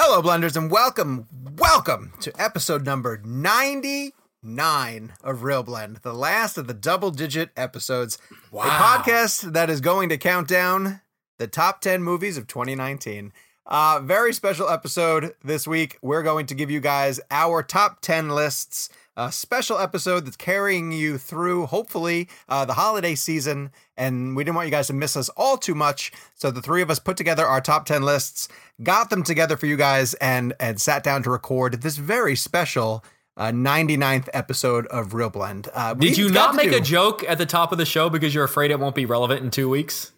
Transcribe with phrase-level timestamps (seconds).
[0.00, 6.68] Hello, blenders, and welcome, welcome to episode number 99 of Real Blend, the last of
[6.68, 8.16] the double digit episodes.
[8.52, 8.62] Wow.
[8.62, 11.00] A podcast that is going to count down
[11.38, 13.32] the top 10 movies of 2019.
[13.66, 15.98] Uh, very special episode this week.
[16.00, 18.90] We're going to give you guys our top 10 lists.
[19.20, 23.72] A special episode that's carrying you through, hopefully, uh, the holiday season.
[23.96, 26.12] And we didn't want you guys to miss us all too much.
[26.36, 28.48] So the three of us put together our top 10 lists,
[28.80, 33.04] got them together for you guys, and, and sat down to record this very special
[33.36, 35.66] uh, 99th episode of Real Blend.
[35.74, 38.32] Uh, Did you not make do- a joke at the top of the show because
[38.32, 40.12] you're afraid it won't be relevant in two weeks?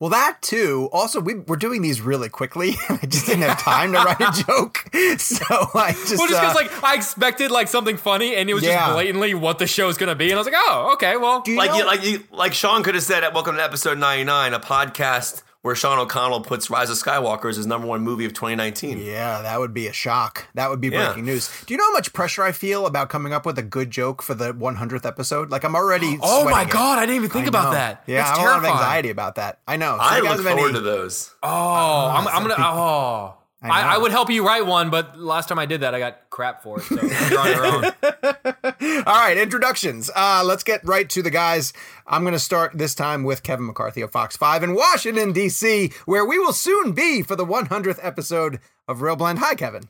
[0.00, 0.88] Well, that too.
[0.92, 2.74] Also, we, we're doing these really quickly.
[2.88, 4.84] I just didn't have time to write a joke.
[5.18, 6.18] So I just.
[6.18, 8.78] Well, just uh, because like I expected like something funny and it was Yeah.
[8.78, 11.56] just blatantly what the show's gonna be, and I was like, oh, okay, well, you
[11.56, 14.60] like know- you, like you, like Sean could have said Welcome to Episode 99, a
[14.60, 18.98] podcast where Sean O'Connell puts Rise of Skywalker as his number one movie of 2019.
[18.98, 20.46] Yeah, that would be a shock.
[20.54, 21.06] That would be Yeah.
[21.06, 21.50] breaking news.
[21.66, 24.22] Do you know how much pressure I feel about coming up with a good joke
[24.22, 25.50] for the 100th episode?
[25.50, 26.18] Like I'm already.
[26.22, 26.70] oh my it.
[26.70, 27.70] god, I didn't even think I about know.
[27.72, 28.04] that.
[28.06, 29.58] Yeah, That's I have a lot of anxiety about that.
[29.66, 29.96] I know.
[29.96, 31.34] So I look forward any- to those.
[31.42, 32.54] Oh, ah, I'm, I'm gonna.
[32.64, 35.92] Oh, I I, I, would help you write one, but last time I did that,
[35.92, 36.84] I got crap for it.
[36.84, 37.84] So you're on your own.
[39.04, 40.10] All right, introductions.
[40.14, 41.72] Uh, let's get right to the guys.
[42.06, 45.92] I'm going to start this time with Kevin McCarthy of Fox 5 in Washington, D.C.,
[46.06, 49.40] where we will soon be for the 100th episode of Real Blend.
[49.40, 49.88] Hi, Kevin.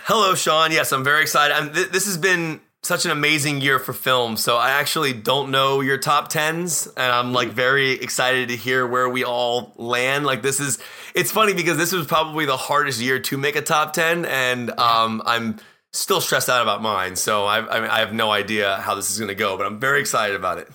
[0.00, 0.70] Hello, Sean.
[0.70, 1.54] Yes, I'm very excited.
[1.54, 4.36] I'm, th- this has been such an amazing year for film.
[4.36, 8.86] So I actually don't know your top tens, and I'm like very excited to hear
[8.86, 10.24] where we all land.
[10.24, 10.78] Like this is,
[11.14, 14.70] it's funny because this was probably the hardest year to make a top ten, and
[14.78, 15.58] um, I'm
[15.92, 17.16] still stressed out about mine.
[17.16, 19.66] So I, I, mean, I have no idea how this is going to go, but
[19.66, 20.68] I'm very excited about it.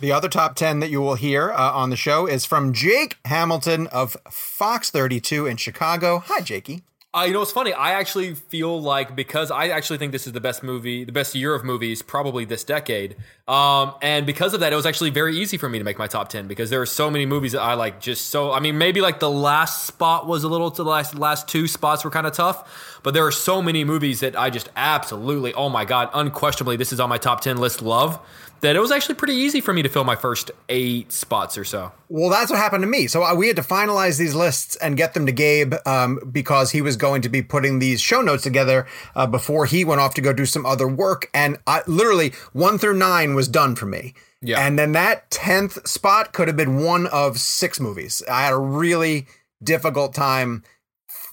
[0.00, 3.16] The other top 10 that you will hear uh, on the show is from Jake
[3.24, 6.18] Hamilton of Fox 32 in Chicago.
[6.26, 6.82] Hi, Jakey.
[7.14, 7.72] Uh, you know, it's funny.
[7.72, 11.32] I actually feel like because I actually think this is the best movie, the best
[11.36, 13.14] year of movies, probably this decade.
[13.46, 16.08] Um, and because of that, it was actually very easy for me to make my
[16.08, 18.00] top ten because there are so many movies that I like.
[18.00, 21.14] Just so, I mean, maybe like the last spot was a little to the last
[21.14, 24.50] last two spots were kind of tough, but there are so many movies that I
[24.50, 27.80] just absolutely, oh my god, unquestionably, this is on my top ten list.
[27.80, 28.18] Love
[28.64, 31.64] that it was actually pretty easy for me to fill my first eight spots or
[31.64, 31.92] so.
[32.08, 33.06] Well, that's what happened to me.
[33.06, 36.70] So uh, we had to finalize these lists and get them to Gabe um, because
[36.70, 40.14] he was going to be putting these show notes together uh, before he went off
[40.14, 41.28] to go do some other work.
[41.34, 44.14] And I, literally, one through nine was done for me.
[44.40, 44.66] Yeah.
[44.66, 48.22] And then that 10th spot could have been one of six movies.
[48.30, 49.26] I had a really
[49.62, 50.62] difficult time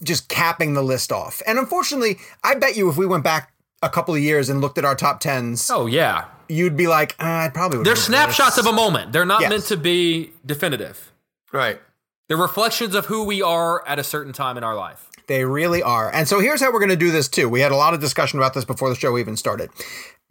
[0.02, 1.42] just capping the list off.
[1.46, 3.51] And unfortunately, I bet you if we went back
[3.82, 7.16] a couple of years and looked at our top 10s, Oh yeah, you'd be like,
[7.20, 9.12] uh, I probably would they're snapshots of a moment.
[9.12, 9.50] They're not Yes.
[9.50, 11.12] meant to be definitive.
[11.52, 11.80] Right.
[12.28, 15.08] They're reflections of who we are at a certain time in our life.
[15.26, 16.10] They really are.
[16.12, 17.48] And so here's how we're going to do this too.
[17.48, 19.70] We had a lot of discussion about this before the show even started.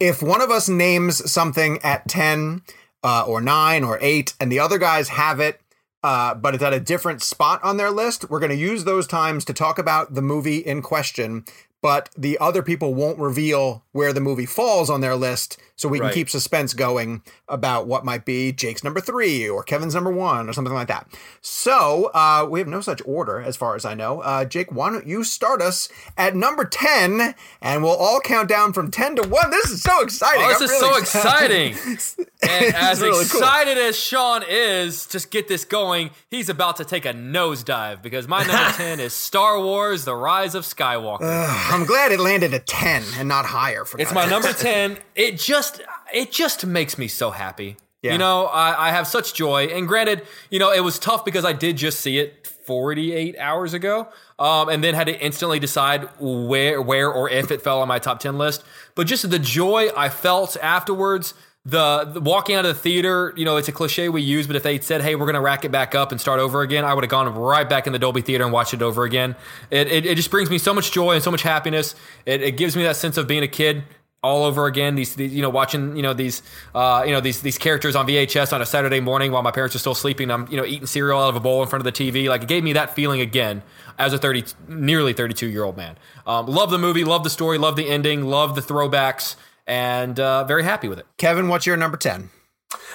[0.00, 2.62] If one of us names something at 10
[3.04, 5.60] uh, or 9 or 8 and the other guys have it,
[6.02, 9.06] uh, but it's at a different spot on their list, we're going to use those
[9.06, 11.44] times to talk about the movie in question.
[11.82, 15.98] But the other people won't reveal where the movie falls on their list, so we
[15.98, 20.48] can keep suspense going about what might be Jake's number three or Kevin's number one
[20.48, 21.08] or something like that.
[21.40, 24.20] So uh, we have no such order, as far as I know.
[24.20, 28.72] Uh, Jake, why don't you start us at number ten, and we'll all count down
[28.72, 29.50] from ten to one.
[29.50, 30.44] This is so exciting!
[30.44, 32.26] Oh, this I'm is really so exciting.
[32.48, 33.20] and as really cool.
[33.22, 38.28] excited as Sean is, just get this going, he's about to take a nosedive because
[38.28, 41.22] my number 10 is Star Wars The Rise of Skywalker.
[41.70, 43.84] I'm glad it landed at ten and not higher.
[43.84, 44.98] For It's my number 10.
[45.14, 45.71] It just
[46.12, 47.76] it just makes me so happy.
[48.02, 48.12] Yeah.
[48.12, 49.66] You know, I, I have such joy.
[49.66, 53.74] And granted, you know, it was tough because I did just see it 48 hours
[53.74, 54.08] ago.
[54.38, 58.00] Um, and then had to instantly decide where where or if it fell on my
[58.00, 58.64] top 10 list.
[58.96, 61.34] But just the joy I felt afterwards,
[61.64, 64.56] the, the walking out of the theater, you know, it's a cliche we use, but
[64.56, 66.84] if they said, "Hey, we're going to rack it back up and start over again,"
[66.84, 69.36] I would have gone right back in the Dolby Theater and watched it over again.
[69.70, 71.94] It, it, it just brings me so much joy and so much happiness.
[72.26, 73.84] It, it gives me that sense of being a kid
[74.22, 74.94] all over again.
[74.94, 76.42] These, these you know, watching, you know, these,
[76.74, 79.74] uh, you know, these these characters on VHS on a Saturday morning while my parents
[79.74, 80.30] are still sleeping.
[80.30, 82.28] I'm, you know, eating cereal out of a bowl in front of the TV.
[82.28, 83.62] Like it gave me that feeling again
[83.98, 85.96] as a thirty, nearly thirty-two year old man.
[86.26, 89.36] Um, love the movie, love the story, love the ending, love the throwbacks,
[89.66, 91.06] and uh, very happy with it.
[91.16, 92.30] Kevin, what's your number ten?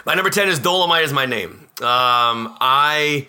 [0.05, 1.51] My number 10 is Dolemite is my name.
[1.81, 3.27] Um, I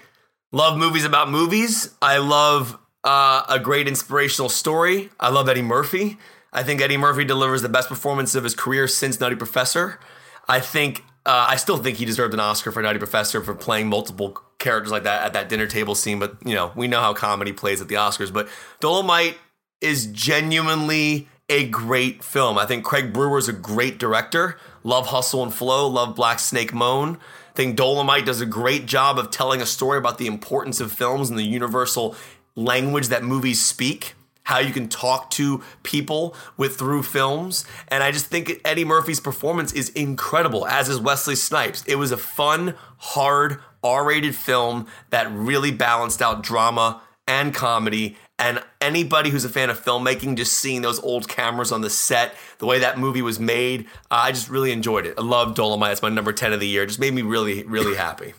[0.53, 1.94] love movies about movies.
[2.01, 5.11] I love uh, a great inspirational story.
[5.19, 6.19] I love Eddie Murphy.
[6.53, 10.00] I think Eddie Murphy delivers the best performance of his career since Nutty Professor.
[10.49, 13.89] I think Uh, I still think he deserved an Oscar for Nutty Professor for playing
[13.89, 16.19] multiple characters like that at that dinner table scene.
[16.19, 18.33] But you know, we know how comedy plays at the Oscars.
[18.33, 18.49] But
[18.81, 19.35] Dolemite
[19.83, 22.56] is genuinely a great film.
[22.56, 24.56] I think Craig Brewer is a great director.
[24.85, 25.87] Love Hustle and Flow.
[25.87, 27.17] Love Black Snake Moan.
[27.17, 30.93] I think Dolemite does a great job of telling a story about the importance of
[30.93, 32.17] films and the universal
[32.55, 34.15] language that movies speak
[34.49, 37.67] how you can talk to people with through films.
[37.89, 41.85] And I just think Eddie Murphy's performance is incredible, as is Wesley Snipes.
[41.87, 48.17] It was a fun, hard, R-rated film that really balanced out drama and comedy.
[48.39, 52.35] And anybody who's a fan of filmmaking, just seeing those old cameras on the set,
[52.56, 55.17] the way that movie was made, uh, I just really enjoyed it.
[55.19, 55.93] I love Dolemite.
[55.93, 56.85] It's my number 10 of the year.
[56.85, 58.33] It just made me really, really happy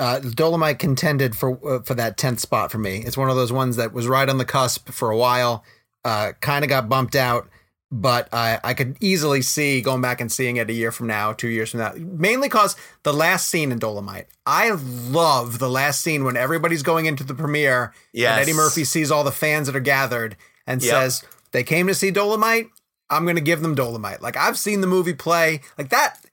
[0.00, 3.02] uh, Dolemite contended for uh, for that tenth spot for me.
[3.04, 5.62] It's one of those ones that was right on the cusp for a while.
[6.04, 7.50] Uh, kind of got bumped out,
[7.92, 11.34] but I I could easily see going back and seeing it a year from now,
[11.34, 11.92] two years from now.
[11.96, 14.24] Mainly because the last scene in Dolemite.
[14.46, 17.92] I love the last scene when everybody's going into the premiere.
[18.14, 18.32] Yes.
[18.32, 20.36] And Eddie Murphy sees all the fans that are gathered
[20.66, 20.90] and yep.
[20.90, 22.70] says they came to see Dolemite.
[23.10, 24.22] I'm gonna give them Dolemite.
[24.22, 26.24] Like I've seen the movie play like that.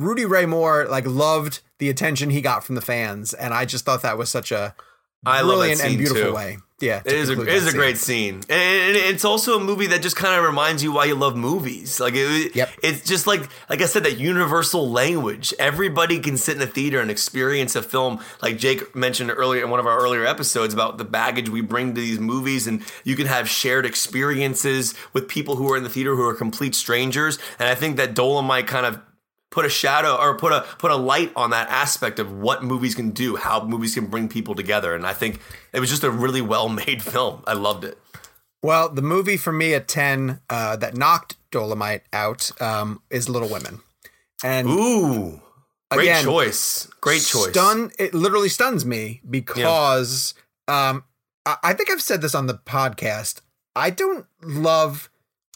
[0.00, 3.84] Rudy Ray Moore like loved the attention he got from the fans, and I just
[3.84, 4.74] thought that was such a
[5.24, 6.34] I brilliant and beautiful too.
[6.34, 6.58] way.
[6.80, 10.00] Yeah, it is a it is a great scene, and it's also a movie that
[10.00, 12.00] just kind of reminds you why you love movies.
[12.00, 12.70] Like it, yep.
[12.82, 15.52] it's just like like I said, that universal language.
[15.58, 18.20] Everybody can sit in a theater and experience a film.
[18.40, 21.94] Like Jake mentioned earlier in one of our earlier episodes about the baggage we bring
[21.94, 25.90] to these movies, and you can have shared experiences with people who are in the
[25.90, 27.38] theater who are complete strangers.
[27.58, 29.02] And I think that Dolemite kind of
[29.50, 32.94] put a shadow or put a put a light on that aspect of what movies
[32.94, 34.94] can do, how movies can bring people together.
[34.94, 35.40] And I think
[35.72, 37.42] it was just a really well made film.
[37.46, 37.98] I loved it.
[38.62, 43.48] Well, the movie for me at ten uh, that knocked Dolemite out um, is Little
[43.48, 43.80] Women.
[44.42, 45.40] And ooh,
[45.90, 47.50] great again, choice, great choice.
[47.50, 50.34] Stun it literally stuns me because
[50.68, 50.90] yeah.
[50.90, 51.04] um,
[51.44, 53.40] I, I think I've said this on the podcast.
[53.76, 55.10] I don't love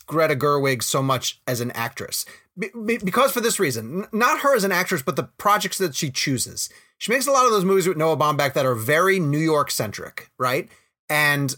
[0.06, 2.25] Greta Gerwig so much as an actress.
[2.58, 6.10] Be- because for this reason, not her as an actress, but the projects that she
[6.10, 6.68] chooses.
[6.98, 9.70] She makes a lot of those movies with Noah Baumbach that are very New York
[9.70, 10.68] centric, right?
[11.10, 11.56] And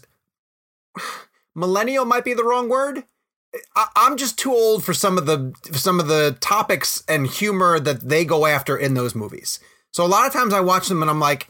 [1.55, 3.03] millennial might be the wrong word.
[3.75, 7.79] I- I'm just too old for some of the some of the topics and humor
[7.79, 9.59] that they go after in those movies.
[9.91, 11.47] So a lot of times I watch them and I'm like,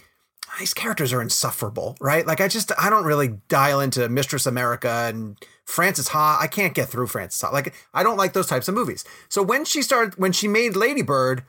[0.60, 2.26] these characters are insufferable, right?
[2.26, 6.40] Like I just I don't really dial into Mistress America and Frances Ha.
[6.42, 7.50] I can't get through Frances Ha.
[7.50, 9.04] Like I don't like those types of movies.
[9.30, 11.44] So when she started when she made Lady Bird,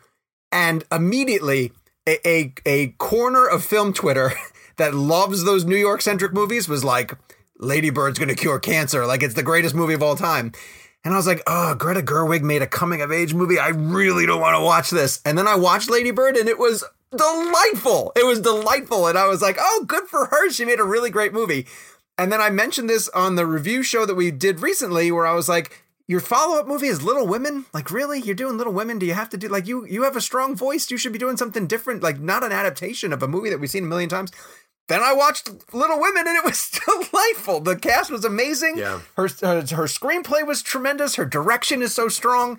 [0.53, 1.73] and immediately
[2.07, 4.33] a a, a corner of film Twitter
[4.77, 7.13] that loves those New York centric movies was like,
[7.59, 9.07] Lady Bird's gonna cure cancer.
[9.07, 10.53] Like it's the greatest movie of all time.
[11.05, 13.59] And I was like, oh, Greta Gerwig made a coming of age movie.
[13.59, 15.23] I really don't want to watch this.
[15.25, 16.85] And then I watched Lady Bird and it was
[17.17, 18.13] delightful.
[18.17, 19.07] It was delightful.
[19.07, 20.51] And I was like, oh, good for her.
[20.51, 21.67] She made a really great movie.
[22.17, 25.35] And then I mentioned this on the review show that we did recently where I
[25.35, 27.67] was like, your follow-up movie is Little Women?
[27.75, 28.19] Like really?
[28.19, 28.99] You're doing Little Women?
[28.99, 30.91] Do you have to do like you you have a strong voice.
[30.91, 33.71] You should be doing something different, like not an adaptation of a movie that we've
[33.71, 34.33] seen a million times.
[34.89, 37.61] Then I watched Little Women and it was delightful.
[37.61, 38.79] The cast was amazing.
[38.79, 39.01] Yeah.
[39.17, 41.17] Her, her her screenplay was tremendous.
[41.17, 42.59] Her direction is so strong.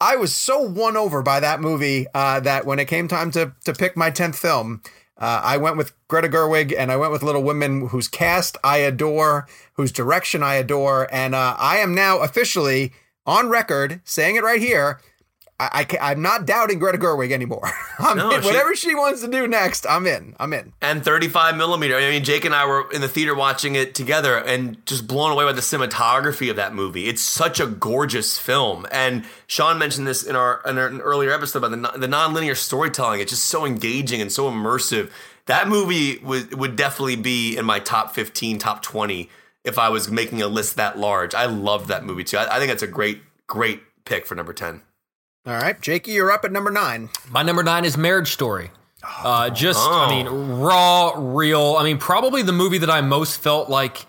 [0.00, 3.52] I was so won over by that movie uh, that when it came time to
[3.64, 4.82] to pick my tenth film,
[5.16, 8.78] uh, I went with Greta Gerwig and I went with Little Women, whose cast I
[8.78, 12.92] adore, whose direction I adore, and uh, I am now officially
[13.26, 15.00] on record saying it right here.
[15.60, 17.70] I, I am not doubting Greta Gerwig anymore.
[18.14, 20.36] No, she, whatever she wants to do next, I'm in.
[20.38, 20.72] I'm in.
[20.80, 21.96] And 35 millimeter.
[21.96, 25.32] I mean, Jake and I were in the theater watching it together and just blown
[25.32, 27.06] away by the cinematography of that movie.
[27.08, 28.86] It's such a gorgeous film.
[28.92, 33.20] And Sean mentioned this in our, in an earlier episode about the the nonlinear storytelling.
[33.20, 35.10] It's just so engaging and so immersive.
[35.46, 39.28] That movie would would definitely be in my top 15, top 20
[39.64, 41.34] if I was making a list that large.
[41.34, 42.38] I love that movie too.
[42.38, 44.82] I, I think that's a great, great pick for number 10.
[45.46, 47.08] All right, Jakey, you're up at number nine.
[47.30, 48.70] My number nine is Marriage Story.
[49.02, 50.06] Uh, just, oh.
[50.06, 50.26] I mean,
[50.58, 51.76] raw, real.
[51.78, 54.04] I mean, probably the movie that I most felt like,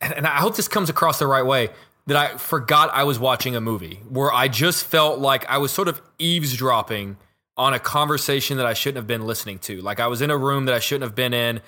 [0.00, 1.70] and, and I hope this comes across the right way,
[2.06, 5.72] that I forgot I was watching a movie, where I just felt like I was
[5.72, 7.16] sort of eavesdropping
[7.56, 9.80] on a conversation that I shouldn't have been listening to.
[9.80, 11.60] Like I was in a room that I shouldn't have been in,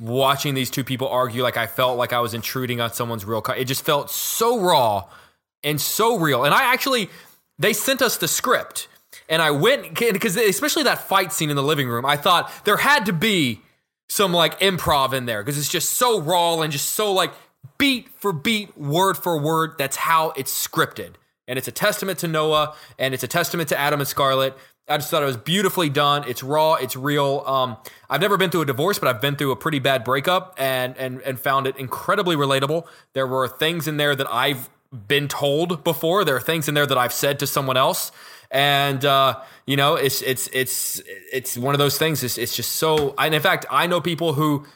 [0.00, 1.42] watching these two people argue.
[1.42, 3.42] Like I felt like I was intruding on someone's real.
[3.56, 5.04] it just felt so raw
[5.62, 6.44] and so real.
[6.44, 7.10] And I actually
[7.58, 8.88] they sent us the script
[9.28, 12.76] and I went because especially that fight scene in the living room, I thought there
[12.76, 13.60] had to be
[14.08, 17.32] some like improv in there because it's just so raw and just so like
[17.78, 19.72] beat for beat, word for word.
[19.78, 21.14] That's how it's scripted.
[21.48, 24.56] And it's a testament to Noah and it's a testament to Adam and Scarlett.
[24.88, 26.22] I just thought it was beautifully done.
[26.28, 26.74] It's raw.
[26.74, 27.42] It's real.
[27.44, 27.76] Um,
[28.08, 30.96] I've never been through a divorce, but I've been through a pretty bad breakup, and
[30.96, 32.86] and and found it incredibly relatable.
[33.12, 34.70] There were things in there that I've
[35.08, 36.24] been told before.
[36.24, 38.12] There are things in there that I've said to someone else,
[38.50, 41.00] and uh, you know, it's it's it's
[41.32, 42.22] it's one of those things.
[42.22, 43.14] It's it's just so.
[43.18, 44.66] And in fact, I know people who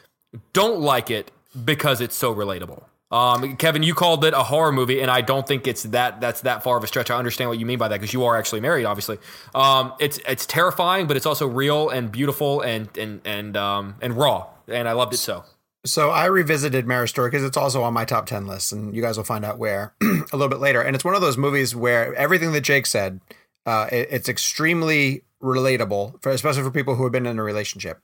[0.53, 1.31] don't like it
[1.65, 2.83] because it's so relatable.
[3.11, 6.41] Um, Kevin, you called it a horror movie, and I don't think it's that that's
[6.41, 7.11] that far of a stretch.
[7.11, 9.17] I understand what you mean by that because you are actually married, obviously.
[9.53, 14.15] Um, it's it's terrifying, but it's also real and beautiful and and and um, and
[14.15, 15.43] raw, and I loved it so.
[15.83, 19.01] So I revisited Marriage Story because it's also on my top ten list, and you
[19.01, 20.81] guys will find out where a little bit later.
[20.81, 23.19] And it's one of those movies where everything that Jake said,
[23.65, 27.99] uh, it, it's extremely relatable, for, especially for people who have been in a relationship.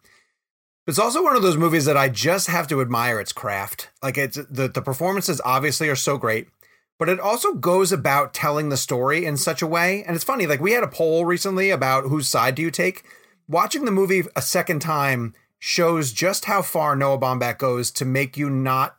[0.88, 3.90] It's also one of those movies that I just have to admire its craft.
[4.02, 6.48] Like it's the the performances obviously are so great,
[6.98, 10.04] but it also goes about telling the story in such a way.
[10.04, 13.04] And it's funny, like we had a poll recently about whose side do you take.
[13.50, 18.38] Watching the movie a second time shows just how far Noah Baumbach goes to make
[18.38, 18.98] you not,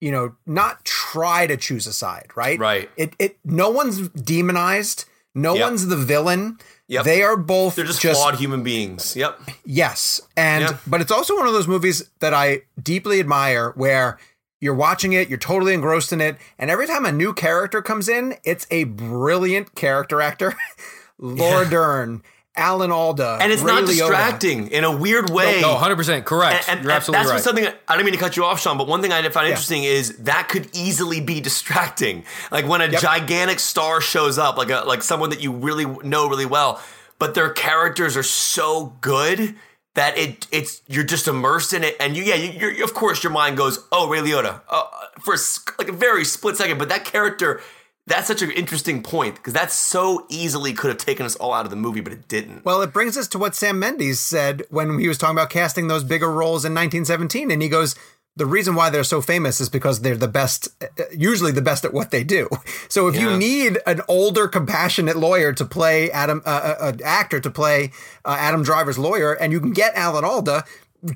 [0.00, 2.58] you know, not try to choose a side, right?
[2.58, 2.90] Right.
[2.96, 5.06] It it no one's demonized.
[5.36, 5.64] No Yep.
[5.64, 6.58] one's the villain.
[6.86, 7.04] Yep.
[7.04, 9.16] They are both They're just, flawed human beings.
[9.16, 9.40] Yep.
[9.64, 10.20] Yes.
[10.36, 10.76] And Yeah.
[10.86, 14.18] but it's also one of those movies that I deeply admire where
[14.60, 18.08] you're watching it, you're totally engrossed in it, and every time a new character comes
[18.08, 20.54] in, it's a brilliant character actor.
[21.18, 22.22] Laura Dern,
[22.56, 23.86] Alan Alda, And it's Ray not Liotta.
[23.86, 25.60] distracting in a weird way.
[25.60, 26.68] No, hundred percent correct.
[26.68, 27.42] And, and- You're and absolutely that's right.
[27.42, 29.84] something I don't mean to cut you off, Sean, but one thing I found interesting
[29.84, 32.24] is that could easily be distracting.
[32.52, 36.28] Like when a gigantic star shows up, like a like someone that you really know
[36.28, 36.80] really well,
[37.18, 39.56] but their characters are so good
[39.94, 43.22] that it it's you're just immersed in it, and you yeah, you, you're, of course
[43.24, 44.84] your mind goes, oh Ray Liotta, uh,
[45.20, 45.38] for a
[45.78, 47.60] like a very split second, but that character.
[48.06, 51.64] That's such an interesting point because that so easily could have taken us all out
[51.64, 52.64] of the movie, but it didn't.
[52.64, 55.88] Well, it brings us to what Sam Mendes said when he was talking about casting
[55.88, 57.50] those bigger roles in 1917.
[57.50, 57.94] And he goes,
[58.36, 61.84] the reason why they're so famous is because they're the best, uh, usually the best
[61.84, 62.48] at what they do.
[62.90, 63.30] So if Yeah.
[63.30, 67.90] you need an older, compassionate lawyer to play Adam, uh, uh, an actor to play
[68.24, 70.64] uh, Adam Driver's lawyer, and you can get Alan Alda,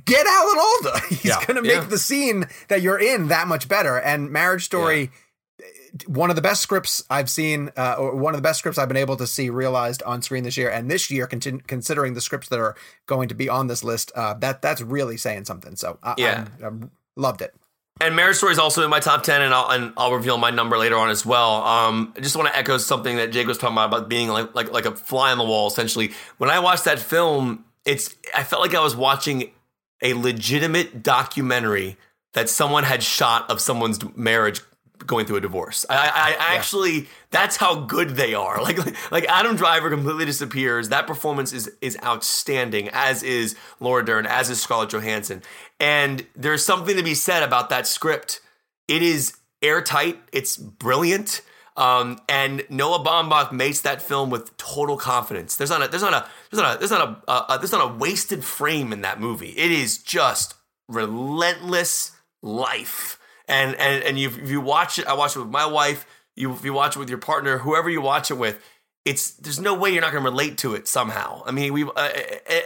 [0.06, 1.00] get Alan Alda.
[1.10, 1.44] He's Yeah.
[1.44, 1.84] going to make Yeah.
[1.84, 3.96] the scene that you're in that much better.
[3.98, 5.10] And Marriage Story
[6.06, 8.88] one of the best scripts I've seen, uh, or one of the best scripts I've
[8.88, 12.20] been able to see realized on screen this year, and this year, contin- considering the
[12.20, 12.74] scripts that are
[13.06, 15.76] going to be on this list, uh, that that's really saying something.
[15.76, 16.34] So, I, Yeah.
[16.34, 17.52] I'm- I'm- loved it.
[18.00, 20.50] And Marriage Story is also in my top ten, and I'll and I'll reveal my
[20.50, 21.64] number later on as well.
[21.64, 24.54] Um, I just want to echo something that Jake was talking about about being like
[24.54, 25.66] like like a fly on the wall.
[25.66, 29.50] Essentially, when I watched that film, it's I felt like I was watching
[30.00, 31.96] a legitimate documentary
[32.34, 34.60] that someone had shot of someone's marriage
[35.06, 35.86] going through a divorce.
[35.88, 38.58] I, I, I actually that's how good they are.
[38.68, 40.90] Like like Adam Driver completely disappears.
[40.90, 45.42] That performance is is outstanding, as is Laura Dern, as is Scarlett Johansson.
[45.80, 48.40] And there's something to be said about that script.
[48.88, 50.18] It is airtight.
[50.32, 51.42] It's brilliant.
[51.78, 55.56] Um, and Noah Baumbach makes that film with total confidence.
[55.56, 57.90] There's not a there's not a there's not a there's not a, uh, there's not
[57.90, 59.50] a wasted frame in that movie.
[59.50, 60.54] It is just
[60.88, 62.12] relentless
[62.42, 63.18] life.
[63.48, 66.06] And and and you you watch it, I watch it with my wife.
[66.36, 68.62] You if you watch it with your partner, whoever you watch it with,
[69.04, 71.42] it's there's no way you're not going to relate to it somehow.
[71.46, 72.10] I mean, we uh,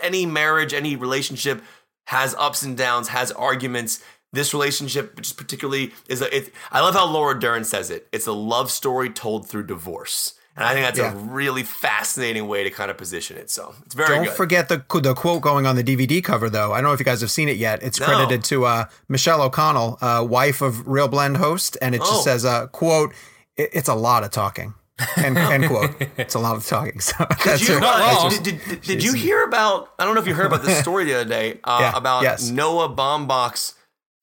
[0.03, 1.63] any marriage, any relationship
[2.07, 4.03] has ups and downs, has arguments.
[4.35, 6.37] This relationship, just particularly, is a.
[6.37, 8.09] It, I love how Laura Dern says it.
[8.13, 11.13] It's a love story told through divorce, and I think that's Yeah.
[11.13, 13.51] a really fascinating way to kind of position it.
[13.51, 14.35] So it's very Don't good.
[14.35, 16.73] forget the the quote going on the DVD cover, though.
[16.73, 17.83] I don't know if you guys have seen it yet.
[17.83, 18.07] It's No.
[18.07, 22.23] credited to uh, Michelle O'Connell, uh, wife of Real Blend host, and it just Oh.
[22.23, 23.13] says, uh, "quote
[23.57, 24.75] It's a lot of talking."
[25.17, 25.95] End, end quote.
[26.17, 27.01] It's a lot of talking.
[27.01, 29.89] So that's Did you, her- not uh, did, did, did, did you hear about?
[29.99, 32.23] I don't know if you heard about this story the other day uh, Yeah, about
[32.23, 32.51] yes.
[32.51, 33.75] Noah Baumbach's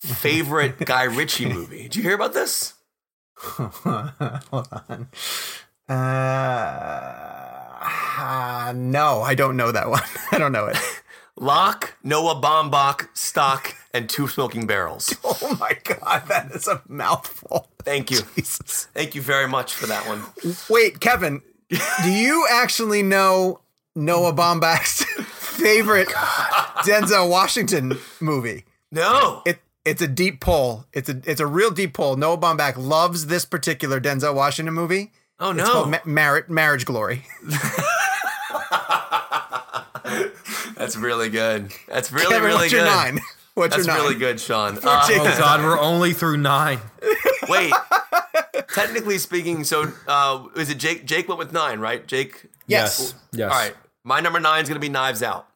[0.03, 1.83] favorite Guy Ritchie movie.
[1.83, 2.73] Did you hear about this?
[3.39, 5.07] Hold on.
[5.89, 5.95] Uh,
[8.75, 10.03] no, I don't know that one.
[10.31, 10.77] I don't know it.
[11.35, 15.15] Lock, Noah Baumbach, Stock, and Two Smoking Barrels.
[15.41, 17.69] Oh my god, that is a mouthful.
[17.83, 18.19] Thank you.
[18.35, 18.87] Jesus.
[18.93, 20.23] Thank you very much for that one.
[20.69, 23.61] Wait, Kevin, do you actually know
[23.95, 28.65] Noah Baumbach's favorite Denzel Washington movie?
[28.91, 29.41] No.
[29.45, 30.85] It it's a deep pull.
[30.93, 32.15] It's a it's a real deep pull.
[32.17, 35.13] Noah Baumbach loves this particular Denzel Washington movie.
[35.39, 35.91] Oh It's called no.
[36.05, 37.23] Ma- Marriage Marriage Glory.
[40.75, 41.71] That's really good.
[41.87, 42.77] That's really, Kevin, really what's good.
[42.77, 43.19] your nine?
[43.53, 44.03] What's That's your nine?
[44.05, 44.77] really good, Sean.
[44.77, 46.79] Uh, oh God, we're only through nine.
[47.49, 47.73] wait.
[48.73, 51.05] Technically speaking, so uh, is it Jake?
[51.05, 52.05] Jake went with nine, right?
[52.07, 52.45] Jake.
[52.67, 53.13] Yes.
[53.33, 53.51] Yes.
[53.51, 53.75] All right.
[54.05, 55.47] My number nine is going to be Knives Out.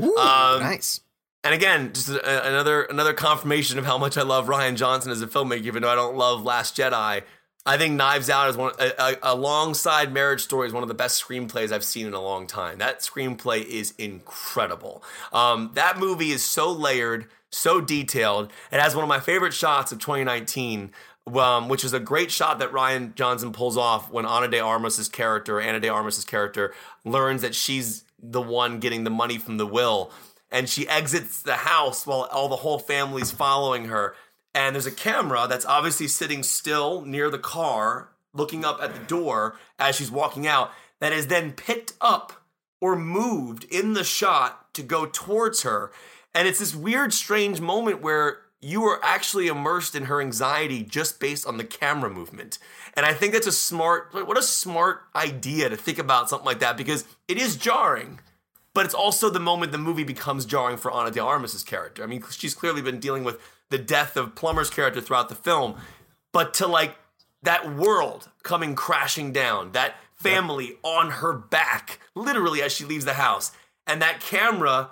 [0.00, 1.00] Ooh, Um, nice.
[1.44, 5.22] And again, just a, another another confirmation of how much I love Rian Johnson as
[5.22, 7.22] a filmmaker, even though I don't love Last Jedi.
[7.64, 8.72] I think Knives Out is one
[9.22, 12.78] alongside Marriage Story is one of the best screenplays I've seen in a long time.
[12.78, 15.04] That screenplay is incredible.
[15.32, 18.50] Um, that movie is so layered, so detailed.
[18.72, 20.90] It has one of my favorite shots of 2019,
[21.36, 25.08] um, which is a great shot that Rian Johnson pulls off when Ana de Armas's
[25.08, 29.66] character, Ana de Armas's character, learns that she's the one getting the money from the
[29.66, 30.10] will
[30.52, 34.14] and she exits the house while all the whole family's following her.
[34.54, 39.04] And there's a camera that's obviously sitting still near the car, looking up at the
[39.06, 42.44] door as she's walking out, that is then picked up
[42.80, 45.92] or moved in the shot to go towards her.
[46.34, 51.18] And it's this weird, strange moment where you are actually immersed in her anxiety just
[51.18, 52.58] based on the camera movement.
[52.94, 56.60] And I think that's a smart, what a smart idea to think about something like
[56.60, 58.20] that because it is jarring
[58.74, 62.02] but it's also the moment the movie becomes jarring for Ana de Armas's character.
[62.02, 63.38] I mean, she's clearly been dealing with
[63.70, 65.76] the death of Plummer's character throughout the film,
[66.32, 66.96] but to like
[67.42, 73.14] that world coming crashing down, that family on her back, literally as she leaves the
[73.14, 73.52] house,
[73.86, 74.90] and that camera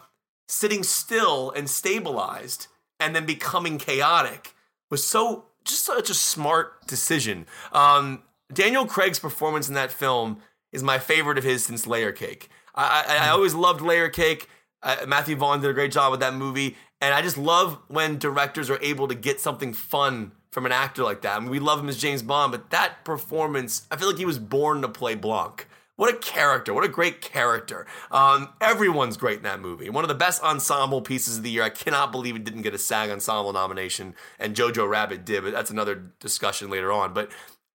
[0.48, 2.66] sitting still and stabilized
[2.98, 4.54] and then becoming chaotic
[4.90, 7.46] was so just such a smart decision.
[7.72, 8.22] Um,
[8.52, 10.38] Daniel Craig's performance in that film
[10.72, 12.48] is my favorite of his since Layer Cake.
[12.74, 14.48] I, I, I always loved Layer Cake.
[14.82, 18.18] Uh, Matthew Vaughn did a great job with that movie, and I just love when
[18.18, 21.36] directors are able to get something fun from an actor like that.
[21.36, 24.24] I mean, we love him as James Bond, but that performance, I feel like he
[24.24, 25.66] was born to play Blanc.
[25.96, 26.72] What a character!
[26.72, 27.86] What a great character!
[28.10, 29.90] Um, everyone's great in that movie.
[29.90, 31.62] One of the best ensemble pieces of the year.
[31.62, 35.44] I cannot believe it didn't get a SAG ensemble nomination, and Jojo Rabbit did.
[35.44, 37.12] But that's another discussion later on.
[37.12, 37.30] But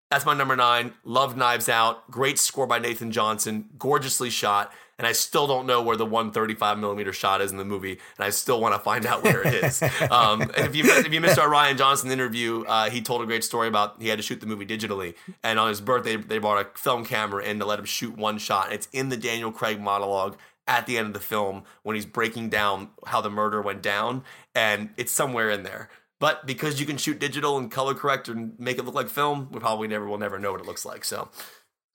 [0.10, 0.96] that's my number nine.
[1.04, 2.10] Love Knives Out.
[2.10, 3.70] Great score by Nathan Johnson.
[3.78, 4.74] Gorgeously shot.
[4.98, 8.26] And I still don't know where the 135 millimeter shot is in the movie, and
[8.26, 9.82] I still want to find out where it is.
[10.10, 13.26] um, and if you if you missed our Rian Johnson interview, uh, he told a
[13.26, 16.38] great story about he had to shoot the movie digitally, and on his birthday they
[16.38, 18.72] brought a film camera in to let him shoot one shot.
[18.72, 22.50] It's in the Daniel Craig monologue at the end of the film when he's breaking
[22.50, 25.90] down how the murder went down, and it's somewhere in there.
[26.20, 29.50] But because you can shoot digital and color correct and make it look like film,
[29.52, 31.04] we probably never will never know what it looks like.
[31.04, 31.30] So,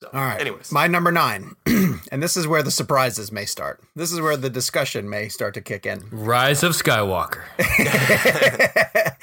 [0.02, 0.40] so All right.
[0.40, 3.80] Anyways, my number nine, and this is where the surprises may start.
[3.94, 6.02] This is where the discussion may start to kick in.
[6.10, 7.42] Rise of Skywalker.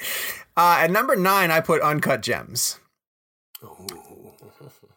[0.56, 2.78] uh, at number nine, I put Uncut Gems.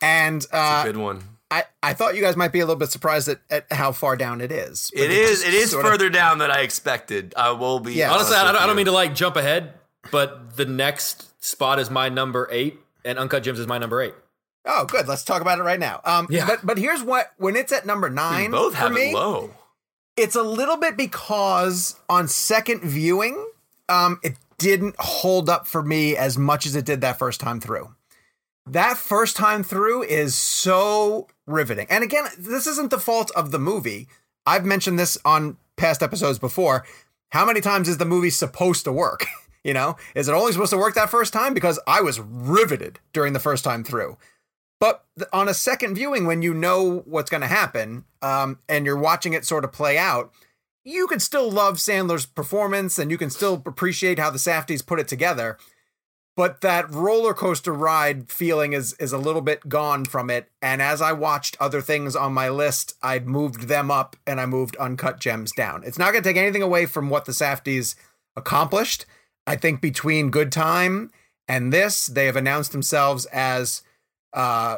[0.02, 1.24] And uh, good one.
[1.50, 4.16] I, I thought you guys might be a little bit surprised at, at how far
[4.16, 4.90] down it is.
[4.94, 5.30] but It is.
[5.42, 7.34] just It is sort of- further down than I expected.
[7.36, 7.94] I will be.
[7.94, 8.12] Yeah.
[8.12, 9.74] Honestly, I don't, I don't mean to like jump ahead,
[10.12, 14.14] but the next spot is my number eight, and Uncut Gems is my number eight.
[14.66, 15.08] Oh, good.
[15.08, 16.02] Let's talk about it right now.
[16.06, 16.46] Um, Yeah.
[16.46, 19.52] But but here's what when it's at number nine both for have me, it low.
[20.16, 23.44] it's a little bit because on second viewing,
[23.90, 27.60] um, it didn't hold up for me as much as it did that first time
[27.60, 27.96] through.
[28.68, 31.88] That first time through is so riveting.
[31.90, 34.08] And again, this isn't the fault of the movie.
[34.46, 36.86] I've mentioned this on past episodes before.
[37.30, 39.26] How many times is the movie supposed to work?
[39.64, 41.54] You know, is it only supposed to work that first time?
[41.54, 44.18] Because I was riveted during the first time through.
[44.82, 48.98] But on a second viewing, when you know what's going to happen um, and you're
[48.98, 50.34] watching it sort of play out,
[50.84, 55.00] you can still love Sandler's performance and you can still appreciate how the Safdies put
[55.00, 55.60] it together.
[56.36, 60.50] But that roller coaster ride feeling is is a little bit gone from it.
[60.64, 64.48] And as I watched other things on my list, I moved them up and I
[64.48, 65.84] moved Uncut Gems down.
[65.86, 67.94] It's not going to take anything away from what the Safdies
[68.36, 69.06] accomplished.
[69.46, 71.12] I think between Good Time
[71.48, 73.84] and this, they have announced themselves as
[74.34, 74.78] uh,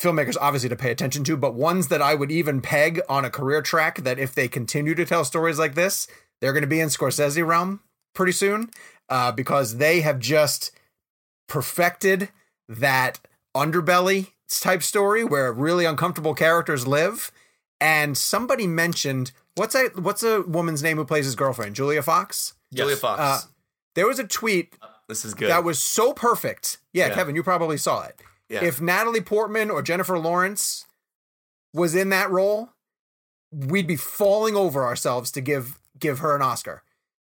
[0.00, 3.30] filmmakers, obviously to pay attention to, but ones that I would even peg on a
[3.30, 3.98] career track.
[4.02, 6.06] That if they continue to tell stories like this,
[6.40, 7.80] they're going to be in Scorsese realm
[8.14, 8.70] pretty soon
[9.08, 10.70] uh, because they have just
[11.48, 12.28] perfected
[12.68, 13.18] that
[13.56, 17.30] underbelly type story where really uncomfortable characters live.
[17.80, 22.54] And somebody mentioned what's a what's a woman's name who plays his girlfriend, Julia Fox.
[22.72, 23.00] Julia Yes.
[23.00, 23.20] Fox.
[23.20, 23.40] Uh,
[23.94, 24.76] There was a tweet
[25.08, 25.50] this is good.
[25.50, 26.78] that was so perfect.
[26.92, 27.14] Yeah, Yeah.
[27.14, 28.20] Kevin, you probably saw it.
[28.50, 28.64] Yeah.
[28.64, 30.84] If Natalie Portman or Jennifer Lawrence
[31.72, 32.70] was in that role,
[33.52, 36.82] we'd be falling over ourselves to give give her an Oscar.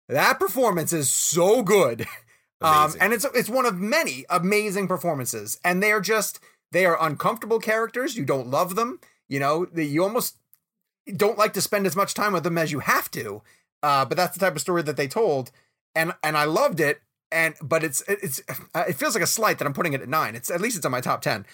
[0.10, 2.06] That performance is so good.
[2.62, 5.60] Um, and it's it's one of many amazing performances.
[5.66, 6.40] And they are just
[6.72, 8.16] they are uncomfortable characters.
[8.16, 9.02] You don't love them.
[9.28, 10.38] You know, the, you almost
[11.18, 13.42] don't like to spend as much time with them as you have to.
[13.82, 15.52] Uh, but that's the type of story that they told,
[15.94, 17.02] and and I loved it.
[17.34, 18.41] And but it's it's
[18.76, 20.36] uh, it feels like a slight that I'm putting it at nine.
[20.36, 21.46] It's at least it's on my top ten.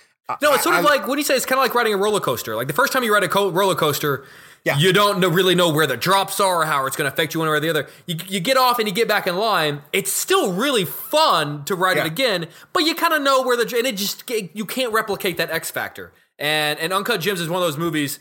[0.44, 1.36] No, it's sort of I- like what do you say?
[1.36, 2.56] It's kind of like riding a roller coaster.
[2.56, 4.26] Like the first time you ride a co- roller coaster,
[4.64, 4.78] Yeah.
[4.78, 7.34] you don't know, really know where the drops are or how it's going to affect
[7.34, 7.88] you one way or the other.
[8.06, 9.82] You, you get off and you get back in line.
[9.92, 12.04] It's still really fun to ride Yeah.
[12.04, 15.38] it again, but you kind of know where the and it just you can't replicate
[15.38, 16.14] that X factor.
[16.38, 18.20] And and Uncut Gems is one of those movies.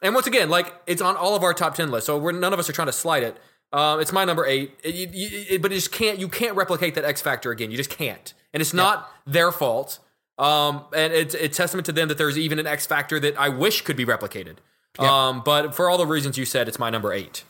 [0.00, 2.52] And once again, like it's on all of our top ten lists, so we're none
[2.52, 3.36] of us are trying to slide it.
[3.72, 6.18] Um, it's my number eight, It- you- it- but it just can't.
[6.18, 7.70] You can't replicate that X factor again.
[7.70, 9.98] You just can't, and it's not their fault.
[10.38, 13.48] Um, and it's it's testament to them that there's even an X factor that I
[13.48, 14.56] wish could be replicated.
[14.98, 17.44] Um, but for all the reasons you said, it's my number eight.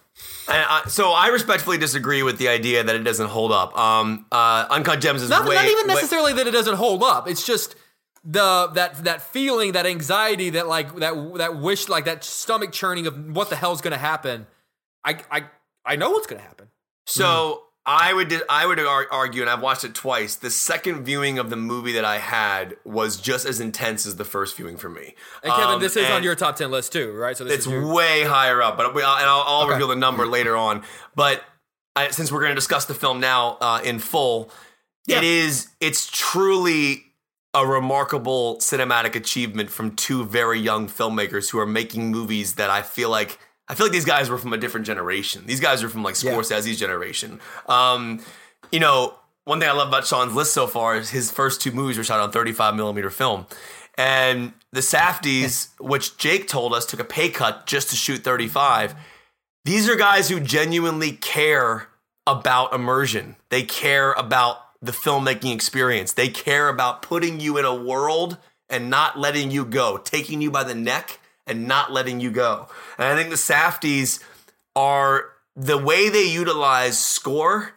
[0.49, 3.79] And I, so I respectfully disagree with the idea that it doesn't hold up.
[3.79, 7.03] Um, uh, Uncut Gems is Not, way, not even way- necessarily that it doesn't hold
[7.05, 7.29] up.
[7.29, 7.77] It's just
[8.25, 13.07] the that that feeling, that anxiety, that like that that wish, like that stomach churning
[13.07, 14.47] of what the hell's going to happen.
[15.05, 15.45] I I
[15.89, 16.69] I know what's going to happen.
[17.07, 20.35] So I would I would argue, and I've watched it twice.
[20.37, 24.27] The second viewing of the movie that I had was just as intense as the
[24.27, 25.15] first viewing for me.
[25.43, 27.35] And Kevin, Um, this is on your top ten list too, right?
[27.37, 29.73] So this It's is your, way higher up, but we, and I'll, I'll Okay.
[29.73, 30.83] reveal the number later on.
[31.15, 31.43] But
[31.97, 34.53] I, since we're going to discuss the film now uh, in full,
[35.07, 35.19] Yeah.
[35.19, 37.07] it is it's truly
[37.55, 42.83] a remarkable cinematic achievement from two very young filmmakers who are making movies that I
[42.83, 45.45] feel like I feel like these guys were from a different generation.
[45.47, 46.33] These guys are from like Yeah.
[46.33, 47.41] Scorsese's generation.
[47.69, 48.21] Um,
[48.73, 51.71] you know, one thing I love about Sean's list so far is his first two
[51.73, 53.47] movies were shot on 35 millimeter film.
[53.97, 58.95] And the Safdies, which Jake told us took a pay cut just to shoot 35,
[59.65, 61.89] these are guys who genuinely care
[62.27, 63.37] about immersion.
[63.49, 66.13] They care about the filmmaking experience.
[66.13, 68.39] They care about putting you in a world
[68.71, 71.19] and not letting you go, taking you by the neck
[71.49, 72.69] and not letting you go.
[72.99, 74.23] And I think the Safdies
[74.77, 77.73] are the way they utilize score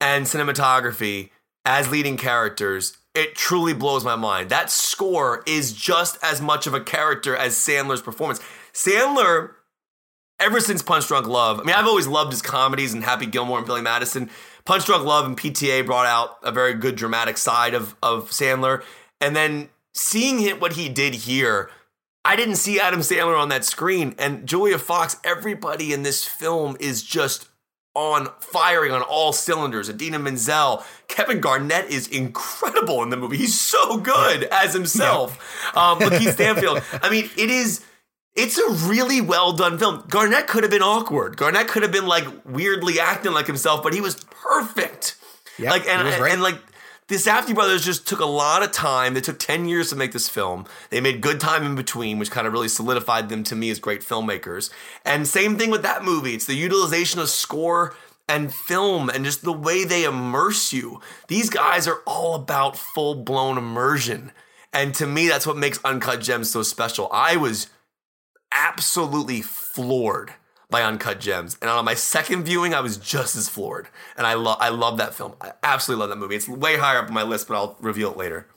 [0.00, 1.30] and cinematography
[1.64, 2.96] as leading characters.
[3.14, 4.48] It truly blows my mind.
[4.48, 8.40] That score is just as much of a character as Sandler's performance.
[8.72, 9.50] Sandler
[10.40, 13.58] ever since Punch Drunk Love, I mean, I've always loved his comedies and Happy Gilmore
[13.58, 14.30] and Billy Madison.
[14.64, 18.82] Punch Drunk Love and PTA brought out a very good dramatic side of, of Sandler.
[19.20, 21.70] And then seeing what he did here,
[22.24, 24.14] I didn't see Adam Sandler on that screen.
[24.18, 27.48] And Julia Fox, everybody in this film is just
[27.94, 29.88] on firing on all cylinders.
[29.88, 33.36] Idina Menzel, Kevin Garnett is incredible in the movie.
[33.36, 35.32] He's so good as himself.
[35.76, 36.82] Um, Lakeith Stanfield.
[37.02, 37.84] I mean, it is.
[38.34, 40.04] It's a really well done film.
[40.08, 41.36] Garnett could have been awkward.
[41.36, 45.16] Garnett could have been like weirdly acting like himself, but he was perfect.
[45.58, 46.58] Yeah, like and and like
[47.12, 49.12] the Safdie brothers just took a lot of time.
[49.12, 50.64] They took 10 years to make this film.
[50.88, 53.78] They made good time in between, which kind of really solidified them to me as
[53.78, 54.70] great filmmakers.
[55.04, 56.34] And same thing with that movie.
[56.34, 57.94] It's the utilization of score
[58.28, 61.00] and film and just the way they immerse you.
[61.28, 64.32] These guys are all about full blown immersion.
[64.72, 67.10] And to me, that's what makes Uncut Gems so special.
[67.12, 67.68] I was
[68.54, 70.32] absolutely floored
[70.72, 71.56] by Uncut Gems.
[71.62, 73.86] And on my second viewing, I was just as floored.
[74.16, 75.34] And I love I love that film.
[75.40, 76.34] I absolutely love that movie.
[76.34, 78.48] It's way higher up on my list, but I'll reveal it later.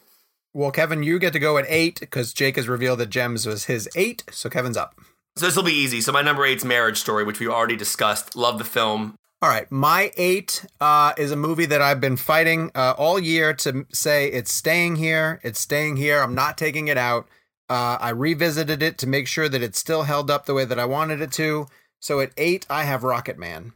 [0.56, 3.66] Well, Kevin, you get to go at eight because Jake has revealed that Gems was
[3.66, 4.96] his eight, so Kevin's up.
[5.36, 6.00] So this will be easy.
[6.00, 8.38] So my number eight's Marriage Story, which we already discussed.
[8.38, 9.18] Love the film.
[9.42, 13.54] All right, my eight uh, is a movie that I've been fighting uh, all year
[13.56, 15.42] to say it's staying here.
[15.44, 16.22] It's staying here.
[16.22, 17.28] I'm not taking it out.
[17.70, 20.80] Uh, I revisited it to make sure that it still held up the way that
[20.80, 21.68] I wanted it to.
[22.06, 23.74] So at eight, I have Rocket Man.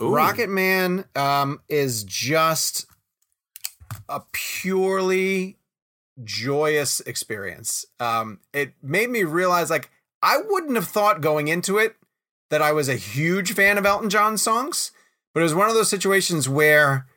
[0.00, 0.14] Ooh.
[0.14, 2.86] Rocket Man um, is just
[4.08, 5.56] a purely
[6.22, 7.84] joyous experience.
[7.98, 9.90] Um, it made me realize, like,
[10.22, 11.96] I wouldn't have thought going into it
[12.50, 14.92] that I was a huge fan of Elton John songs,
[15.34, 17.08] but it was one of those situations where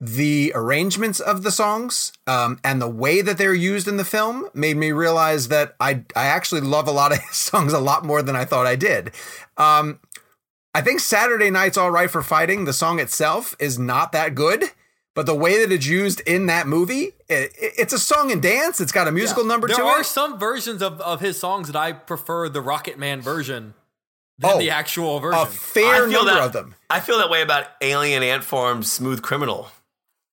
[0.00, 4.48] the arrangements of the songs um, and the way that they're used in the film
[4.52, 8.04] made me realize that I I actually love a lot of his songs a lot
[8.04, 9.12] more than I thought I did.
[9.56, 10.00] Um,
[10.74, 14.64] I think Saturday Night's All Right for Fighting, the song itself, is not that good.
[15.14, 18.82] But the way that it's used in that movie, it, it's a song and dance.
[18.82, 21.76] It's got a musical number There to are some versions of, of his songs that
[21.76, 23.72] I prefer the Rocket Man version
[24.38, 25.40] than Oh, the actual version.
[25.40, 26.74] A fair I feel number that- of them.
[26.90, 29.70] I feel that way about Alien Ant Farm's Smooth Criminal.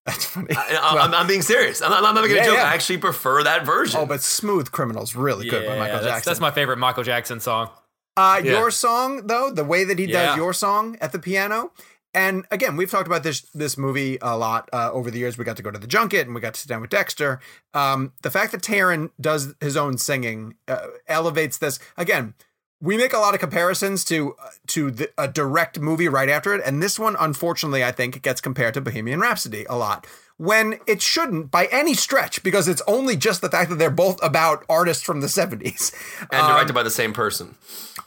[0.06, 0.48] That's funny.
[0.54, 1.80] I, I'm, I'm being serious.
[1.80, 2.56] I'm not, I'm not making Yeah, a joke.
[2.56, 2.64] yeah.
[2.64, 4.00] I actually prefer that version.
[4.00, 6.30] oh, but Smooth Criminal's really good by Michael that's, Jackson.
[6.30, 7.70] that's my favorite Michael Jackson song.
[8.16, 8.52] Uh, Yeah.
[8.52, 10.26] Your song, though, the way that he Yeah.
[10.26, 11.72] does your song at the piano.
[12.12, 15.36] And again, we've talked about this this movie a lot uh, over the years.
[15.36, 17.40] We got to go to the junket and we got to sit down with Dexter.
[17.72, 21.80] Um, the fact that Taron does his own singing uh, elevates this.
[21.96, 22.34] Again,
[22.80, 26.54] we make a lot of comparisons to uh, to the, a direct movie right after
[26.54, 30.06] it, and this one, unfortunately, I think gets compared to Bohemian Rhapsody a lot,
[30.36, 34.22] when it shouldn't by any stretch because it's only just the fact that they're both
[34.22, 35.94] about artists from the 70s.
[36.32, 37.54] And directed by the same person.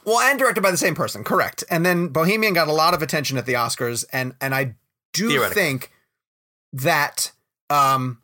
[0.04, 1.64] Well, and directed by the same person, correct.
[1.70, 4.74] And then Bohemian got a lot of attention at the Oscars and and I
[5.12, 5.90] do think
[6.72, 7.32] that
[7.70, 8.18] um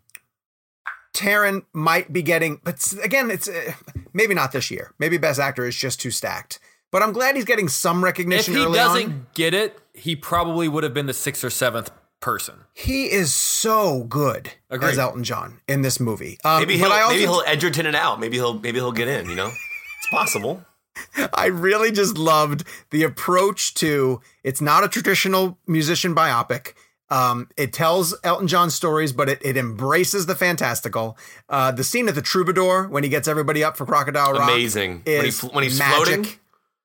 [1.15, 3.73] Taron might be getting but again it's uh,
[4.13, 4.93] maybe not this year.
[4.99, 6.59] Maybe best actor is just too stacked.
[6.91, 8.55] But I'm glad he's getting some recognition.
[8.55, 9.27] If he early doesn't on.
[9.35, 12.65] get it, he probably would have been the sixth or seventh person.
[12.73, 14.91] He is so good Agreed.
[14.91, 16.39] as Elton John in this movie.
[16.45, 18.21] Um, Maybe he'll I also, maybe he'll Edgerton it out.
[18.21, 19.29] Maybe he'll maybe he'll get in.
[19.29, 20.65] You know, it's possible.
[21.35, 26.75] I really just loved the approach to it's not a traditional musician biopic.
[27.11, 31.17] Um, it tells Elton John stories, but it, it embraces the fantastical.
[31.49, 35.03] Uh, the scene at the Troubadour when he gets everybody up for Crocodile Rock, Amazing.
[35.05, 36.07] When, he, fl- when he's magic.
[36.15, 36.33] floating,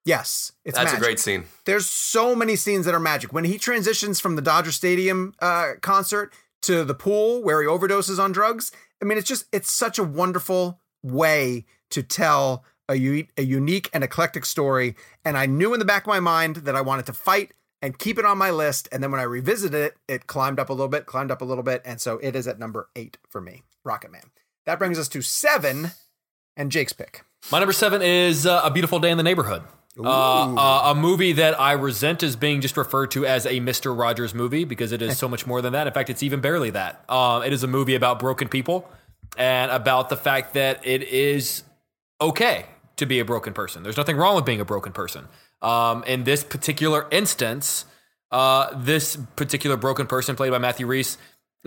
[0.05, 0.99] Yes, it's that's magic.
[0.99, 1.43] a great scene.
[1.65, 3.31] There's so many scenes that are magic.
[3.33, 8.17] When he transitions from the Dodger Stadium uh, concert to the pool where he overdoses
[8.17, 13.27] on drugs, I mean, it's just it's such a wonderful way to tell a, u-
[13.37, 14.95] a unique and eclectic story.
[15.23, 17.51] And I knew in the back of my mind that I wanted to fight
[17.81, 18.89] and keep it on my list.
[18.91, 21.45] And then when I revisited it, it climbed up a little bit, climbed up a
[21.45, 23.63] little bit, and so it is at number eight for me.
[23.83, 24.23] Rocket Man.
[24.65, 25.91] That brings us to seven,
[26.55, 27.23] and Jake's pick.
[27.51, 29.63] My number seven is uh, A Beautiful Day in the Neighborhood.
[29.97, 33.97] Uh, uh, a movie that I resent as being just referred to as a Mr.
[33.97, 35.87] Rogers movie because it is so much more than that.
[35.87, 37.03] In fact, it's even barely that.
[37.09, 38.89] Uh, it is a movie about broken people
[39.37, 41.63] and about the fact that it is
[42.21, 42.65] okay
[42.97, 43.83] to be a broken person.
[43.83, 45.27] There's nothing wrong with being a broken person.
[45.61, 47.85] Um, in this particular instance,
[48.31, 51.17] uh, this particular broken person, played by Matthew Rhys,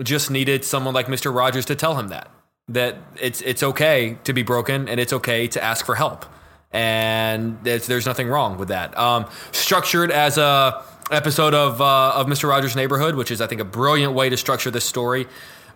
[0.01, 1.33] just needed someone like Mr.
[1.33, 2.29] Rogers to tell him that
[2.69, 6.25] that it's it's okay to be broken and it's okay to ask for help,
[6.71, 8.97] and there's, there's nothing wrong with that.
[8.97, 12.49] Um, structured as a episode of uh, of Mr.
[12.49, 15.27] Rogers' Neighborhood, which is I think a brilliant way to structure this story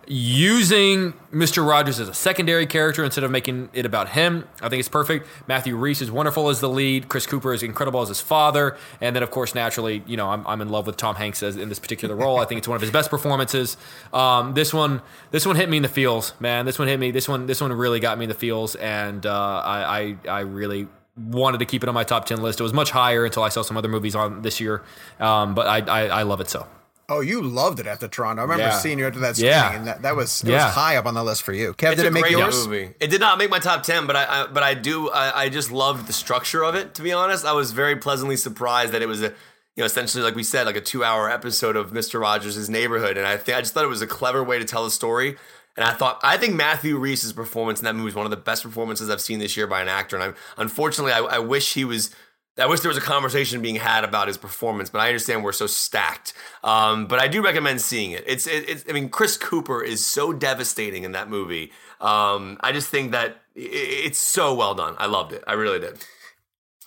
[0.06, 1.66] using Mr.
[1.66, 4.48] Rogers as a secondary character instead of making it about him.
[4.62, 5.26] I think it's perfect.
[5.46, 7.08] Matthew Rhys is wonderful as the lead.
[7.08, 8.76] Chris Cooper is incredible as his father.
[9.00, 11.56] And then, of course, naturally, you know, I'm, I'm in love with Tom Hanks as
[11.56, 12.38] in this particular role.
[12.38, 13.76] I think it's one of his best performances.
[14.12, 16.64] Um, this one, this one hit me in the feels, man.
[16.64, 17.10] This one hit me.
[17.10, 20.40] This one, this one really got me in the feels, and uh, I, I, I
[20.40, 22.60] really wanted to keep it on my top ten list.
[22.60, 24.82] It was much higher until I saw some other movies on this year,
[25.20, 26.66] um, but I, I, I love it so.
[27.10, 28.40] Oh, you loved it after Toronto.
[28.40, 28.78] I remember Yeah.
[28.78, 29.72] seeing you after that screening, Yeah.
[29.72, 30.66] and that, that was it Yeah.
[30.66, 31.72] was high up on the list for you.
[31.72, 32.66] Kev, It's did a it make great yours?
[32.66, 32.90] movie.
[33.00, 35.48] It did not make my top ten, but I, I but I do I, I
[35.48, 36.94] just loved the structure of it.
[36.96, 40.22] To be honest, I was very pleasantly surprised that it was a you know essentially
[40.22, 43.56] like we said like a two hour episode of Mister Rogers' Neighborhood, and I think
[43.56, 45.38] I just thought it was a clever way to tell the story.
[45.78, 48.36] And I thought I think Matthew Rhys's performance in that movie is one of the
[48.36, 50.16] best performances I've seen this year by an actor.
[50.16, 52.10] And I'm unfortunately I, I wish he was.
[52.58, 55.52] I wish there was a conversation being had about his performance, but I understand we're
[55.52, 56.32] so stacked.
[56.64, 58.24] Um, but I do recommend seeing it.
[58.26, 61.70] It's, it, it's, I mean, Chris Cooper is so devastating in that movie.
[62.00, 64.94] Um, I just think that i- it's so well done.
[64.98, 65.44] I loved it.
[65.46, 66.04] I really did.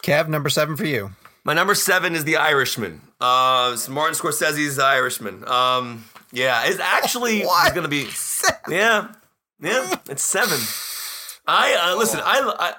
[0.04, 1.12] Kev, number seven for you.
[1.44, 3.02] My number seven is The Irishman.
[3.20, 5.48] Uh, it's Martin Scorsese's The Irishman.
[5.48, 8.08] Um, yeah, it's actually going to be.
[8.70, 9.12] Yeah,
[9.62, 10.60] yeah, it's seven.
[11.48, 12.20] I uh, listen.
[12.24, 12.74] I, I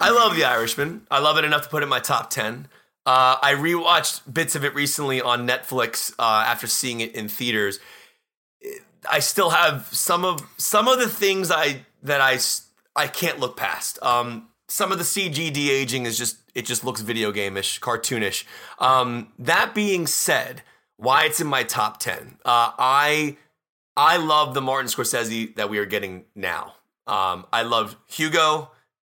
[0.00, 1.06] I love The Irishman.
[1.10, 2.68] I love it enough to put it in my top ten.
[3.04, 7.80] Uh, I rewatched bits of it recently on Netflix uh, after seeing it in theaters.
[9.10, 12.38] I still have some of some of the things I that I
[12.96, 14.02] I can't look past.
[14.02, 18.44] Um, some of the CG de aging is just it just looks video game-ish, cartoonish.
[18.78, 20.62] Um, that being said,
[20.96, 23.36] why it's in my top ten, uh, I
[23.96, 26.74] I love the Martin Scorsese that we are getting now.
[27.06, 28.70] Um, I love Hugo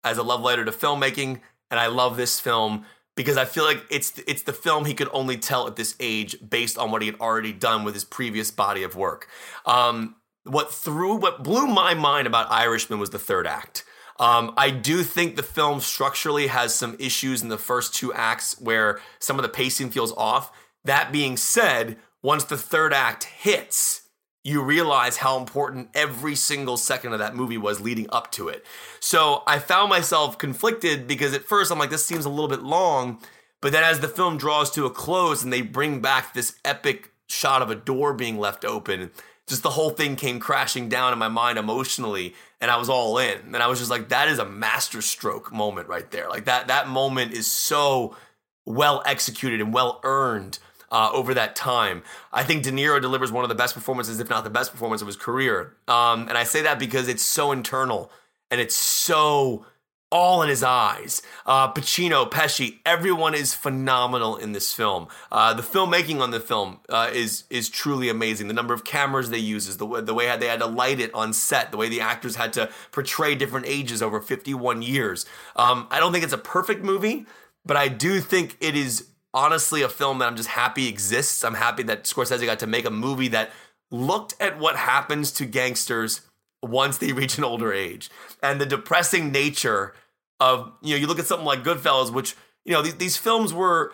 [0.05, 3.83] as a love letter to filmmaking, and I love this film because I feel like
[3.89, 7.07] it's it's the film he could only tell at this age based on what he
[7.07, 9.27] had already done with his previous body of work.
[9.65, 13.83] Um, what threw what blew my mind about Irishman was the third act.
[14.17, 18.59] Um, I do think the film structurally has some issues in the first two acts
[18.61, 20.51] where some of the pacing feels off.
[20.85, 24.03] That being said, once the third act hits,
[24.45, 28.63] you realize how important every single second of that movie was leading up to it.
[28.99, 32.61] So I found myself conflicted because at first I'm like, this seems a little bit
[32.61, 33.19] long.
[33.59, 37.11] But then as the film draws to a close and they bring back this epic
[37.27, 39.09] shot of a door being left open,
[39.47, 43.17] just the whole thing came crashing down in my mind emotionally and I was all
[43.17, 43.39] in.
[43.45, 46.29] And I was just like, that is a masterstroke moment right there.
[46.29, 48.15] Like that that moment is so
[48.63, 50.59] well executed and well earned
[50.91, 52.03] uh, over that time.
[52.31, 55.01] I think De Niro delivers one of the best performances, if not the best performance
[55.01, 55.75] of his career.
[55.87, 58.11] Um, and I say that because it's so internal
[58.51, 59.65] and it's so
[60.11, 61.21] all in his eyes.
[61.45, 65.07] Uh, Pacino, Pesci, everyone is phenomenal in this film.
[65.31, 68.47] Uh, the filmmaking on the film uh, is is truly amazing.
[68.47, 70.99] The number of cameras they use, is the way, the way they had to light
[70.99, 75.25] it on set, the way the actors had to portray different ages over 51 years.
[75.55, 77.25] Um, I don't think it's a perfect movie,
[77.65, 81.43] but I do think it is honestly a film that I'm just happy exists.
[81.43, 83.51] I'm happy that Scorsese got to make a movie that
[83.91, 86.21] looked at what happens to gangsters
[86.63, 88.09] once they reach an older age
[88.41, 89.93] and the depressing nature
[90.39, 93.53] of you know you look at something like Goodfellas, which you know these, these films
[93.53, 93.93] were.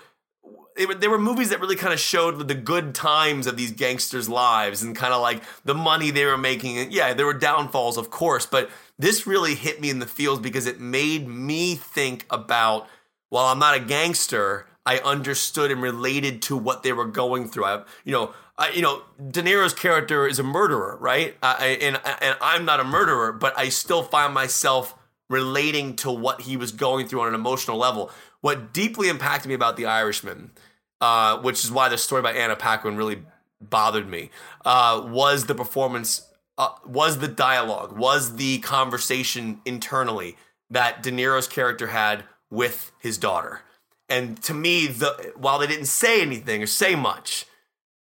[0.78, 3.74] They were, they were movies that really kind of showed the good times of these
[3.74, 6.92] gangsters' lives and kind of like the money they were making.
[6.92, 10.68] Yeah, there were downfalls, of course, but this really hit me in the feels because
[10.68, 12.88] it made me think about,
[13.28, 17.66] while I'm not a gangster, I understood and related to what they were going through.
[17.66, 21.36] I, you know, I, you know, De Niro's character is a murderer, right?
[21.42, 24.96] I, and and I'm not a murderer, but I still find myself
[25.30, 28.12] relating to what he was going through on an emotional level.
[28.42, 30.52] What deeply impacted me about The Irishman,
[31.00, 33.24] uh, which is why the story by Anna Paquin really
[33.62, 34.30] bothered me,
[34.66, 40.38] uh, was the performance, uh, was the dialogue, was the conversation internally
[40.70, 43.62] that De Niro's character had with his daughter.
[44.12, 47.46] And to me, the while they didn't say anything or say much,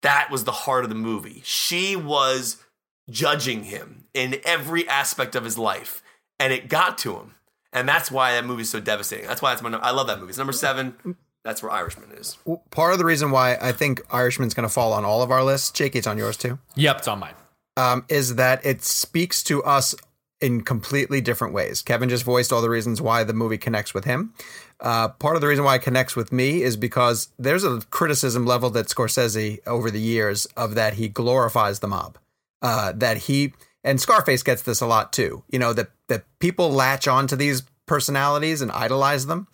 [0.03, 1.41] that was the heart of the movie.
[1.43, 2.63] She was
[3.09, 6.03] judging him in every aspect of his life
[6.39, 7.35] and it got to him.
[7.73, 9.27] And that's why that movie is so devastating.
[9.27, 9.69] That's why it's my.
[9.77, 10.29] I love that movie.
[10.29, 11.17] It's number seven.
[11.43, 12.37] That's where Irishman is.
[12.71, 15.43] Part of the reason why I think Irishman's going to fall on all of our
[15.43, 16.57] lists, Jake, it's on yours too.
[16.75, 17.33] Yep, it's on mine.
[17.77, 19.93] Um, is that it speaks to us
[20.41, 21.81] in completely different ways.
[21.81, 24.33] Kevin just voiced all the reasons why the movie connects with him.
[24.79, 28.45] Uh, part of the reason why it connects with me is because there's a criticism
[28.45, 32.17] level that Scorsese over the years of that he glorifies the mob.
[32.61, 35.43] Uh, that he and Scarface gets this a lot too.
[35.49, 39.47] You know that that people latch onto these personalities and idolize them,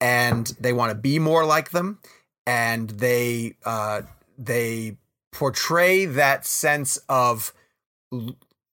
[0.00, 1.98] and they want to be more like them,
[2.46, 4.02] and they uh,
[4.38, 4.98] they
[5.32, 7.52] portray that sense of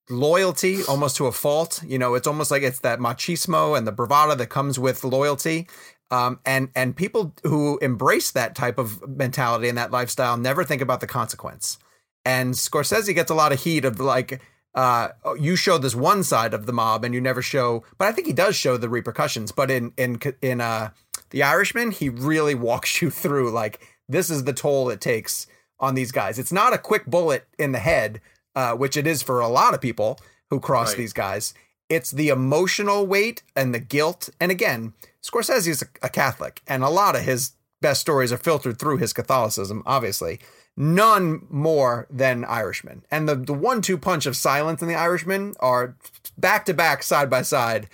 [0.10, 1.82] loyalty almost to a fault.
[1.86, 5.68] You know, it's almost like it's that machismo and the bravado that comes with loyalty.
[6.12, 10.82] Um, and and people who embrace that type of mentality and that lifestyle never think
[10.82, 11.78] about the consequence.
[12.26, 14.42] And Scorsese gets a lot of heat of like,
[14.76, 18.12] uh, you show this one side of the mob and you never show, but I
[18.12, 19.52] think he does show the repercussions.
[19.52, 20.90] But in in in uh,
[21.30, 25.46] the Irishman, he really walks you through like this is the toll it takes
[25.80, 26.40] on these guys.
[26.40, 28.20] It's not a quick bullet in the head,
[28.60, 30.20] uh, which it is for a lot of people
[30.50, 30.98] who cross Right.
[30.98, 31.54] these guys.
[31.88, 34.30] It's the emotional weight and the guilt.
[34.42, 34.94] And again,
[35.24, 38.98] Scorsese is a, a Catholic, and a lot of his best stories are filtered through
[38.98, 40.40] his Catholicism, obviously.
[40.76, 43.04] None more than Irishman.
[43.10, 45.96] And the, the one two punch of silence in the Irishman are
[46.38, 47.88] back to back, side by side,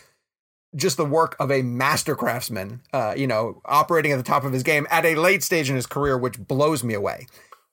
[0.75, 4.51] just the work of a master craftsman, uh, you know, operating at the top of
[4.53, 7.27] his game at a late stage in his career, which blows me away.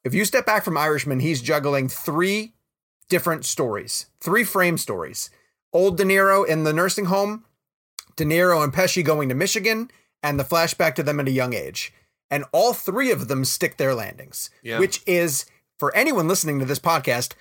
[0.05, 2.52] If you step back from Irishman, he's juggling three
[3.12, 5.29] different stories, three frame stories.
[5.70, 7.44] Old De Niro in the nursing home,
[8.16, 9.90] De Niro and Pesci going to Michigan,
[10.22, 11.92] and the flashback to them at a young age.
[12.31, 14.79] And all three of them stick their landings, Yeah.
[14.79, 15.44] which is,
[15.79, 17.35] for anyone listening to this podcast,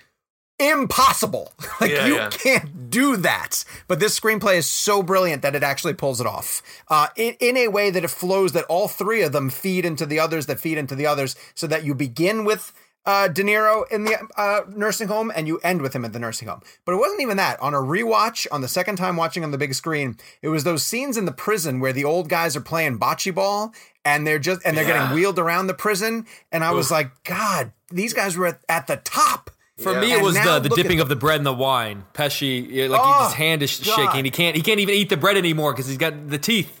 [0.60, 1.52] impossible.
[1.80, 2.28] like, Yeah, you yeah.
[2.30, 3.64] can't do that.
[3.88, 7.56] But this screenplay is so brilliant that it actually pulls it off uh, in, in
[7.56, 10.60] a way that it flows that all three of them feed into the others that
[10.60, 12.72] feed into the others so that you begin with
[13.04, 16.18] uh, De Niro in the uh, nursing home and you end with him at the
[16.18, 16.60] nursing home.
[16.84, 17.60] But it wasn't even that.
[17.60, 20.84] On a rewatch, on the second time watching on the big screen, it was those
[20.84, 23.72] scenes in the prison where the old guys are playing bocce ball
[24.04, 25.00] and they're just and they're Yeah.
[25.08, 26.26] getting wheeled around the prison.
[26.52, 29.50] And I was like, God, these guys were at, at the top.
[29.78, 30.00] For Yeah.
[30.00, 32.04] me, it And was the, the dipping of the bread in the wine.
[32.14, 33.96] Pesci, like Oh, his hand is God.
[33.96, 34.24] shaking.
[34.24, 34.54] He can't.
[34.54, 36.80] He can't even eat the bread anymore because he's got the teeth.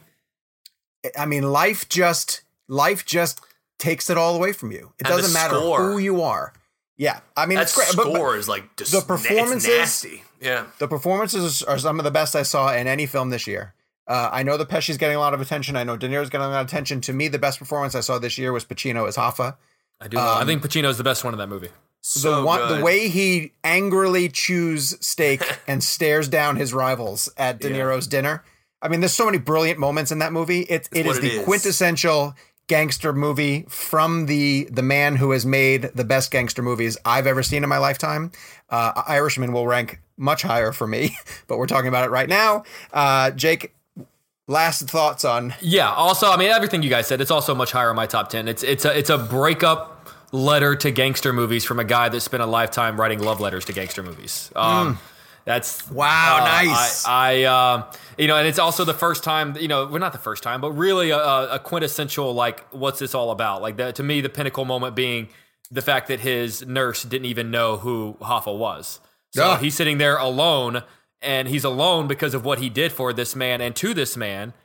[1.18, 3.40] I mean, life just life just
[3.82, 4.92] takes it all away from you.
[4.98, 5.78] It And doesn't matter score.
[5.82, 6.52] who you are.
[6.96, 7.88] Yeah, I mean, That it's great.
[7.96, 10.22] but- but score is like just the it's performances- nasty.
[10.40, 10.64] Yeah.
[10.78, 13.74] the performances are some of the best I saw in any film this year.
[14.08, 15.76] Uh, I know the Pesci's getting a lot of attention.
[15.76, 17.00] I know De Niro's getting a lot of attention.
[17.02, 19.56] To me, the best performance I saw this year was Pacino as Hoffa.
[20.00, 20.18] I do.
[20.18, 21.70] I think Pacino's the best one in that movie.
[22.00, 27.60] So the one, the way he angrily chews steak and stares down his rivals at
[27.60, 27.76] De Yeah.
[27.84, 28.42] Niro's dinner.
[28.82, 30.62] I mean, there's so many brilliant moments in that movie.
[30.62, 31.44] It, it what is it the is.
[31.44, 32.34] quintessential
[32.68, 37.42] gangster movie from the the man who has made the best gangster movies I've ever
[37.42, 38.32] seen in my lifetime.
[38.70, 42.64] Uh, Irishman will rank much higher for me, but we're talking about it right now.
[42.92, 43.74] Uh, Jake,
[44.46, 45.90] last thoughts on Yeah.
[45.92, 47.20] Also, I mean, everything you guys said.
[47.20, 48.48] It's also much higher in my top ten.
[48.48, 52.42] It's it's a it's a breakup letter to gangster movies from a guy that spent
[52.42, 54.50] a lifetime writing love letters to gangster movies.
[54.56, 54.98] Um,
[55.44, 57.04] That's Wow, uh, nice.
[57.06, 60.12] I, I uh, you know, and it's also the first time, you know, we're not
[60.12, 63.60] the first time, but really a, a quintessential like, what's this all about?
[63.62, 65.28] Like to me, the pinnacle moment being
[65.70, 69.00] the fact that his nurse didn't even know who Hoffa was.
[69.34, 69.56] So Ah.
[69.56, 70.82] he's sitting there alone,
[71.22, 74.52] and he's alone because of what he did for this man and to this man.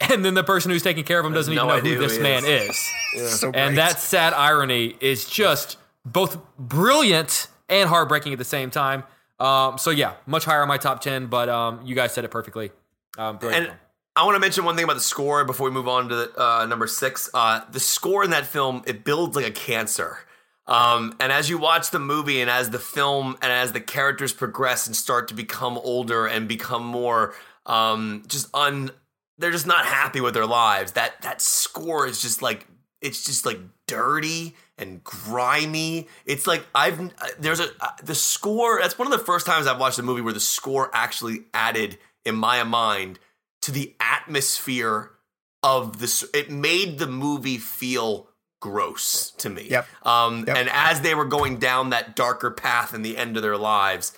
[0.00, 2.16] And then the person who's taking care of him doesn't even know who who this
[2.16, 2.76] he man is.
[3.14, 3.30] is.
[3.40, 9.04] So And that sad irony is just both brilliant and heartbreaking at the same time.
[9.40, 12.30] Um, so yeah, much higher on my top ten, but um, you guys said it
[12.30, 12.70] perfectly.
[13.18, 13.38] Um.
[13.42, 13.72] And
[14.16, 16.40] I want to mention one thing about the score before we move on to the,
[16.40, 17.28] uh, number six.
[17.34, 20.18] Uh, the score in that film it builds like a cancer.
[20.66, 24.32] Um, and as you watch the movie and as the film and as the characters
[24.32, 27.34] progress and start to become older and become more
[27.66, 28.90] um, just un,
[29.38, 30.92] they're just not happy with their lives.
[30.92, 32.66] That that score is just like
[33.04, 36.08] it's just like dirty and grimy.
[36.26, 38.80] It's like I've there's a uh, the score.
[38.80, 41.98] That's one of the first times I've watched a movie where the score actually added
[42.24, 43.18] in my mind
[43.62, 45.10] to the atmosphere
[45.62, 46.24] of this.
[46.34, 48.28] It made the movie feel
[48.60, 49.68] gross to me.
[49.70, 49.86] Yep.
[50.06, 50.56] Um, Yep.
[50.56, 54.12] and as they were going down that darker path in the end of their lives,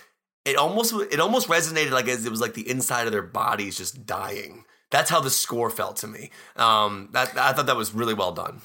[0.44, 3.76] it almost it almost resonated like as it was like the inside of their bodies
[3.76, 4.64] just dying.
[4.92, 6.30] That's how the score felt to me.
[6.54, 8.60] Um, that I thought that was really well done.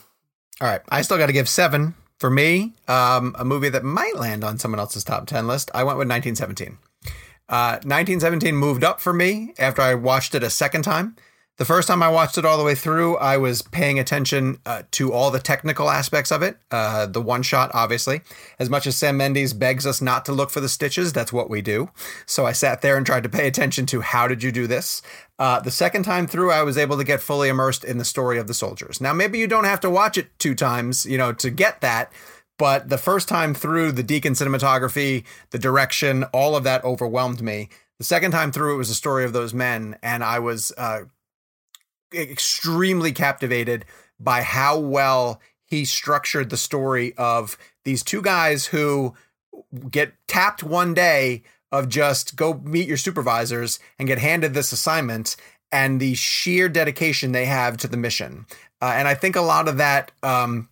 [0.61, 2.75] All right, I still got to give seven for me.
[2.87, 5.71] Um, a movie that might land on someone else's top ten list.
[5.73, 6.77] I went with 1917.
[7.49, 11.15] Uh, 1917 moved up for me after I watched it a second time.
[11.57, 14.83] The first time I watched it all the way through, I was paying attention uh,
[14.91, 16.57] to all the technical aspects of it.
[16.71, 18.21] Uh, the one shot, obviously.
[18.57, 21.49] As much as Sam Mendes begs us not to look for the stitches, that's what
[21.49, 21.89] we do.
[22.25, 25.01] So I sat there and tried to pay attention to how did you do this.
[25.41, 28.37] Uh, the second time through, I was able to get fully immersed in the story
[28.37, 29.01] of the soldiers.
[29.01, 32.13] Now, maybe you don't have to watch it two times, you know, to get that.
[32.59, 37.69] But the first time through, the Deakins cinematography, the direction, all of that overwhelmed me.
[37.97, 41.05] The second time through, it was a story of those men, and I was uh,
[42.13, 43.85] extremely captivated
[44.19, 49.15] by how well he structured the story of these two guys who
[49.89, 55.35] get tapped one day of just go meet your supervisors and get handed this assignment
[55.71, 58.45] and the sheer dedication they have to the mission.
[58.81, 60.69] Uh, and I think a lot of that um,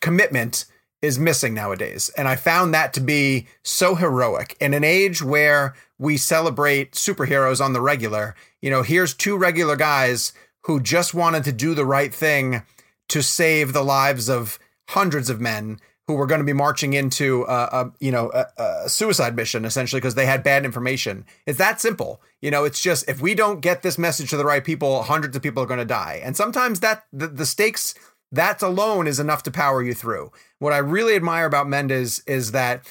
[0.00, 0.64] commitment
[1.00, 2.10] is missing nowadays.
[2.16, 7.62] And I found that to be so heroic in an age where we celebrate superheroes
[7.62, 8.34] on the regular.
[8.62, 10.32] You know, here's two regular guys
[10.62, 12.62] who just wanted to do the right thing
[13.10, 17.44] to save the lives of hundreds of men who were going to be marching into
[17.44, 21.24] a, a you know a, a suicide mission essentially because they had bad information.
[21.46, 22.20] It's that simple.
[22.40, 25.34] You know, it's just if we don't get this message to the right people, hundreds
[25.36, 26.20] of people are going to die.
[26.22, 27.94] And sometimes that the, the stakes
[28.32, 30.32] that alone is enough to power you through.
[30.58, 32.84] What I really admire about Mendes is that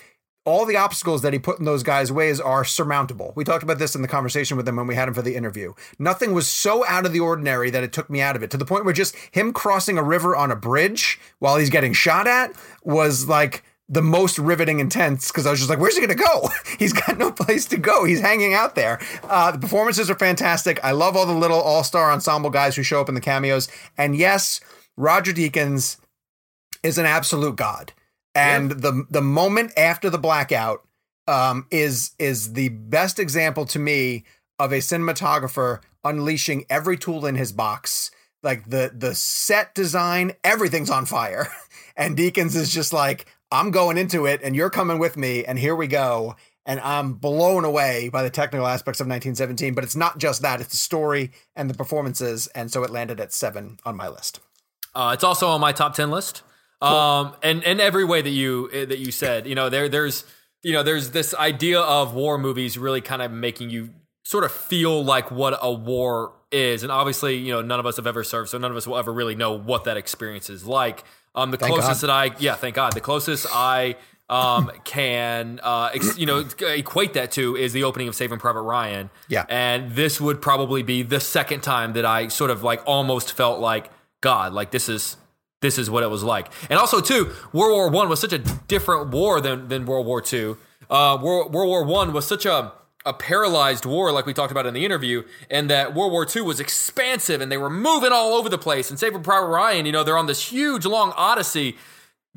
[0.45, 3.31] all the obstacles that he put in those guys' ways are surmountable.
[3.35, 5.35] We talked about this in the conversation with him when we had him for the
[5.35, 5.73] interview.
[5.97, 8.57] Nothing was so out of the ordinary that it took me out of it to
[8.57, 12.27] the point where just him crossing a river on a bridge while he's getting shot
[12.27, 12.51] at
[12.83, 16.23] was like the most riveting intense because I was just like, where's he going to
[16.23, 16.49] go?
[16.79, 18.03] he's got no place to go.
[18.03, 18.99] He's hanging out there.
[19.23, 20.83] Uh, the performances are fantastic.
[20.83, 23.69] I love all the little all star ensemble guys who show up in the cameos.
[23.97, 24.59] And yes,
[24.97, 25.97] Roger Deakins
[26.81, 27.93] is an absolute god.
[28.35, 30.85] And the the moment after the blackout
[31.27, 34.25] um, is is the best example to me
[34.59, 38.11] of a cinematographer unleashing every tool in his box.
[38.41, 41.47] Like the the set design, everything's on fire,
[41.95, 45.57] and Deakins is just like, I'm going into it, and you're coming with me, and
[45.57, 46.35] here we go.
[46.65, 49.73] And I'm blown away by the technical aspects of 1917.
[49.73, 53.19] But it's not just that; it's the story and the performances, and so it landed
[53.21, 54.39] at seven on my list.
[54.95, 56.43] Uh, it's also on my top ten list.
[56.83, 60.25] Um, and and every way that you that you said, you know, there there's
[60.61, 63.89] you know there's this idea of war movies really kind of making you
[64.23, 67.97] sort of feel like what a war is, and obviously, you know, none of us
[67.97, 70.65] have ever served, so none of us will ever really know what that experience is
[70.65, 71.03] like.
[71.35, 72.07] Um, the Thank closest God.
[72.07, 73.95] that I, yeah, thank God, the closest I
[74.29, 78.61] um can uh ex- you know equate that to is the opening of Saving Private
[78.61, 79.09] Ryan.
[79.27, 79.45] Yeah.
[79.49, 83.59] and this would probably be the second time that I sort of like almost felt
[83.59, 85.17] like God, like this is
[85.63, 86.51] this is what it was like.
[86.69, 90.21] And also, too, World War One was such a different war than than World War
[90.21, 90.59] Two.
[90.87, 92.73] Uh, World, World War One was such a
[93.05, 96.43] a paralyzed war, like we talked about in the interview, and that World War Two
[96.45, 98.89] was expansive and they were moving all over the place.
[98.89, 101.75] And Saving Private Ryan, you know, they're on this huge long odyssey.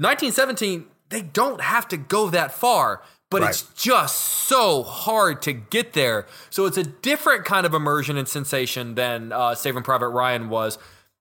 [0.00, 3.50] 1917, they don't have to go that far, but Right.
[3.50, 6.26] it's just so hard to get there.
[6.50, 10.78] So it's a different kind of immersion and sensation than uh, Saving Private Ryan was.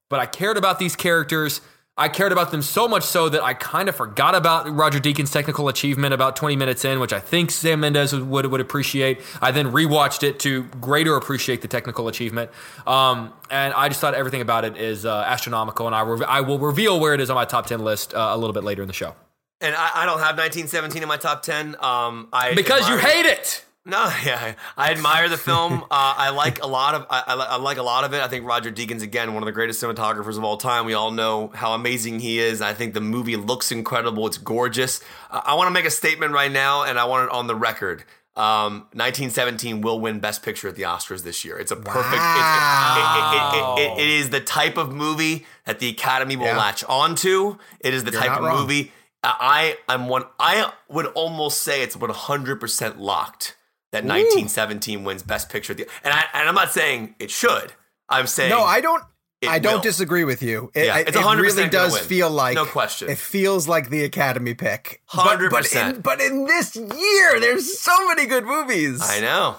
[0.09, 1.61] But I cared about these characters.
[1.97, 5.31] I cared about them so much so that I kind of forgot about Roger Deakins'
[5.31, 9.21] technical achievement about 20 minutes in, which I think Sam Mendes would would appreciate.
[9.41, 12.51] I then rewatched it to greater appreciate the technical achievement,
[12.85, 15.85] um, and I just thought everything about it is uh, astronomical.
[15.87, 18.31] And I re- I will reveal where it is on my top 10 list uh,
[18.31, 19.15] a little bit later in the show.
[19.61, 21.77] And I, I don't have 1917 in my top 10.
[21.79, 23.64] Um, I Because you hate it.
[23.85, 25.83] No, yeah, I admire the film.
[25.95, 28.21] Uh, I like a lot of I, I, like a lot of it.
[28.21, 30.85] I think Roger Deakins again, one of the greatest cinematographers of all time.
[30.85, 32.61] We all know how amazing he is.
[32.61, 34.25] I think the movie looks incredible.
[34.27, 34.99] It's gorgeous.
[35.31, 37.55] Uh, I want to make a statement right now, and I want it on the
[37.55, 38.03] record.
[38.35, 41.57] Um, 1917 will win Best Picture at the Oscars this year.
[41.57, 42.21] It's a perfect.
[42.21, 46.47] it- it- it- it- it- it is the type of movie that the Academy will
[46.47, 46.57] Yeah.
[46.57, 47.57] latch onto.
[47.79, 48.59] It is the type of wrong.
[48.61, 48.91] movie.
[49.23, 50.23] I I'm one.
[50.39, 53.55] I would almost say it's 100 percent locked
[53.95, 55.73] that 1917 wins Best Picture.
[55.73, 57.73] the- And I and I'm not saying it should.
[58.09, 59.03] I'm saying No, I don't.
[59.41, 59.81] It I don't will.
[59.81, 60.71] disagree with you.
[60.73, 62.03] It, Yeah, it's it 100% really does win.
[62.03, 63.09] feel like No question.
[63.09, 65.01] It feels like the Academy pick.
[65.13, 65.49] But- 100%.
[65.51, 69.01] But in, but in this year, there's so many good movies.
[69.03, 69.57] I know.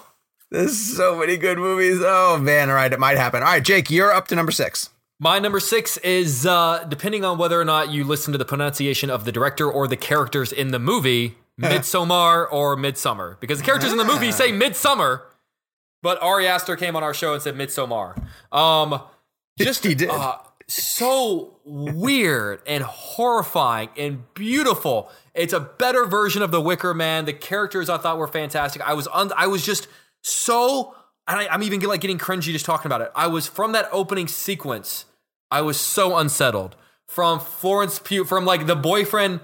[0.49, 1.99] There's so many good movies.
[2.01, 2.69] Oh man!
[2.69, 3.43] All right, it might happen.
[3.43, 4.89] All right, Jake, you're up to number six.
[5.19, 9.09] My number six is uh, depending on whether or not you listen to the pronunciation
[9.09, 13.37] of the director or the characters in the movie, Midsommar or Midsummer.
[13.39, 15.23] Because the characters in the movie say Midsummer,
[16.01, 18.21] but Ari Aster came on our show and said Midsommar.
[18.51, 19.01] Um,
[19.57, 20.09] just He did.
[20.09, 20.37] Uh,
[20.67, 25.09] so weird and horrifying and beautiful.
[25.33, 27.25] It's a better version of the Wicker Man.
[27.25, 28.81] The characters I thought were fantastic.
[28.81, 29.87] I was un- I was just
[30.21, 30.93] so
[31.27, 33.11] and I, I'm even like getting cringy just talking about it.
[33.15, 35.05] I was from that opening sequence.
[35.49, 36.75] I was so unsettled
[37.07, 39.39] from Florence Pugh from like the boyfriend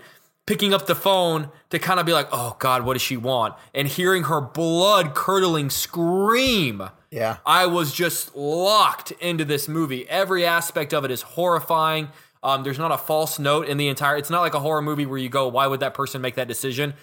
[0.45, 3.55] picking up the phone to kind of be like, oh God, what does she want?
[3.73, 6.83] And hearing her blood curdling scream.
[7.11, 7.37] Yeah.
[7.45, 10.07] I was just locked into this movie.
[10.09, 12.09] Every aspect of it is horrifying.
[12.41, 14.17] Um, there's not a false note in the entire.
[14.17, 16.47] It's not like a horror movie where you go, "Why would that person make that
[16.47, 16.93] decision?"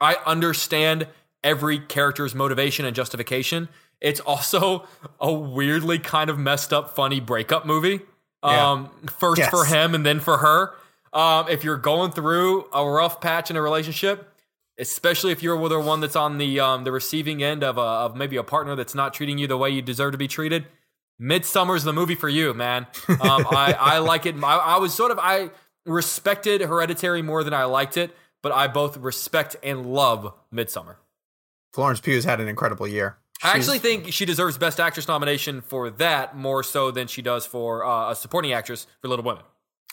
[0.00, 1.06] I understand
[1.44, 3.68] every character's motivation and justification.
[4.00, 4.86] It's also
[5.20, 8.00] a weirdly kind of messed up, funny breakup movie.
[8.42, 8.70] Yeah.
[8.70, 9.50] Um, first Yes.
[9.50, 10.72] for him and then for her.
[11.12, 14.32] Um, if you're going through a rough patch in a relationship,
[14.78, 17.80] especially if you're with the one that's on the um, the receiving end of a,
[17.80, 20.66] of maybe a partner that's not treating you the way you deserve to be treated.
[21.18, 22.86] Midsummer's the movie for you, man.
[23.08, 23.18] Um,
[23.50, 24.36] I, I like it.
[24.42, 25.50] I, I was sort of I
[25.84, 30.98] respected Hereditary more than I liked it, but I both respect and love Midsummer.
[31.72, 33.16] Florence Pugh's had an incredible year.
[33.42, 37.46] I actually think she deserves Best Actress nomination for that more so than she does
[37.46, 39.44] for uh, a supporting actress for Little Women.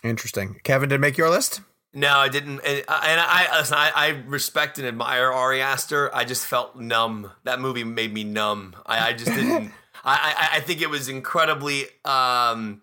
[0.05, 0.59] Interesting.
[0.63, 1.61] Kevin did make your list.
[1.93, 2.59] No, I didn't.
[2.59, 6.13] And, and I, listen, I, I respect and admire Ari Aster.
[6.13, 7.31] I just felt numb.
[7.43, 8.75] That movie made me numb.
[8.85, 9.71] I, I just didn't.
[10.03, 12.81] I, I, I think it was incredibly um,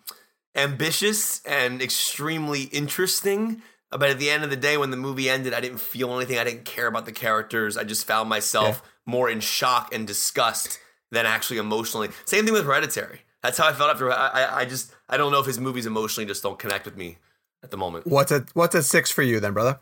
[0.57, 3.63] ambitious and extremely interesting.
[3.91, 6.39] But at the end of the day, when the movie ended, I didn't feel anything.
[6.39, 7.77] I didn't care about the characters.
[7.77, 12.09] I just found myself more in shock and disgust than actually emotionally.
[12.25, 13.21] Same thing with Hereditary.
[13.43, 14.11] That's how I felt after.
[14.13, 16.97] I, I, I just I don't know if his movies emotionally just don't connect with
[16.97, 17.19] me
[17.63, 18.07] at the moment.
[18.07, 19.79] What's a what's a six for you then, brother?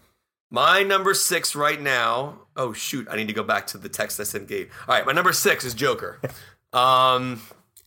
[0.51, 2.41] My number six right now.
[2.57, 3.07] Oh shoot!
[3.11, 4.69] I need to go back to the text I sent Gabe.
[4.89, 6.21] All right, my number six is Joker.
[6.73, 7.43] Um.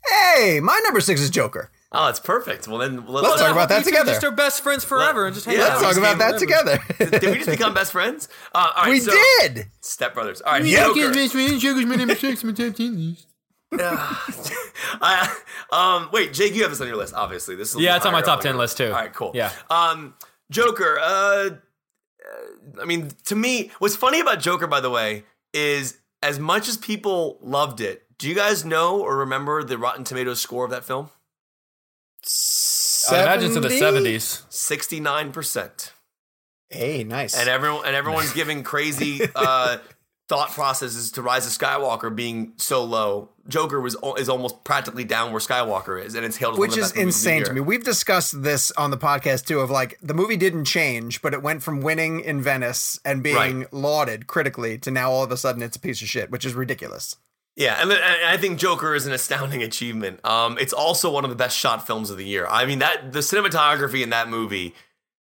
[0.05, 1.71] Hey, my number six is Joker.
[1.93, 2.67] Oh, that's perfect.
[2.67, 4.11] Well, then let, Let's talk about that together.
[4.11, 5.81] Just are best friends forever and just hang Yeah, out.
[5.81, 6.79] Let's talk about that together.
[6.97, 8.27] Did we just become best friends?
[8.53, 9.67] Uh, all right, we so, did.
[9.79, 10.41] Step brothers.
[10.41, 10.87] All right, Yeah.
[10.87, 11.13] Joker.
[13.77, 14.57] Joker's my number six,
[15.01, 15.41] my top ten list.
[15.71, 17.13] I, um, wait, Jake, you have this on your list.
[17.13, 18.87] Obviously, this is Yeah, it's on my top 10 your list, too.
[18.87, 19.31] All right, cool.
[19.33, 19.51] Yeah.
[19.69, 20.15] Um,
[20.51, 20.99] Joker.
[20.99, 26.39] Uh, uh, I mean, to me, what's funny about Joker, by the way, is as
[26.39, 28.03] much as people loved it.
[28.17, 31.09] Do you guys know or remember the Rotten Tomatoes score of that film?
[33.11, 34.43] I imagine it's in the 70s.
[34.49, 35.91] Sixty-nine percent.
[36.69, 37.37] Hey, nice.
[37.37, 39.77] and everyone and everyone's giving crazy uh,
[40.29, 43.29] thought processes to Rise of Skywalker being so low.
[43.47, 46.91] Joker was is almost practically down where Skywalker is, and it's hailed which is best
[46.91, 47.59] of the insane to me.
[47.61, 49.59] We've discussed this on the podcast too.
[49.59, 53.35] Of like the movie didn't change, but it went from winning in Venice and being
[53.35, 53.73] Right.
[53.73, 56.53] lauded critically to now all of a sudden it's a piece of shit, which is
[56.53, 57.17] ridiculous.
[57.55, 60.25] Yeah, and I think Joker is an astounding achievement.
[60.25, 62.47] Um, it's also one of the best shot films of the year.
[62.47, 64.73] I mean that the cinematography in that movie,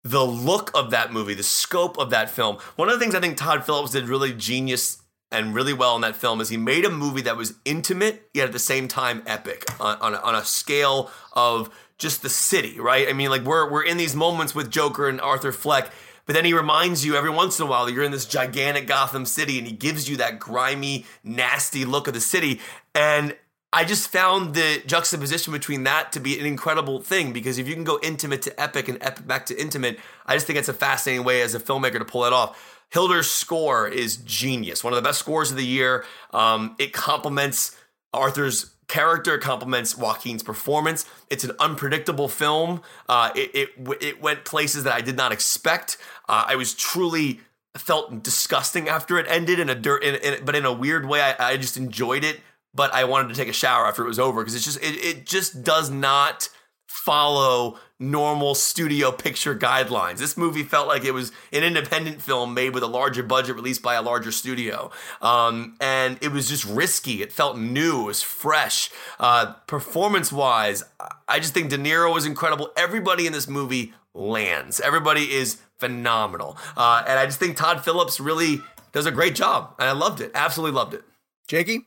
[0.05, 2.59] the look of that movie, the scope of that film.
[2.77, 5.03] One of the things I think Todd Phillips did really genius
[5.33, 8.47] and really well in that film is he made a movie that was intimate yet
[8.47, 12.79] at the same time epic on, on, a, on a scale of just the city,
[12.79, 13.09] right?
[13.09, 15.91] I mean, like we're we're in these moments with Joker and Arthur Fleck.
[16.27, 18.87] But then he reminds you every once in a while that you're in this gigantic
[18.87, 22.61] Gotham City and he gives you that grimy, nasty look of the city.
[22.95, 23.37] And
[23.75, 27.75] I just found the juxtaposition between that to be an incredible thing because if you
[27.75, 30.75] can go intimate to epic and epic back to intimate, I just think it's a
[30.75, 32.85] fascinating way as a filmmaker to pull that off.
[32.91, 36.05] Hildur's score is genius, one of the best scores of the year.
[36.33, 37.77] Um, it complements
[38.13, 41.05] Arthur's character, complements Joaquin's performance.
[41.29, 42.81] It's an unpredictable film.
[43.09, 43.69] Uh, it, it
[44.01, 45.97] it went places that I did not expect.
[46.29, 47.41] Uh, I was truly
[47.77, 51.21] felt disgusting after it ended in a dirt, in, in, but in a weird way,
[51.21, 52.39] I, I just enjoyed it
[52.75, 54.97] but I wanted to take a shower after it was over because it's just it,
[55.05, 56.49] it just does not
[56.87, 60.19] follow normal studio picture guidelines.
[60.19, 63.83] This movie felt like it was an independent film made with a larger budget, released
[63.83, 67.23] by a larger studio, um, and it was just risky.
[67.23, 68.91] It felt new, it was fresh.
[69.19, 70.85] Uh, performance wise,
[71.29, 72.71] I just think De Niro was incredible.
[72.77, 74.81] Everybody in this movie lands.
[74.81, 78.61] Everybody is phenomenal, uh, and I just think Todd Phillips really
[78.93, 80.31] does a great job, and I loved it.
[80.35, 81.05] Absolutely loved it.
[81.49, 81.87] Jakey.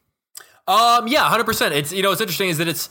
[0.68, 1.74] Um, yeah, hundred percent.
[1.74, 2.90] It's you know, what's interesting is that it's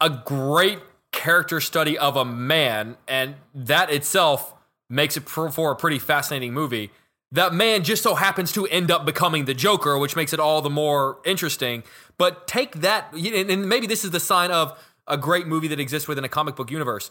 [0.00, 0.78] a great
[1.12, 4.54] character study of a man, and that itself
[4.88, 6.90] makes it for a pretty fascinating movie.
[7.32, 10.62] That man just so happens to end up becoming the Joker, which makes it all
[10.62, 11.82] the more interesting.
[12.16, 16.08] But take that, and maybe this is the sign of a great movie that exists
[16.08, 17.10] within a comic book universe.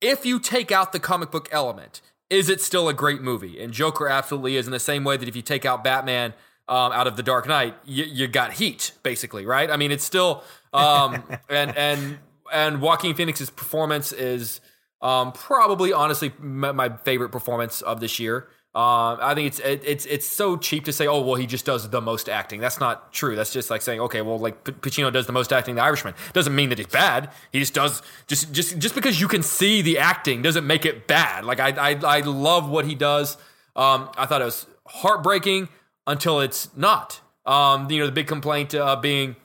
[0.00, 3.62] If you take out the comic book element, is it still a great movie?
[3.62, 6.34] And Joker absolutely is in the same way that if you take out Batman,
[6.72, 9.70] um, out of the Dark Knight, you, you got heat, basically, right?
[9.70, 10.42] I mean, it's still
[10.72, 12.18] um, and and
[12.50, 14.62] and Joaquin Phoenix's performance is
[15.02, 18.48] um, probably, honestly, my favorite performance of this year.
[18.74, 21.66] Um, I think it's it, it's it's so cheap to say, oh well, he just
[21.66, 22.58] does the most acting.
[22.58, 23.36] That's not true.
[23.36, 25.74] That's just like saying, okay, well, like P- Pacino does the most acting.
[25.74, 27.30] The Irishman doesn't mean that he's bad.
[27.52, 31.06] He just does just just just because you can see the acting doesn't make it
[31.06, 31.44] bad.
[31.44, 33.36] Like I I, I love what he does.
[33.76, 35.68] Um, I thought it was heartbreaking
[36.06, 37.20] until it's not.
[37.44, 39.36] Um, you know, the big complaint uh, being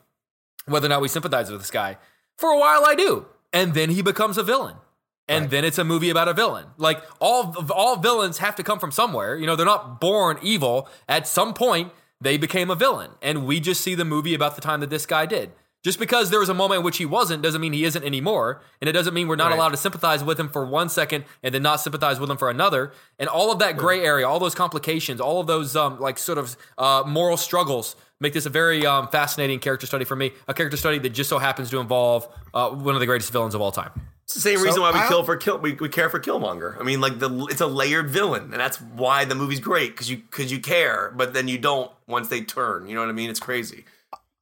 [0.66, 1.98] whether or not we sympathize with this guy.
[2.38, 4.76] For a while, I do, and then he becomes a villain,
[5.28, 5.52] and right.
[5.52, 6.68] then it's a movie about a villain.
[6.78, 9.38] Like all all villains have to come from somewhere.
[9.38, 10.88] You know, they're not born evil.
[11.10, 11.92] At some point,
[12.22, 15.06] they became a villain, and we just see the movie about the time that this
[15.06, 15.52] guy did.
[15.88, 18.62] Just because there was a moment in which he wasn't doesn't mean he isn't anymore.
[18.82, 19.56] And it doesn't mean we're not right.
[19.56, 22.50] allowed to sympathize with him for one second and then not sympathize with him for
[22.50, 22.92] another.
[23.18, 26.40] And all of that gray area, all those complications, all of those um, like sort
[26.40, 30.34] of uh, moral struggles make this a very um, fascinating character study for me.
[30.50, 33.56] A character study that just so happens to involve uh, one of the greatest villains
[33.56, 33.92] of all time.
[34.26, 36.20] It's the same so reason why we I'll, kill for kill we, we care for
[36.20, 36.78] Killmonger.
[36.78, 40.12] I mean, like the it's a layered villain, and that's why the movie's great because
[40.12, 42.90] you because you care, but then you don't once they turn.
[42.90, 43.30] You know what I mean?
[43.30, 43.86] It's crazy.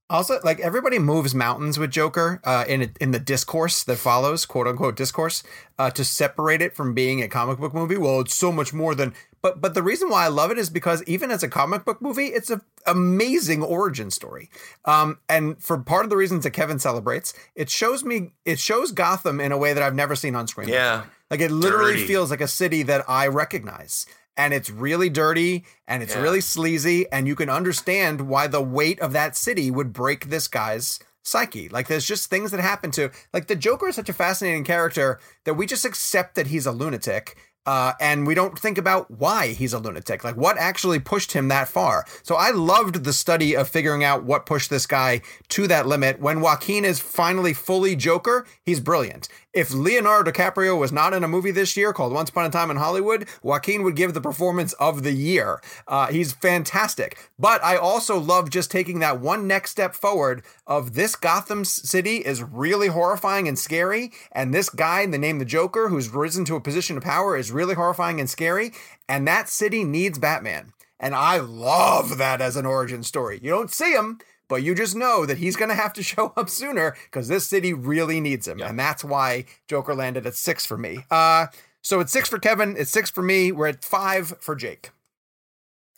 [0.07, 4.67] Also, like everybody moves mountains with Joker uh, in in the discourse that follows, quote
[4.67, 5.41] unquote discourse,
[5.79, 7.97] uh, to separate it from being a comic book movie.
[7.97, 9.15] Well, it's so much more than.
[9.41, 12.03] But but the reason why I love it is because even as a comic book
[12.03, 14.51] movie, it's an amazing origin story.
[14.85, 18.91] Um, and for part of the reasons that Kevin celebrates, it shows me it shows
[18.91, 20.67] Gotham in a way that I've never seen on screen.
[20.67, 21.11] Yeah, before.
[21.31, 22.05] like it literally Dirty.
[22.07, 24.05] feels like a city that I recognize
[24.37, 26.21] and it's really dirty and it's yeah.
[26.21, 30.47] really sleazy and you can understand why the weight of that city would break this
[30.47, 34.13] guy's psyche like there's just things that happen to like the joker is such a
[34.13, 38.77] fascinating character that we just accept that he's a lunatic uh, and we don't think
[38.77, 42.05] about why he's a lunatic, like what actually pushed him that far.
[42.21, 46.19] So I loved the study of figuring out what pushed this guy to that limit.
[46.19, 49.29] When Joaquin is finally fully Joker, he's brilliant.
[49.55, 52.69] If Leonardo DiCaprio was not in a movie this year called Once Upon a Time
[52.69, 55.61] in Hollywood, Joaquin would give the performance of the year.
[55.87, 57.31] Uh, he's fantastic.
[57.39, 62.17] But I also love just taking that one next step forward of this Gotham City
[62.17, 66.57] is really horrifying and scary, and this guy, the name the Joker, who's risen to
[66.57, 68.73] a position of power, is really horrifying and scary,
[69.07, 70.73] and that city needs Batman.
[70.99, 73.39] And I love that as an origin story.
[73.41, 76.33] You don't see him, but you just know that he's going to have to show
[76.35, 78.59] up sooner because this city really needs him.
[78.59, 78.69] Yeah.
[78.69, 81.05] And that's why Joker landed at six for me.
[81.09, 81.47] Uh,
[81.81, 83.51] so it's six for Kevin, it's six for me.
[83.51, 84.91] We're at five for Jake.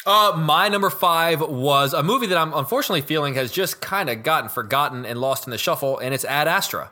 [0.05, 4.23] Uh, my number five was a movie that I'm unfortunately feeling has just kind of
[4.23, 6.91] gotten forgotten and lost in the shuffle, and it's Ad Astra.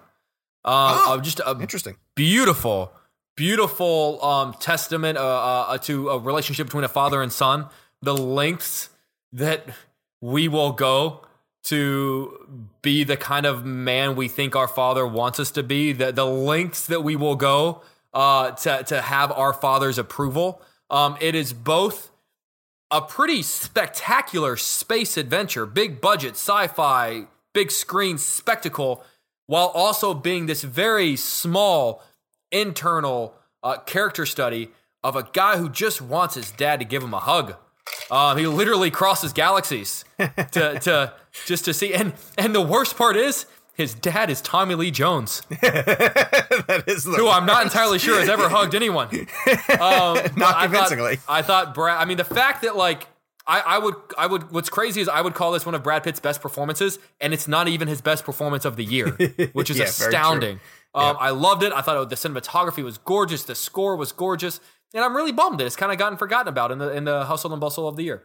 [0.66, 2.92] Uh, oh, just a interesting, beautiful,
[3.38, 7.68] beautiful um, testament uh, uh, to a relationship between a father and son.
[8.02, 8.90] The lengths
[9.32, 9.66] that
[10.20, 11.26] we will go
[11.66, 16.12] to be the kind of man we think our father wants us to be, the,
[16.12, 17.82] the lengths that we will go
[18.14, 20.62] uh, to, to have our father's approval.
[20.90, 22.12] Um, it is both
[22.92, 29.04] a pretty spectacular space adventure, big budget, sci fi, big screen spectacle,
[29.48, 32.04] while also being this very small
[32.52, 34.70] internal uh, character study
[35.04, 37.56] of a guy who just wants his dad to give him a hug.
[38.12, 41.14] Um, he literally crosses galaxies to, to
[41.46, 41.94] just to see.
[41.94, 47.12] And and the worst part is his dad is Tommy Lee Jones, that is the
[47.12, 49.10] who I'm not entirely sure has ever hugged anyone.
[49.68, 51.20] Um, Not I thought- convincingly.
[51.28, 52.02] I thought Brad.
[52.02, 53.08] I mean, the fact that like
[53.48, 54.52] I, I would, I would.
[54.52, 57.48] What's crazy is I would call this one of Brad Pitt's best performances, and it's
[57.48, 59.10] not even his best performance of the year,
[59.54, 60.60] which is Yeah, astounding.
[60.96, 61.74] Um, I loved it.
[61.74, 63.44] I thought it, the cinematography was gorgeous.
[63.44, 64.62] The score was gorgeous,
[64.96, 67.26] and I'm really bummed that it's kind of gotten forgotten about in the in the
[67.26, 68.24] hustle and bustle of the year.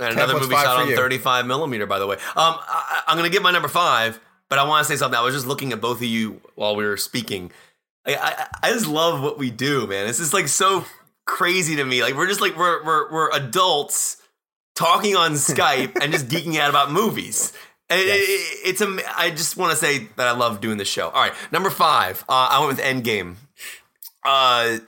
[0.00, 0.96] And another movie shot on you?
[0.96, 2.16] 35 millimeter, by the way.
[2.16, 2.22] Um,
[2.58, 4.18] I, I'm going to get my number five,
[4.48, 5.18] but I want to say something.
[5.18, 7.52] I was just looking at both of you while we were speaking.
[8.06, 10.06] I, I, I just love what we do, man.
[10.06, 10.86] This is like so
[11.26, 12.02] crazy to me.
[12.02, 14.16] Like we're just like we're we're, we're adults
[14.74, 17.52] talking on Skype and just geeking out about movies.
[17.90, 18.98] And it- it- it's a.
[19.18, 21.10] I just want to say that I love doing this show.
[21.10, 22.24] All right, number five.
[22.28, 23.34] Uh, I went with Endgame.
[24.24, 24.78] Uh,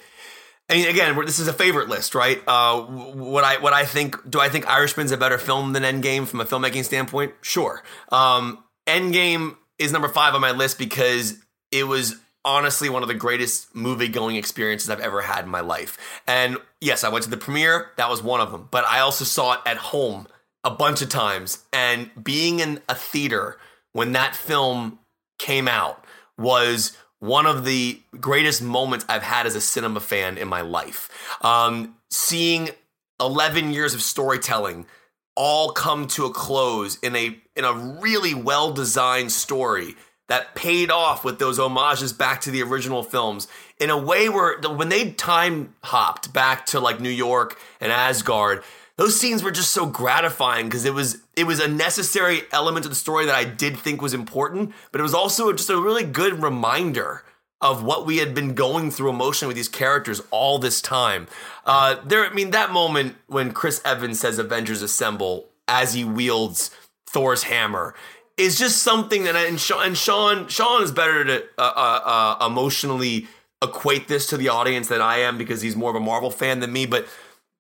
[0.71, 2.43] Mean, again, this is a favorite list, right?
[2.47, 6.27] Uh, what I what I think do I think Irishman's a better film than Endgame
[6.27, 7.35] from a filmmaking standpoint?
[7.43, 7.83] Sure.
[8.11, 11.39] Um, Endgame is number five on my list because
[11.71, 15.61] it was honestly one of the greatest movie going experiences I've ever had in my
[15.61, 15.99] life.
[16.27, 17.91] And yes, I went to the premiere.
[17.97, 18.69] That was one of them.
[18.71, 20.27] But I also saw it at home
[20.63, 21.65] a bunch of times.
[21.73, 23.59] And being in a theater
[23.93, 24.99] when that film
[25.39, 26.05] came out
[26.39, 31.09] was one of the greatest moments I've had as a cinema fan in my life.
[31.41, 32.71] Um, seeing
[33.19, 34.87] 11 years of storytelling
[35.35, 39.95] all come to a close in a in a really well designed story
[40.29, 43.49] that paid off with those homages back to the original films
[43.81, 48.63] in a way where when they time hopped back to like New York and Asgard
[48.97, 52.91] those scenes were just so gratifying because it was it was a necessary element of
[52.91, 56.05] the story that I did think was important but it was also just a really
[56.05, 57.23] good reminder
[57.61, 61.27] of what we had been going through emotionally with these characters all this time.
[61.65, 66.71] Uh, there, I mean, that moment when Chris Evans says "Avengers Assemble" as he wields
[67.09, 67.95] Thor's hammer
[68.37, 72.37] is just something that, I, and, Sean, and Sean, Sean is better to uh, uh,
[72.41, 73.29] uh, emotionally
[73.63, 76.61] equate this to the audience than I am because he's more of a Marvel fan
[76.61, 76.85] than me.
[76.85, 77.07] But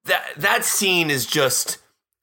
[0.04, 1.78] that that scene is just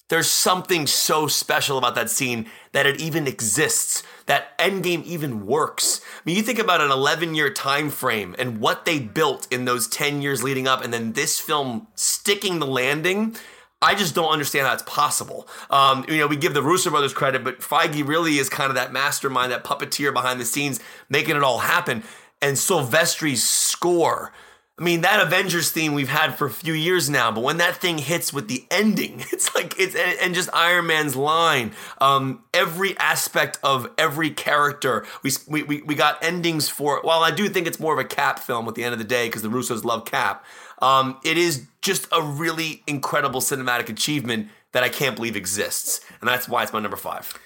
[0.09, 6.01] there's something so special about that scene that it even exists that endgame even works
[6.15, 9.65] i mean you think about an 11 year time frame and what they built in
[9.65, 13.35] those 10 years leading up and then this film sticking the landing
[13.83, 15.47] I just don't understand how it's possible.
[15.71, 18.75] Um, you know, we give the Russo brothers credit, but Feige really is kind of
[18.75, 20.79] that mastermind, that puppeteer behind the scenes,
[21.09, 22.03] making it all happen.
[22.43, 24.31] And Silvestri's score,
[24.79, 27.75] I mean, that Avengers theme we've had for a few years now, but when that
[27.75, 32.97] thing hits with the ending, it's like it's and, just Iron Man's line, um, every
[32.97, 37.01] aspect of every character, we, we we we got endings for.
[37.01, 39.05] While I do think it's more of a Cap film at the end of the
[39.05, 40.43] day because the Russos love Cap,
[40.81, 46.27] um, it is just a really incredible cinematic achievement that I can't believe exists, and
[46.29, 47.37] that's why it's my number five.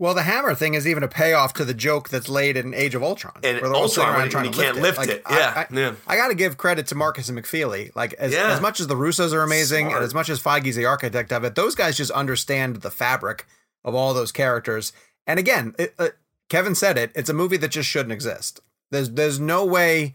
[0.00, 2.94] Well, the hammer thing is even a payoff to the joke that's laid in Age
[2.94, 3.34] of Ultron.
[3.44, 5.22] And where they're all sitting Ultron, when trying you to can't lift it.
[5.26, 5.92] I- Yeah, I, yeah.
[6.06, 7.94] I got to give credit to Markus and McFeely.
[7.94, 8.50] Like as, Yeah.
[8.50, 9.96] as much as the Russos are amazing, Smart.
[9.98, 13.46] and as much as Feige's the architect of it, those guys just understand the fabric
[13.84, 14.94] of all those characters.
[15.26, 16.08] And again, it, uh,
[16.48, 17.12] Kevin said it.
[17.14, 18.60] It's a movie that just shouldn't exist.
[18.90, 20.14] There's there's no way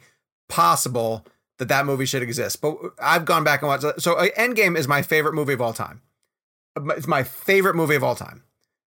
[0.50, 1.26] possible
[1.60, 2.60] that that movie should exist.
[2.60, 4.02] But I've gone back and watched.
[4.02, 6.02] So uh, Endgame is my favorite movie of all time.
[6.76, 8.42] It's my favorite movie of all time.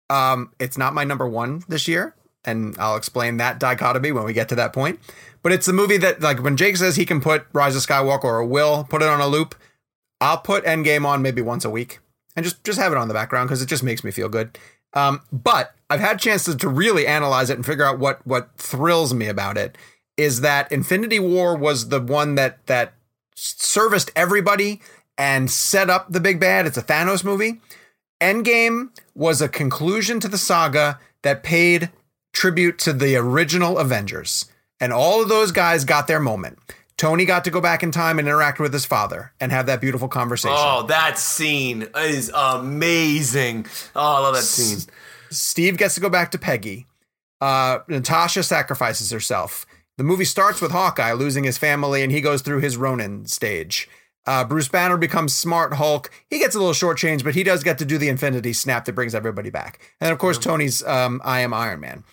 [0.10, 4.34] Um, it's not my number one this year, and I'll explain that dichotomy when we
[4.34, 5.00] get to that point.
[5.42, 8.26] But it's the movie that, like, when Jake says he can put Rise of Skywalker
[8.26, 9.56] or will put it on a loop,
[10.20, 12.00] I'll put Endgame on maybe once a week
[12.36, 14.58] and just just have it on the background because it just makes me feel good.
[14.94, 19.14] Um, but I've had chances to really analyze it and figure out what what thrills
[19.14, 19.78] me about it
[20.18, 22.94] is that Infinity War was the one that that
[23.36, 24.82] serviced everybody
[25.18, 26.66] and set up the big bad.
[26.66, 27.62] It's a Thanos movie.
[28.22, 31.90] Endgame was a conclusion to the saga that paid
[32.34, 34.46] tribute to the original Avengers.
[34.80, 36.60] And all of those guys got their moment.
[36.98, 39.80] Tony got to go back in time and interact with his father and have that
[39.80, 40.58] beautiful conversation.
[40.58, 43.66] Oh, that scene is amazing.
[43.96, 44.80] Oh, I love that scene.
[45.30, 46.88] Steve gets to go back to Peggy.
[47.40, 49.66] Uh, Natasha sacrifices herself.
[49.98, 53.88] The movie starts with Hawkeye losing his family and he goes through his Ronin stage.
[54.26, 56.12] Uh, Bruce Banner becomes Smart Hulk.
[56.30, 58.94] He gets a little shortchanged, but he does get to do the Infinity Snap that
[58.94, 59.80] brings everybody back.
[60.00, 62.04] And of course, Tony's um, I Am Iron Man.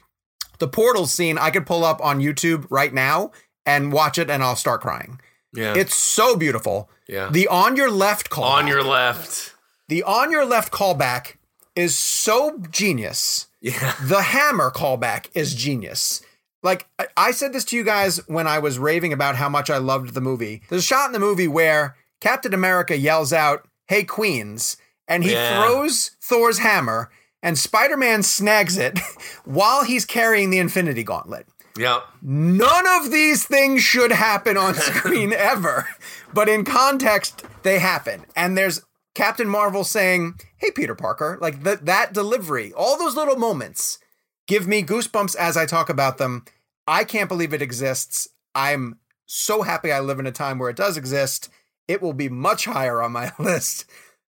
[0.59, 3.33] The portal scene I could pull up on YouTube right now
[3.67, 5.21] and watch it, and I'll start crying.
[5.53, 5.75] Yeah.
[5.77, 6.89] It's so beautiful.
[7.09, 7.29] Yeah.
[7.31, 8.45] The on your left call.
[8.45, 9.55] on your left.
[9.89, 11.35] the on your left callback
[11.75, 13.49] is so genius.
[13.61, 13.95] Yeah.
[14.03, 16.23] The hammer callback is genius.
[16.63, 19.71] Like I- I said this to you guys when I was raving about how much
[19.71, 20.63] I loved the movie.
[20.69, 24.77] There's a shot in the movie where Captain America yells out, "Hey Queens,"
[25.07, 25.63] and he Yeah.
[25.63, 27.11] throws Thor's hammer
[27.43, 28.99] and Spider Man snags it
[29.45, 31.47] while he's carrying the Infinity Gauntlet.
[31.79, 32.01] Yeah.
[32.23, 35.87] None of these things should happen on screen ever,
[36.33, 38.25] but in context, they happen.
[38.35, 38.81] And there's
[39.15, 43.99] Captain Marvel saying, Hey, Peter Parker, like th- that delivery, all those little moments
[44.47, 46.45] give me goosebumps as I talk about them.
[46.87, 48.29] I can't believe it exists.
[48.55, 51.49] I'm so happy I live in a time where it does exist.
[51.89, 53.87] It will be much higher on my list,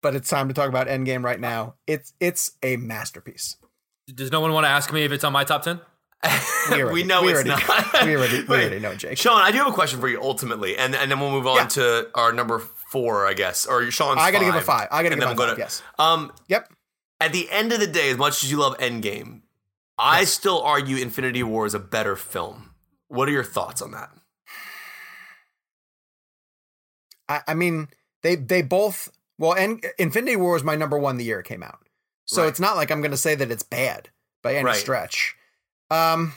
[0.02, 1.74] but it's time to talk about Endgame right now.
[1.86, 3.56] It's it's a masterpiece.
[4.14, 5.80] Does no one want to ask me if it's on my top 10?
[6.70, 8.04] We, already, we know we it's already, not.
[8.04, 8.60] We already, we Wait.
[8.62, 9.16] already know, Jake.
[9.18, 11.56] Sean, I do have a question for you ultimately, and and then we'll move on
[11.56, 11.66] Yeah.
[11.68, 14.18] to our number four, I guess, or Sean's.
[14.20, 14.64] I gotta give a five.
[14.64, 14.88] five.
[14.90, 15.82] I gotta give then a we'll go five, to- yes.
[15.98, 16.72] Um, Yep.
[17.20, 19.42] at the end of the day, as much as you love Endgame,
[19.98, 22.74] I still argue Infinity War is a better film.
[23.08, 24.10] What are your thoughts on that?
[27.28, 27.88] I, I mean,
[28.22, 31.62] they they both well, and Infinity War was my number one the year it came
[31.62, 31.80] out.
[32.26, 32.48] So Right.
[32.48, 34.10] it's not like I'm going to say that it's bad
[34.42, 34.76] by any Right.
[34.76, 35.36] stretch.
[35.90, 36.34] Um,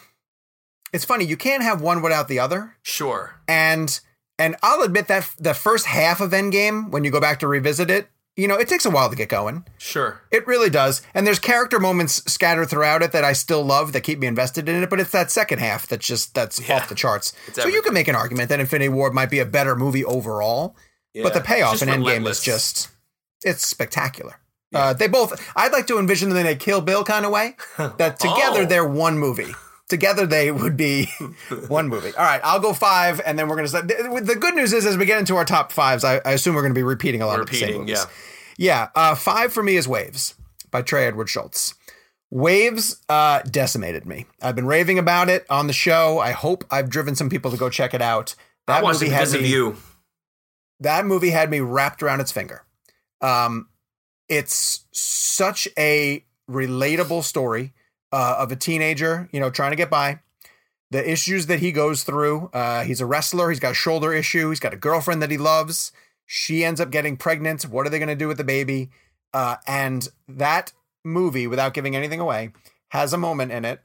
[0.94, 3.42] it's funny you can't have one without the other, Sure.
[3.48, 4.00] and
[4.40, 7.90] and I'll admit that the first half of Endgame, when you go back to revisit
[7.92, 9.66] it, you know, it takes a while to get going.
[9.78, 10.22] Sure.
[10.32, 11.02] It really does.
[11.14, 14.70] And there's character moments scattered throughout it that I still love that keep me invested
[14.70, 16.78] in it, but it's that second half that's just that's Yeah.
[16.78, 17.34] off the charts.
[17.48, 20.06] It's so you can make an argument that Infinity War might be a better movie
[20.06, 20.76] overall,
[21.22, 22.90] but the payoff in Endgame is just
[23.44, 24.36] it's spectacular.
[24.74, 27.58] Uh, they both I'd like to envision them in a Kill Bill kind of way.
[27.78, 28.66] That together Oh.
[28.66, 29.54] they're one movie.
[29.92, 31.06] Together they would be
[31.68, 32.12] one movie.
[32.18, 33.68] All right, I'll go five, and then we're gonna.
[33.68, 36.32] start- The the good news is, as we get into our top fives, I, I
[36.32, 37.82] assume we're gonna be repeating a lot of the same repeating.
[37.82, 38.00] movies.
[38.00, 38.12] Yeah.
[38.58, 40.34] Yeah, uh, five for me is Waves
[40.72, 41.74] by Trey Edward Shults.
[42.30, 44.26] Waves uh, decimated me.
[44.42, 46.20] I've been raving about it on the show.
[46.20, 48.36] I hope I've driven some people to go check it out.
[48.68, 49.50] I That watched it movie had because of me.
[49.50, 49.76] you.
[50.80, 52.64] That movie had me wrapped around its finger.
[53.20, 53.68] Um,
[54.30, 57.74] it's such a relatable story
[58.12, 60.20] uh, of a teenager, you know, trying to get by.
[60.92, 62.50] The issues that he goes through.
[62.54, 63.50] Uh, he's a wrestler.
[63.50, 64.50] He's got a shoulder issue.
[64.50, 65.92] He's got a girlfriend that he loves.
[66.26, 67.64] She ends up getting pregnant.
[67.64, 68.90] What are they going to do with the baby?
[69.34, 72.52] Uh, and that movie, without giving anything away,
[72.90, 73.82] has a moment in it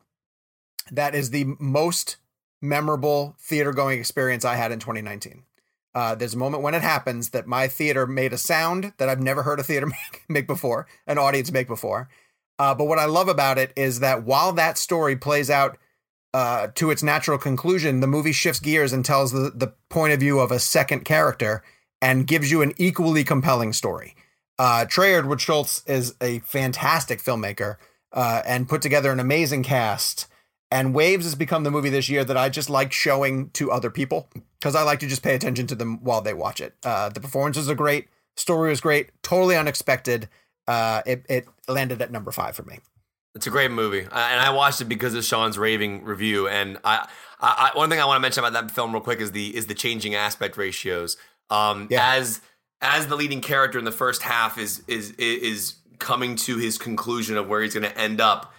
[0.90, 2.16] that is the most
[2.60, 5.44] memorable theater going experience I had in 2019.
[5.94, 9.20] Uh, there's a moment when it happens that my theater made a sound that I've
[9.20, 12.08] never heard a theater make, make before, an audience make before.
[12.58, 15.78] Uh, but what I love about it is that while that story plays out
[16.32, 20.20] uh, to its natural conclusion, the movie shifts gears and tells the, the point of
[20.20, 21.62] view of a second character
[22.00, 24.14] and gives you an equally compelling story.
[24.58, 27.76] Uh, Trey Edward Shults is a fantastic filmmaker
[28.12, 30.26] uh, and put together an amazing cast.
[30.70, 33.90] And Waves has become the movie this year that I just like showing to other
[33.90, 34.28] people
[34.58, 36.74] because I like to just pay attention to them while they watch it.
[36.84, 40.28] Uh, the performances are great, story was great, totally unexpected.
[40.66, 42.80] Uh, it, it landed at number five for me.
[43.34, 46.48] It's a great movie, I, and I watched it because of Sean's raving review.
[46.48, 47.06] And I,
[47.40, 49.54] I, I one thing I want to mention about that film real quick is the
[49.54, 51.16] is the changing aspect ratios.
[51.50, 52.14] Um, Yeah.
[52.14, 52.40] as
[52.80, 57.36] as the leading character in the first half is is is coming to his conclusion
[57.36, 58.52] of where he's going to end up.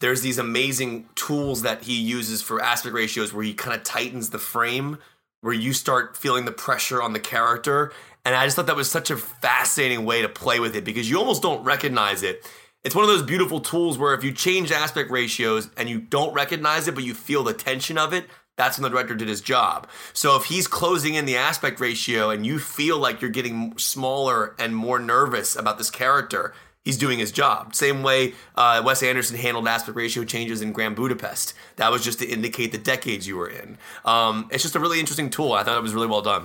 [0.00, 4.30] There's these amazing tools that he uses for aspect ratios where he kind of tightens
[4.30, 4.98] the frame,
[5.42, 7.92] where you start feeling the pressure on the character.
[8.24, 11.10] And I just thought that was such a fascinating way to play with it because
[11.10, 12.50] you almost don't recognize it.
[12.82, 16.34] It's one of those beautiful tools where if you change aspect ratios and you don't
[16.34, 19.40] recognize it, but you feel the tension of it, that's when the director did his
[19.40, 19.88] job.
[20.12, 24.54] So if he's closing in the aspect ratio and you feel like you're getting smaller
[24.58, 26.54] and more nervous about this character,
[26.84, 27.74] he's doing his job.
[27.74, 31.54] Same way uh, Wes Anderson handled aspect ratio changes in Grand Budapest.
[31.76, 33.76] That was just to indicate the decades you were in.
[34.04, 35.52] Um, it's just a really interesting tool.
[35.52, 36.44] I thought it was really well done.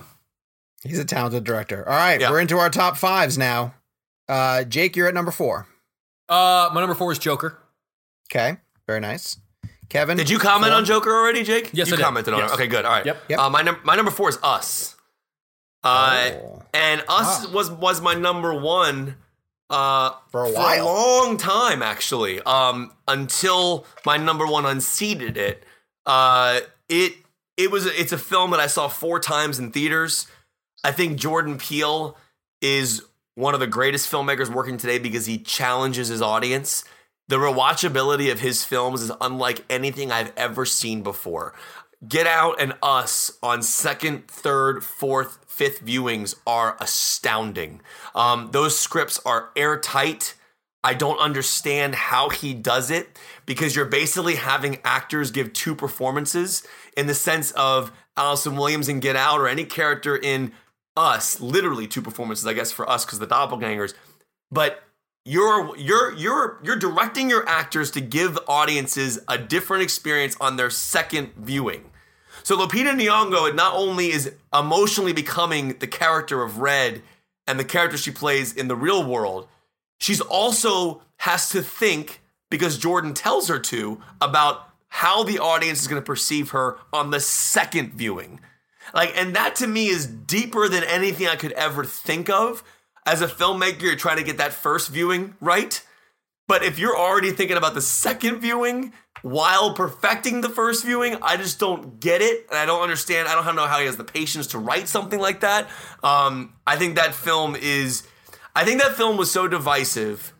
[0.83, 1.87] He's a talented director.
[1.87, 2.31] All right, Yeah.
[2.31, 3.73] we're into our top fives now.
[4.27, 5.67] Uh, Jake, you're at number four.
[6.29, 7.57] Uh, my number four is Joker.
[8.31, 8.57] Okay,
[8.87, 9.37] very nice.
[9.89, 10.77] Kevin, Did you comment four?
[10.77, 11.71] on Joker already, Jake?
[11.73, 12.03] Yes, you I did.
[12.03, 12.51] commented on Yes.
[12.51, 12.53] it.
[12.53, 12.85] Okay, good.
[12.85, 13.05] All right.
[13.05, 13.23] Yep.
[13.29, 13.39] Yep.
[13.39, 14.95] Uh, my num- my number four is Us.
[15.83, 16.61] Uh, Oh.
[16.73, 17.49] and Us Ah.
[17.51, 19.17] was was my number one
[19.71, 20.85] uh, For a while.
[20.85, 22.41] long time actually.
[22.41, 25.63] Um, until my number one unseated it.
[26.05, 27.13] Uh, it
[27.57, 30.27] it was it's a film that I saw four times in theaters.
[30.83, 32.17] I think Jordan Peele
[32.61, 33.03] is
[33.35, 36.83] one of the greatest filmmakers working today because he challenges his audience.
[37.27, 41.53] The rewatchability of his films is unlike anything I've ever seen before.
[42.07, 47.81] Get Out and Us on second, third, fourth, fifth viewings are astounding.
[48.15, 50.35] Um, those scripts are airtight.
[50.81, 56.63] I don't understand how he does it because you're basically having actors give two performances
[56.95, 60.53] in the sense of Allison Williams in Get Out or any character in
[60.99, 63.93] Us, literally two performances, I guess, for us because the doppelgangers.
[64.51, 64.83] But
[65.23, 70.69] you're you're you're you're directing your actors to give audiences a different experience on their
[70.69, 71.85] second viewing.
[72.43, 77.01] So Lupita Nyong'o not only is emotionally becoming the character of Red
[77.47, 79.47] and the character she plays in the real world,
[79.99, 85.87] she's also has to think because Jordan tells her to about how the audience is
[85.87, 88.39] going to perceive her on the second viewing.
[88.93, 92.63] Like, and that to me is deeper than anything I could ever think of.
[93.05, 95.81] As a filmmaker, you're trying to get that first viewing right.
[96.47, 101.37] But if you're already thinking about the second viewing while perfecting the first viewing, I
[101.37, 102.47] just don't get it.
[102.49, 103.27] And I don't understand.
[103.27, 105.69] I don't know how he has the patience to write something like that.
[106.03, 108.03] Um, I think that film is,
[108.55, 110.33] I think that film was so divisive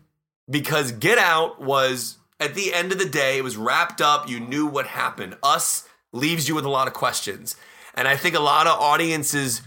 [0.48, 4.28] because Get Out was, at the end of the day, it was wrapped up.
[4.28, 5.36] You knew what happened.
[5.42, 7.54] Us leaves you with a lot of questions.
[7.94, 9.62] And I think a lot of audiences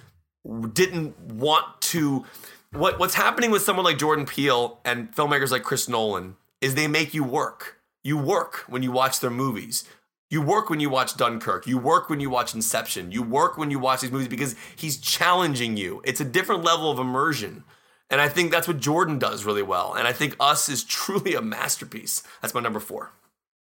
[0.74, 2.26] didn't want to.
[2.72, 6.88] What, what's happening with someone like Jordan Peele and filmmakers like Chris Nolan is they
[6.88, 7.80] make you work.
[8.04, 9.84] You work when you watch their movies.
[10.30, 11.68] You work when you watch Dunkirk.
[11.68, 13.12] You work when you watch Inception.
[13.12, 16.02] You work when you watch these movies because he's challenging you.
[16.04, 17.64] It's a different level of immersion.
[18.10, 19.94] And I think that's what Jordan does really well.
[19.94, 22.24] And I think Us is truly a masterpiece.
[22.42, 23.12] That's my number four.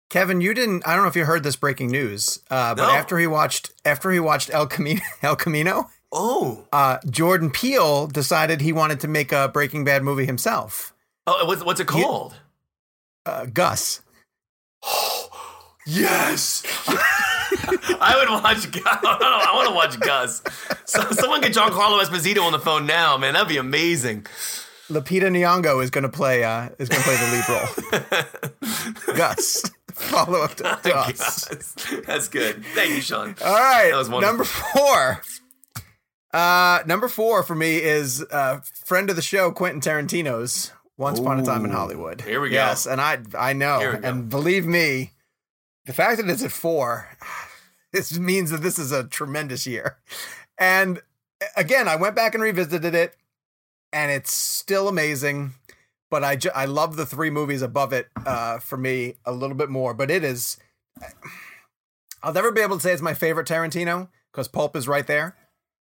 [0.09, 0.87] Kevin, you didn't.
[0.87, 2.91] I don't know if you heard this breaking news, uh, but No.
[2.93, 8.61] after he watched after he watched El Camino, El Camino, Oh, uh, Jordan Peele decided
[8.61, 10.93] he wanted to make a Breaking Bad movie himself.
[11.27, 12.35] oh, what's, what's it called?
[13.25, 14.01] Uh, Gus.
[15.87, 16.63] Yes.
[16.87, 18.71] I would watch.
[18.71, 18.83] Gus.
[19.03, 20.41] I want to watch Gus.
[20.85, 23.33] So, someone get John Giancarlo Esposito on the phone now, man.
[23.35, 24.25] That'd be amazing.
[24.89, 29.15] Lupita Nyong'o is going to play uh, is going to play the lead role.
[29.15, 29.63] Gus.
[30.09, 31.45] Follow up to, to us.
[32.05, 32.63] That's good.
[32.75, 33.35] Thank you, Sean.
[33.43, 34.29] All right, That was wonderful.
[34.29, 35.21] number four.
[36.33, 41.39] Uh, number four for me is uh, friend of the show Quentin Tarantino's Once Upon
[41.39, 42.21] a Time in Hollywood.
[42.21, 42.55] here we go.
[42.55, 44.07] Yes, and I I know, Here we go.
[44.09, 45.11] and believe me,
[45.85, 47.07] the fact that it's at four,
[47.93, 49.97] this means that this is a tremendous year.
[50.57, 51.01] And
[51.55, 53.15] again, I went back and revisited it,
[53.93, 55.53] and it's still amazing.
[56.11, 59.55] But I ju- I love the three movies above it uh, for me a little
[59.55, 59.93] bit more.
[59.93, 60.57] But it is.
[62.23, 65.35] I'll never be able to say it's my favorite Tarantino because Pulp is right there.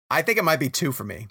[0.09, 1.28] I think it might be two for me.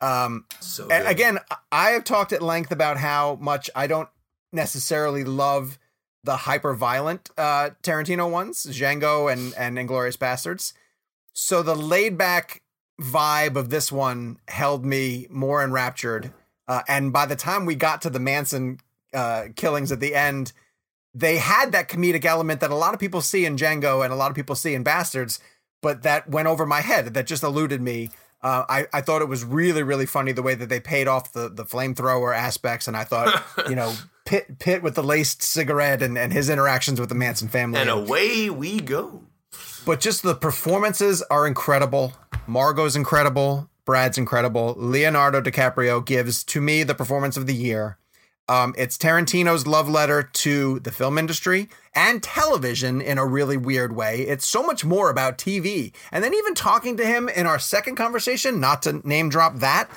[0.00, 1.06] Um, So good.
[1.06, 1.38] again,
[1.70, 4.08] I have talked at length about how much I don't
[4.52, 5.78] necessarily love
[6.24, 10.72] the hyper violent uh, Tarantino ones, Django and and Inglourious Basterds.
[11.32, 12.62] So the laid back
[13.00, 16.32] vibe of this one held me more enraptured.
[16.68, 18.78] Uh, and by the time we got to the Manson
[19.12, 20.52] uh, killings at the end,
[21.14, 24.16] they had that comedic element that a lot of people see in Django and a
[24.16, 25.40] lot of people see in Bastards,
[25.82, 27.14] but that went over my head.
[27.14, 28.10] That just eluded me.
[28.42, 31.32] Uh, I, I thought it was really, really funny the way that they paid off
[31.32, 32.88] the, the flamethrower aspects.
[32.88, 33.94] And I thought, you know,
[34.24, 37.78] Pitt, Pitt with the laced cigarette and, and his interactions with the Manson family.
[37.78, 39.22] and away we go.
[39.84, 42.14] But just the performances are incredible.
[42.46, 43.68] Margot's incredible.
[43.84, 44.74] Brad's incredible.
[44.76, 47.98] Leonardo DiCaprio gives to me the performance of the year.
[48.48, 53.94] Um, it's Tarantino's love letter to the film industry and television in a really weird
[53.94, 54.22] way.
[54.22, 55.92] It's so much more about TV.
[56.10, 59.88] And then even talking to him in our second conversation, not to name drop that,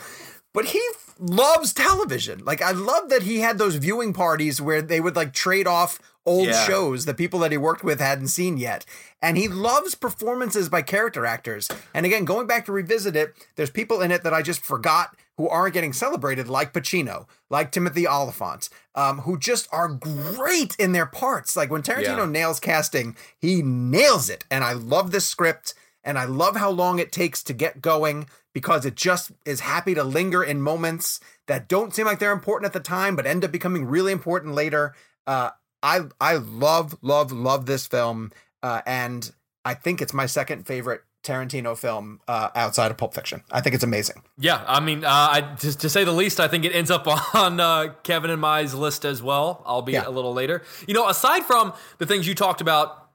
[0.54, 0.82] but he
[1.20, 2.46] loves television.
[2.46, 6.00] Like I love that he had those viewing parties where they would like trade off
[6.26, 6.66] old Yeah.
[6.66, 8.86] shows the people that he worked with hadn't seen yet.
[9.22, 11.70] And he loves performances by character actors.
[11.94, 15.16] And again, going back to revisit it, there's people in it that I just forgot
[15.38, 20.94] who aren't getting celebrated, like Pacino, like Timothy Olyphant, um, who just are great in
[20.94, 21.56] their parts.
[21.56, 22.26] Like when Tarantino Yeah.
[22.26, 24.46] nails casting, he nails it.
[24.50, 25.74] And I love this script.
[26.04, 29.94] And I love how long it takes to get going because it just is happy
[29.96, 33.44] to linger in moments that don't seem like they're important at the time, but end
[33.44, 34.94] up becoming really important later.
[35.28, 35.50] Uh,
[35.86, 38.32] I I love love love this film,
[38.64, 39.32] uh, and
[39.64, 43.44] I think it's my second favorite Tarantino film uh, outside of Pulp Fiction.
[43.52, 44.22] I think it's amazing.
[44.38, 47.08] Yeah, I mean, uh, I, to, to say the least, I think it ends up
[47.36, 50.10] on uh, Kevin and my list as well, albeit Yeah.
[50.10, 50.62] a little later.
[50.88, 53.10] You know, aside from the things you talked about,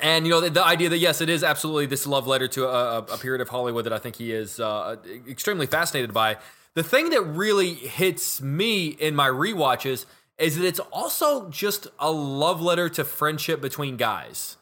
[0.00, 2.66] and you know, the, the idea that yes, it is absolutely this love letter to
[2.66, 4.96] a, a- a period of Hollywood that I think he is uh,
[5.28, 6.36] extremely fascinated by.
[6.74, 10.06] The thing that really hits me in my rewatches
[10.42, 14.56] is that it's also just a love letter to friendship between guys.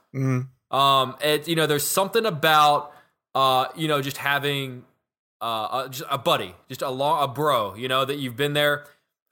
[0.70, 2.93] Um, it you know, there's something about
[3.35, 4.85] uh, you know, just having
[5.41, 8.53] uh, a, just a buddy, just a long a bro, you know, that you've been
[8.53, 8.85] there,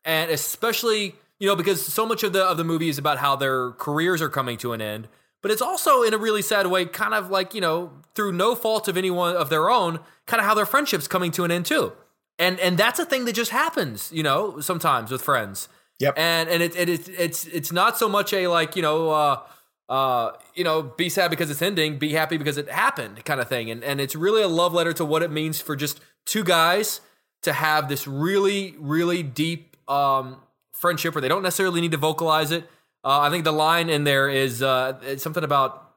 [0.05, 3.36] and especially you know because so much of the of the movie is about how
[3.36, 5.09] their careers are coming to an end,
[5.42, 8.55] but it's also in a really sad way, kind of like you know through no
[8.55, 11.66] fault of anyone of their own, kind of how their friendships coming to an end
[11.66, 11.92] too,
[12.38, 15.68] and and that's a thing that just happens, you know, sometimes with friends.
[15.99, 16.14] Yep.
[16.16, 19.11] And and it, it, it it's it's not so much a like you know.
[19.11, 19.40] Uh,
[19.88, 23.49] uh, you know, be sad because it's ending, be happy because it happened kind of
[23.49, 23.70] thing.
[23.70, 27.01] And and it's really a love letter to what it means for just two guys
[27.42, 30.36] to have this really, really deep um,
[30.72, 32.64] friendship where they don't necessarily need to vocalize it.
[33.05, 35.90] Uh, I think the line in there is uh, it's something about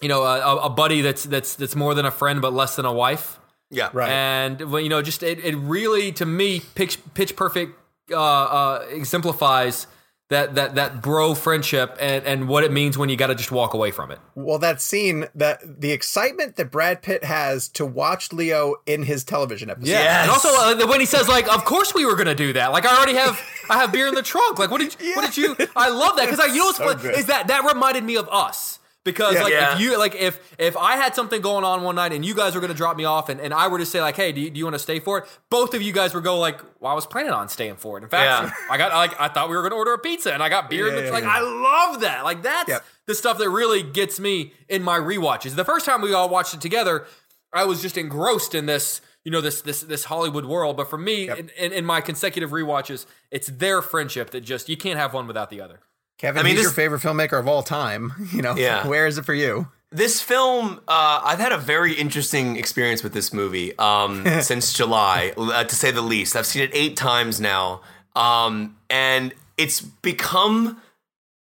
[0.00, 2.86] you know a, a buddy that's that's that's more than a friend but less than
[2.86, 3.38] a wife.
[3.70, 3.90] Yeah.
[3.92, 4.08] Right.
[4.08, 7.78] And well, you know, just it, it really to me pitch pitch perfect
[8.10, 9.86] uh, uh, exemplifies
[10.28, 13.52] that that that bro friendship and and what it means when you got to just
[13.52, 14.18] walk away from it.
[14.34, 19.22] Well, that scene, that the excitement that Brad Pitt has to watch Leo in his
[19.22, 19.90] television episode.
[19.90, 20.22] Yes.
[20.22, 22.86] And also uh, when he says like, "Of course we were gonna do that." Like
[22.86, 23.40] I already have,
[23.70, 24.58] I have beer in the trunk.
[24.58, 25.56] Like what did what did you?
[25.76, 28.28] I love that because I you know what's So is that that reminded me of
[28.28, 28.80] us.
[29.06, 29.42] Because Yeah.
[29.44, 29.74] like Yeah.
[29.74, 32.54] if you like if if I had something going on one night and you guys
[32.54, 34.50] were gonna drop me off and, and I were to say like hey do you,
[34.50, 36.92] do you want to stay for it both of you guys would go like well
[36.92, 38.64] I was planning on staying for it in fact Yeah.
[38.70, 40.88] I got like I thought we were gonna order a pizza and I got beer
[40.94, 41.24] and like.
[41.24, 42.84] I love that like that's Yep.
[43.06, 46.52] the stuff that really gets me in my rewatches the first time we all watched
[46.52, 47.06] it together
[47.52, 50.98] I was just engrossed in this you know this this this Hollywood world but for
[50.98, 55.14] me in, in, in my consecutive rewatches it's their friendship that just you can't have
[55.14, 55.80] one without the other
[56.18, 58.12] Kevin, I mean, he's this- your favorite filmmaker of all time.
[58.32, 58.86] You know, Yeah.
[58.88, 59.68] where is it for you?
[59.92, 65.32] This film, uh, I've had a very interesting experience with this movie um, since July,
[65.36, 66.34] uh, to say the least.
[66.34, 67.82] I've seen it eight times now,
[68.16, 70.82] um, and it's become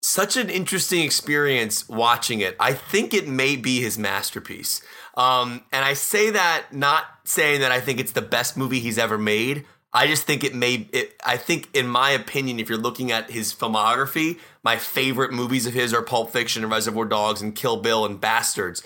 [0.02, 2.54] such an interesting experience watching it.
[2.60, 4.82] I think it may be his masterpiece,
[5.16, 8.98] um, and I say that not saying that I think it's the best movie he's
[8.98, 9.64] ever made.
[9.96, 10.86] I just think it may.
[10.92, 15.66] It, I think, in my opinion, if you're looking at his filmography, my favorite movies
[15.66, 18.82] of his are Pulp Fiction and Reservoir Dogs and Kill Bill and Bastards.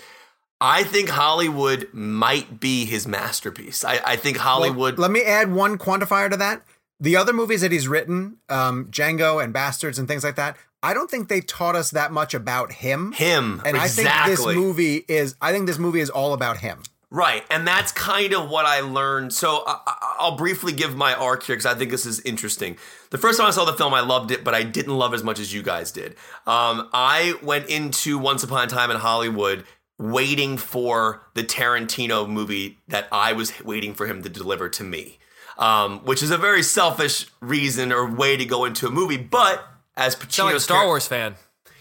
[0.61, 3.83] I think Hollywood might be his masterpiece.
[3.83, 4.97] I, I think Hollywood.
[4.97, 6.63] Let me add one quantifier to that.
[6.97, 10.93] The other movies that he's written, um, Django and Bastards and things like that, I
[10.93, 13.11] don't think they taught us that much about him.
[13.11, 14.05] him and exactly.
[14.05, 15.35] I think this movie is.
[15.41, 16.83] I think this movie is all about him.
[17.13, 19.33] Right, and that's kind of what I learned.
[19.33, 22.77] So I, I- I'll briefly give my arc here because I think this is interesting.
[23.09, 25.15] The first time I saw the film, I loved it, but I didn't love it
[25.17, 26.11] as much as you guys did.
[26.47, 29.65] Um, I went into Once Upon a Time in Hollywood
[29.99, 35.19] waiting for the Tarantino movie that I was waiting for him to deliver to me,
[35.57, 39.17] um, which is a very selfish reason or way to go into a movie.
[39.17, 39.63] But
[39.97, 41.35] as sound like Star Wars fan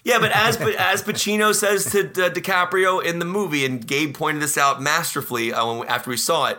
[0.04, 4.42] yeah, but as as Pacino says to uh, DiCaprio in the movie, and Gabe pointed
[4.42, 6.58] this out masterfully uh, when, after we saw it,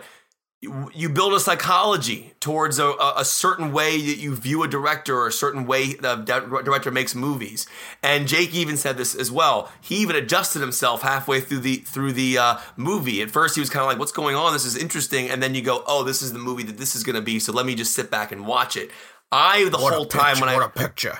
[0.62, 4.68] you, you build a psychology towards a, a, a certain way that you view a
[4.68, 7.66] director or a certain way the director makes movies.
[8.00, 9.72] And Jake even said this as well.
[9.80, 13.20] He even adjusted himself halfway through the through the uh, movie.
[13.22, 14.52] At first, he was kind of like, "What's going on?
[14.52, 17.02] This is interesting," and then you go, "Oh, this is the movie that this is
[17.02, 18.92] going to be." So let me just sit back and watch it.
[19.32, 21.18] I the whole time when I what a picture.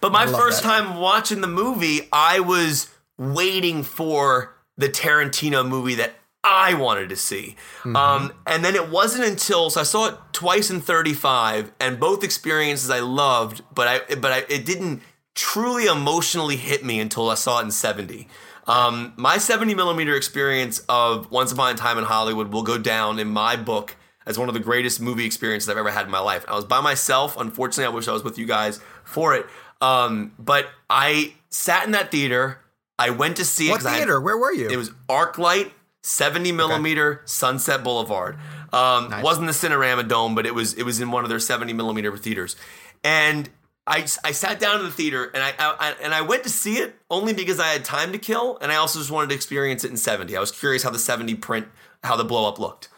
[0.00, 0.68] But my first that.
[0.68, 7.16] time watching the movie, I was waiting for the Tarantino movie that I wanted to
[7.16, 7.56] see.
[7.80, 7.96] Mm-hmm.
[7.96, 12.22] Um, and then it wasn't until so I saw it twice in 35, and both
[12.22, 15.02] experiences I loved, but I but I, it didn't
[15.34, 18.28] truly emotionally hit me until I saw it in 70.
[18.66, 23.18] Um, my 70 millimeter experience of Once Upon a Time in Hollywood will go down
[23.18, 23.96] in my book
[24.26, 26.44] as one of the greatest movie experiences I've ever had in my life.
[26.46, 27.36] I was by myself.
[27.38, 29.46] Unfortunately, I wish I was with you guys for it.
[29.80, 32.60] Um, but I sat in that theater.
[32.98, 33.70] I went to see it.
[33.70, 34.20] What 'cause I had- theater?
[34.20, 34.68] Where were you?
[34.68, 35.70] it was ArcLight,
[36.02, 38.38] 70 millimeter Sunset Boulevard.
[38.72, 41.72] Um, Wasn't the Cinerama Dome, but it was it was in one of their 70
[41.72, 42.56] millimeter theaters.
[43.04, 43.48] And
[43.86, 46.74] I, I sat down in the theater and I, I and I went to see
[46.78, 49.84] it only because I had time to kill, and I also just wanted to experience
[49.84, 50.36] it in 70.
[50.36, 51.68] I was curious how the 70 print,
[52.04, 52.88] how the blow up looked.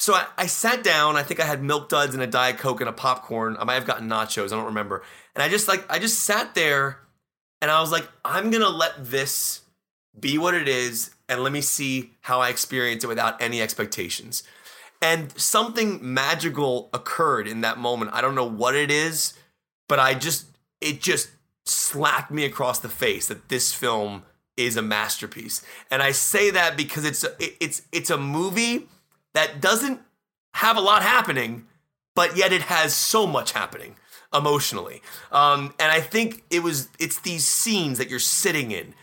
[0.00, 1.16] So I, I sat down.
[1.16, 3.56] I think I had milk duds and a diet coke and a popcorn.
[3.60, 4.46] I might have gotten nachos.
[4.52, 5.02] I don't remember.
[5.38, 6.98] And I just like I just sat there,
[7.62, 9.60] and I was like, I'm gonna let this
[10.18, 14.42] be what it is, and let me see how I experience it without any expectations.
[15.00, 18.10] And something magical occurred in that moment.
[18.14, 19.34] I don't know what it is,
[19.88, 20.46] but I just
[20.80, 21.28] it just
[21.66, 24.24] slapped me across the face that this film
[24.56, 25.64] is a masterpiece.
[25.88, 28.88] And I say that because it's it's it's a movie
[29.34, 30.00] that doesn't
[30.54, 31.68] have a lot happening,
[32.16, 33.94] but yet it has so much happening
[34.34, 35.02] emotionally.
[35.32, 38.94] Um, and I think it was it's these scenes that you're sitting in.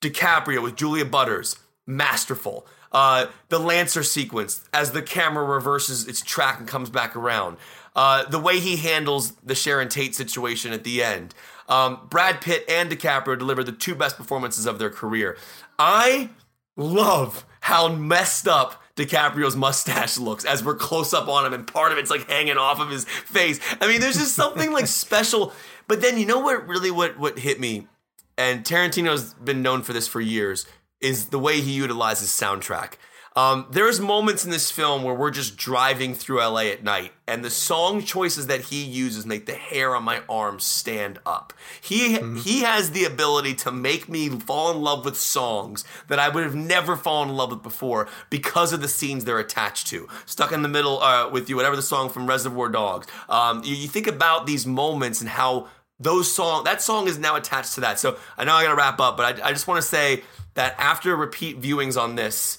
[0.00, 2.66] DiCaprio with Julia Butters, masterful.
[2.92, 7.56] Uh, the Lancer sequence as the camera reverses its track and comes back around.
[7.94, 11.34] Uh, the way he handles the Sharon Tate situation at the end.
[11.68, 15.36] Um, Brad Pitt and DiCaprio deliver the two best performances of their career.
[15.78, 16.30] I
[16.76, 21.92] love how messed up DiCaprio's mustache looks as we're close up on him and part
[21.92, 23.60] of it's like hanging off of his face.
[23.80, 25.52] I mean, there's just something like special.
[25.86, 27.88] But then you know what really what what hit me,
[28.36, 30.66] and Tarantino's been known for this for years,
[31.00, 32.94] is the way he utilizes soundtrack.
[33.36, 37.44] Um, there's moments in this film where we're just driving through LA at night, and
[37.44, 41.52] the song choices that he uses make the hair on my arms stand up.
[41.80, 46.28] He he has the ability to make me fall in love with songs that I
[46.28, 50.08] would have never fallen in love with before because of the scenes they're attached to.
[50.26, 53.06] Stuck in the middle uh, with you, whatever the song from Reservoir Dogs.
[53.28, 55.68] Um, you, you think about these moments and how
[56.00, 58.00] those song that song is now attached to that.
[58.00, 60.24] So I know I got to wrap up, but I, I just want to say
[60.54, 62.58] that after repeat viewings on this.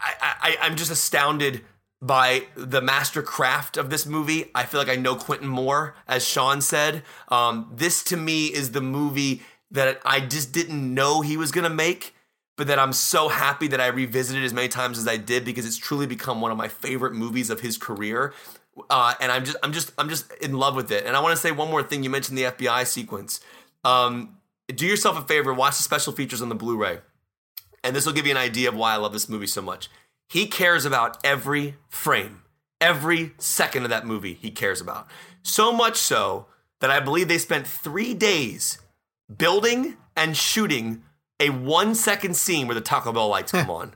[0.00, 1.62] I, I, I'm just astounded
[2.00, 4.50] by the master craft of this movie.
[4.54, 7.02] I feel like I know Quentin more, as Sean said.
[7.28, 11.70] Um, this to me is the movie that I just didn't know he was gonna
[11.70, 12.14] make,
[12.56, 15.66] but that I'm so happy that I revisited as many times as I did because
[15.66, 18.32] it's truly become one of my favorite movies of his career.
[18.88, 21.04] Uh, and I'm just, I'm just, I'm just in love with it.
[21.04, 22.04] And I want to say one more thing.
[22.04, 23.40] You mentioned the FBI sequence.
[23.84, 24.38] Um,
[24.68, 27.00] do yourself a favor, watch the special features on the Blu-ray
[27.88, 29.88] and this will give you an idea of why I love this movie so much.
[30.28, 32.42] He cares about every frame,
[32.82, 35.08] every second of that movie he cares about.
[35.42, 36.46] So much so
[36.80, 38.78] that I believe they spent three days
[39.34, 41.02] building and shooting
[41.40, 43.94] a one second scene where the Taco Bell lights come on.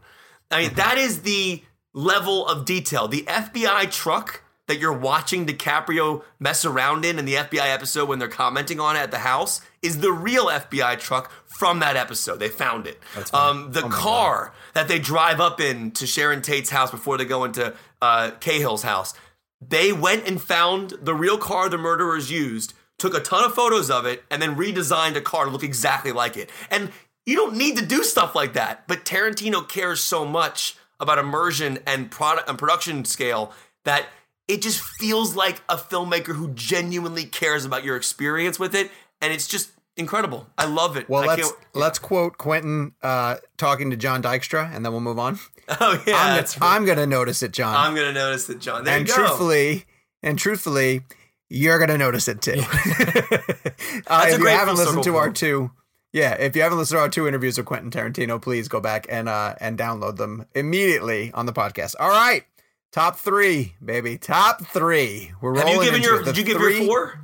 [0.51, 1.62] I mean, that is the
[1.93, 3.09] level of detail.
[3.09, 4.43] The FBI truck
[4.73, 8.97] that you're watching DiCaprio mess around in in the FBI episode when they're commenting on
[8.97, 12.39] it at the house is the real FBI truck from that episode.
[12.39, 12.99] They found it.
[13.35, 17.44] Um, the car that they drive up in to Sharon Tate's house before they go
[17.44, 19.12] into uh, Cahill's house,
[19.61, 23.90] they went and found the real car the murderers used, took a ton of photos
[23.90, 26.49] of it, and then redesigned a car to look exactly like it.
[26.70, 26.90] And
[27.27, 31.78] you don't need to do stuff like that, but Tarantino cares so much about immersion
[31.86, 33.53] and product and production scale
[33.85, 34.07] that
[34.48, 38.90] it just feels like a filmmaker who genuinely cares about your experience with it,
[39.20, 40.47] and it's just incredible.
[40.59, 41.09] I love it.
[41.09, 45.19] Well, I let's let's quote Quentin uh, talking to John Dykstra, and then we'll move
[45.19, 45.39] on.
[45.81, 46.60] Oh yeah, I'm, that's.
[46.60, 47.74] I'm gonna notice it, John.
[47.74, 48.85] I'm gonna notice it, John.
[48.85, 49.20] There and you go.
[49.20, 49.85] truthfully,
[50.20, 51.02] and truthfully,
[51.48, 52.51] you're gonna notice it too.
[52.59, 55.70] uh, if you haven't listened to our two,
[56.12, 59.06] yeah, if you haven't listened to our two interviews with Quentin Tarantino, please go back
[59.09, 61.94] and uh and download them immediately on the podcast.
[62.01, 62.44] All right,
[62.93, 65.32] top three, baby, top three.
[65.40, 65.66] We're rolling.
[65.66, 66.23] Have you given into your?
[66.23, 67.20] Did you give three- your four?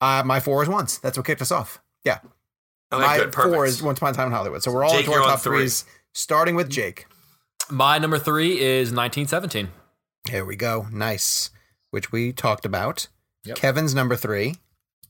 [0.00, 0.98] Uh, my four is once.
[0.98, 1.80] That's what kicked us off.
[2.04, 2.18] Yeah,
[2.92, 3.34] Okay, my good.
[3.34, 4.62] Four is Once Upon a Time in Hollywood.
[4.62, 5.58] So we're all Jake, into our on top three.
[5.58, 7.06] threes, starting with Jake.
[7.70, 9.68] My number three is 1917.
[10.30, 10.86] Here we go.
[10.92, 11.50] Nice,
[11.90, 13.08] which we talked about.
[13.44, 13.56] Yep.
[13.56, 14.54] Kevin's number three.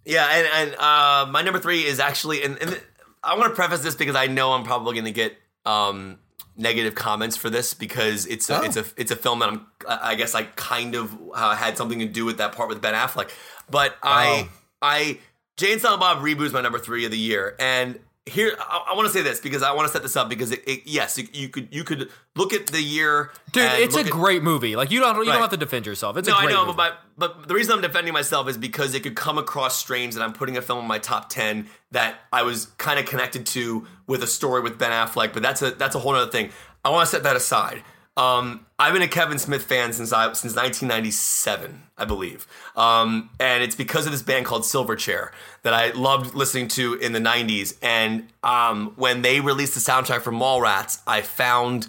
[0.07, 2.81] Yeah, and and uh, my number three is actually, and, and
[3.23, 6.19] I want to preface this because I know I'm probably going to get um,
[6.57, 8.63] negative comments for this because it's a, Oh.
[8.63, 11.99] it's a it's a film that I'm I guess I kind of uh, had something
[12.01, 13.31] to do with that part with Ben Affleck,
[13.71, 14.53] but I Oh.
[14.83, 15.19] I
[15.57, 18.89] Jay and Silent Bob reboot is my number three of the year, and here I,
[18.91, 20.83] I want to say this because I want to set this up because it, it,
[20.85, 24.43] yes you, you could you could look at the year, Dude, it's a at- great
[24.43, 24.75] movie.
[24.77, 25.33] Like you don't you Right.
[25.33, 26.17] don't have to defend yourself.
[26.17, 26.77] It's no, I know, movie.
[26.77, 30.15] but, my, but the reason I'm defending myself is because it could come across strange
[30.15, 33.47] that I'm putting a film in my top ten that I was kind of connected
[33.47, 35.33] to with a story with Ben Affleck.
[35.33, 36.51] But that's a that's a whole other thing.
[36.85, 37.83] I want to set that aside.
[38.17, 43.63] Um, I've been a Kevin Smith fan since I since 1997, I believe, um, and
[43.63, 45.31] it's because of this band called Silverchair
[45.63, 47.77] that I loved listening to in the 90s.
[47.83, 51.89] And um, when they released the soundtrack for Mallrats, I found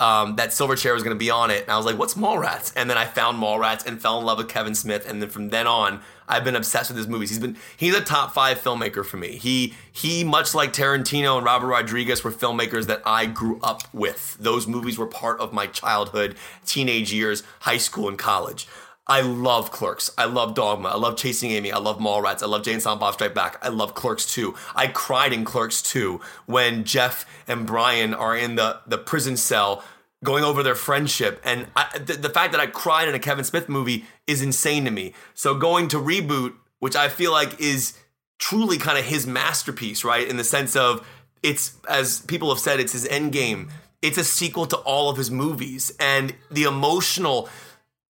[0.00, 1.62] um, that Silverchair was going to be on it.
[1.62, 2.72] And I was like, what's Mallrats?
[2.76, 5.08] And then I found Mallrats and fell in love with Kevin Smith.
[5.08, 7.30] And then from then on, I've been obsessed with his movies.
[7.30, 9.36] He's been he's a top five filmmaker for me.
[9.36, 14.36] He he much like Tarantino and Robert Rodriguez were filmmakers that I grew up with.
[14.38, 16.36] Those movies were part of my childhood,
[16.66, 18.68] teenage years, high school, and college.
[19.10, 20.10] I love Clerks.
[20.18, 20.90] I love Dogma.
[20.90, 21.72] I love Chasing Amy.
[21.72, 22.42] I love Mallrats.
[22.42, 23.56] I love Jay and Silent Bob Strike Back.
[23.62, 24.54] I love Clerks 2.
[24.74, 29.82] I cried in Clerks 2 when Jeff and Brian are in the, the prison cell
[30.24, 31.40] going over their friendship.
[31.44, 34.84] And I, the, the fact that I cried in a Kevin Smith movie is insane
[34.84, 35.14] to me.
[35.34, 37.98] So going to Reboot, which I feel like is
[38.38, 40.26] truly kind of his masterpiece, right?
[40.26, 41.06] In the sense of
[41.42, 43.68] it's, as people have said, it's his end game.
[44.02, 45.92] It's a sequel to all of his movies.
[46.00, 47.48] And the emotional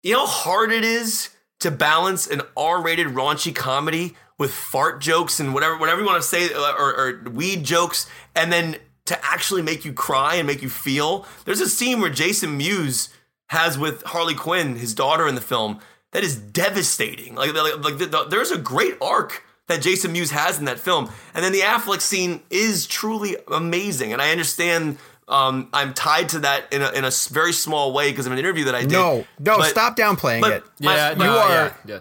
[0.03, 5.39] you know how hard it is to balance an R-rated raunchy comedy with fart jokes
[5.41, 9.19] and whatever whatever you want to say uh, or, or weed jokes, and then to
[9.25, 11.27] actually make you cry and make you feel.
[11.45, 13.09] There's a scene where Jason Mewes
[13.49, 15.81] has with Harley Quinn, his daughter in the film,
[16.13, 17.35] that is devastating.
[17.35, 20.79] Like, like, like the, the- there's a great arc that Jason Mewes has in that
[20.81, 24.13] film, and then the Affleck scene is truly amazing.
[24.13, 24.99] And I understand
[25.29, 28.33] Um, I'm tied to that in a, in a s- very small way because of
[28.33, 28.91] an interview that I did.
[28.91, 30.65] No, no, But- stop downplaying but it.
[30.81, 31.99] my- Yeah, my- no, you are- yeah, yeah.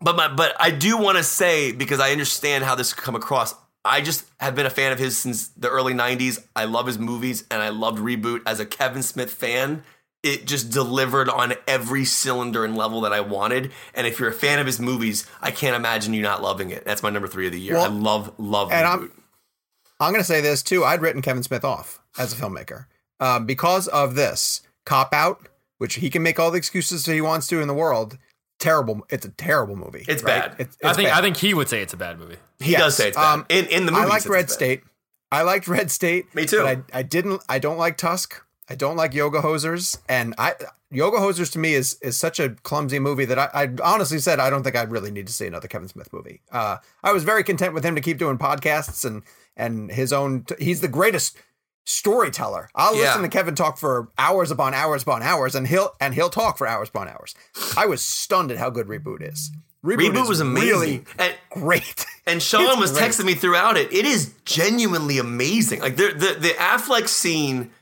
[0.00, 3.14] But my, but I do want to say because I understand how this could come
[3.14, 3.54] across.
[3.84, 6.42] I just have been a fan of his since the early '90s.
[6.54, 9.82] I love his movies, and I loved Reboot as a Kevin Smith fan.
[10.22, 13.72] It just delivered on every cylinder and level that I wanted.
[13.92, 16.84] And if you're a fan of his movies, I can't imagine you not loving it.
[16.84, 17.74] That's my number three of the year.
[17.74, 18.90] Well, I love love and Reboot.
[18.90, 19.12] I'm-
[20.00, 20.84] I'm going to say this too.
[20.84, 22.86] I'd written Kevin Smith off as a filmmaker
[23.20, 25.46] um, because of this cop out,
[25.78, 28.18] which he can make all the excuses that he wants to in the world.
[28.62, 29.04] Terrible.
[29.10, 30.04] It's a terrible movie.
[30.06, 30.50] It's right?
[30.50, 30.56] bad.
[30.60, 31.18] It's, I think bad.
[31.18, 32.36] I think he would say it's a bad movie.
[32.60, 33.34] he yes, does say it's bad.
[33.34, 34.54] um, in in the movie, I liked Red it's.
[34.54, 34.82] State.
[35.32, 36.32] I liked Red State.
[36.32, 36.62] Me too.
[36.62, 37.42] But I, I didn't.
[37.48, 38.40] I don't like Tusk.
[38.68, 39.98] I don't like Yoga Hosers.
[40.08, 40.54] And I
[40.92, 44.38] Yoga Hosers to me is is such a clumsy movie that I, I honestly said
[44.38, 46.40] I don't think I really need to see another Kevin Smith movie.
[46.52, 49.24] Uh, I was very content with him to keep doing podcasts and
[49.56, 50.46] and his own.
[50.60, 51.36] he's the greatest
[51.84, 52.68] storyteller.
[52.74, 53.02] I'll Yeah.
[53.08, 56.58] listen to Kevin talk for hours upon hours upon hours, and he'll and he'll talk
[56.58, 57.34] for hours upon hours.
[57.76, 59.50] I was stunned at how good Reboot is.
[59.84, 60.70] Reboot, Reboot is was amazing.
[60.70, 62.06] Really and great.
[62.24, 63.02] And Sean It's was great.
[63.10, 63.92] texting me throughout it.
[63.92, 65.80] It is genuinely amazing.
[65.80, 67.72] Like the the the Affleck scene,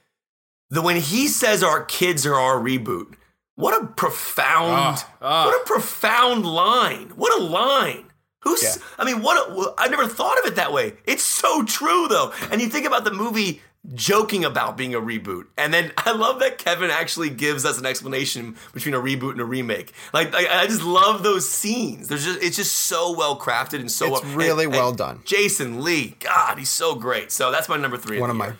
[0.70, 3.16] the when he says our kids are our reboot.
[3.56, 5.44] What a profound, Ah, ah.
[5.44, 7.12] what a profound line.
[7.16, 8.06] What a line.
[8.44, 8.62] Who's?
[8.62, 8.76] Yeah.
[8.98, 9.36] I mean, what?
[9.36, 10.94] A, I never thought of it that way.
[11.04, 12.32] It's so true though.
[12.50, 13.60] And you think about the movie
[13.94, 17.86] joking about being a reboot, and then I love that Kevin actually gives us an
[17.86, 19.92] explanation between a reboot and a remake.
[20.12, 22.08] Like, I, I just love those scenes.
[22.08, 24.98] There's just it's just so well crafted and so It's well, really and- well and
[24.98, 25.20] done.
[25.24, 27.32] Jason Lee, God, he's so great.
[27.32, 28.20] So that's my number three.
[28.20, 28.58] one of of my year.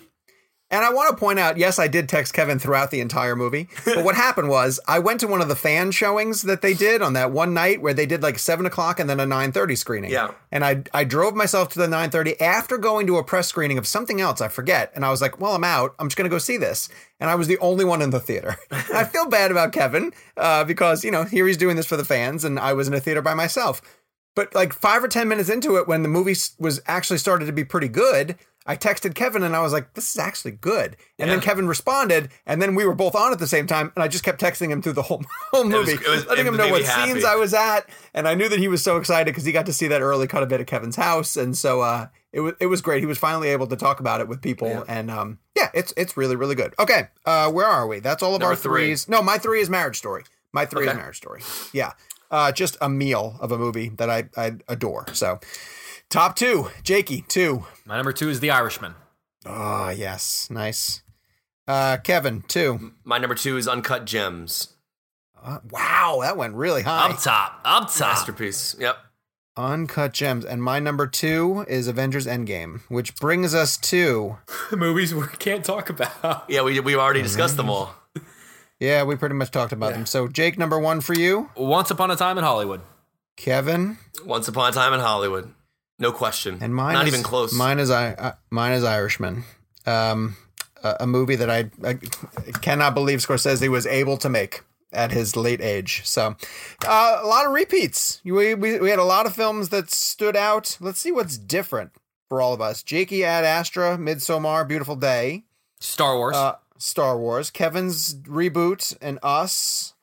[0.71, 3.69] And I want to point out, yes, I did text Kevin throughout the entire movie.
[3.85, 7.03] But what happened was I went to one of the fan showings that they did
[7.03, 9.75] on that one night where they did like seven o'clock and then a nine thirty
[9.75, 10.13] screening.
[10.13, 10.31] Yeah.
[10.53, 13.79] And I I drove myself to the nine thirty after going to a press screening
[13.79, 14.93] of something else, I forget.
[14.95, 15.95] And I was like, well, I'm out.
[15.99, 16.89] I'm just gonna go see this.
[17.19, 18.57] And I was the only one in the theater.
[18.71, 22.05] I feel bad about Kevin, uh, because, you know, here he's doing this for the
[22.05, 23.83] fans, and I was in a theater by myself.
[24.35, 27.53] But like five or 10 minutes into it, when the movie was actually started to
[27.53, 28.39] be pretty good,
[28.71, 30.97] I texted Kevin and I was like, this is actually good.
[31.19, 33.91] And then Kevin responded, and then we were both on at the same time.
[33.97, 35.23] And I just kept texting him through the whole,
[35.53, 37.11] whole movie, it was- letting him know what happy.
[37.13, 37.89] scenes I was at.
[38.15, 40.29] And I knew that he was so excited because he got to see that early
[40.29, 41.37] cut of bit at Kevin's house.
[41.37, 43.01] And so uh, it, was, it was great.
[43.01, 44.69] He was finally able to talk about it with people.
[44.69, 44.85] Yeah.
[44.87, 46.73] And um, yeah, it's it's really, really good.
[46.79, 47.99] Okay, uh, where are we?
[47.99, 48.85] That's all of Number our three.
[48.87, 49.09] threes.
[49.09, 50.23] No, my three is Marriage Story.
[50.53, 51.43] My three is Marriage Story.
[51.73, 51.93] Yeah.
[52.31, 55.05] Uh, just a meal of a movie that I, I adore.
[55.15, 55.41] So,
[56.11, 57.65] top two, Jakey, two.
[57.87, 58.95] My number two is The Irishman.
[59.47, 60.49] Oh, yes.
[60.51, 61.03] Nice.
[61.67, 62.93] Uh, Kevin, two.
[63.05, 64.75] My number two is Uncut Gems,
[65.43, 67.09] Uh, wow, that went really high.
[67.11, 68.01] Up top, up top.
[68.01, 68.77] masterpiece.
[68.79, 68.97] Yep.
[69.57, 70.45] Uncut Gems.
[70.45, 74.39] And my number two is Avengers Endgame, which brings us to.
[74.77, 76.45] Movies we can't talk about.
[76.49, 77.95] Yeah, we we already discussed them all.
[78.83, 80.07] Yeah, we pretty much talked about them.
[80.07, 81.51] So, Jake, number one for you.
[81.55, 82.81] Once Upon a Time in Hollywood.
[83.37, 83.99] Kevin.
[84.25, 85.53] Once upon a time in Hollywood,
[86.01, 86.59] no question.
[86.61, 87.53] And mine not is, even close.
[87.53, 88.13] Mine is I.
[88.15, 89.45] Uh, mine is Irishman.
[89.87, 90.37] Um,
[90.83, 91.95] a, a movie that I, I
[92.61, 94.63] cannot believe Scorsese was able to make
[94.93, 96.03] at his late age.
[96.05, 96.37] So,
[96.87, 98.21] uh, a lot of repeats.
[98.25, 100.77] We, we we had a lot of films that stood out.
[100.81, 101.93] Let's see what's different
[102.29, 102.83] for all of us.
[102.83, 105.45] Jakey Ad Astra, Midsommar, Beautiful Day,
[105.81, 106.37] Star Wars.
[106.37, 109.95] uh, Star Wars, Kevin's reboot, and Us,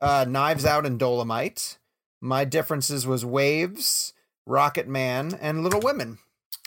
[0.00, 1.78] uh, Knives Out, and Dolemite.
[2.20, 4.12] My differences was Waves,
[4.46, 6.18] Rocket Man, and Little Women.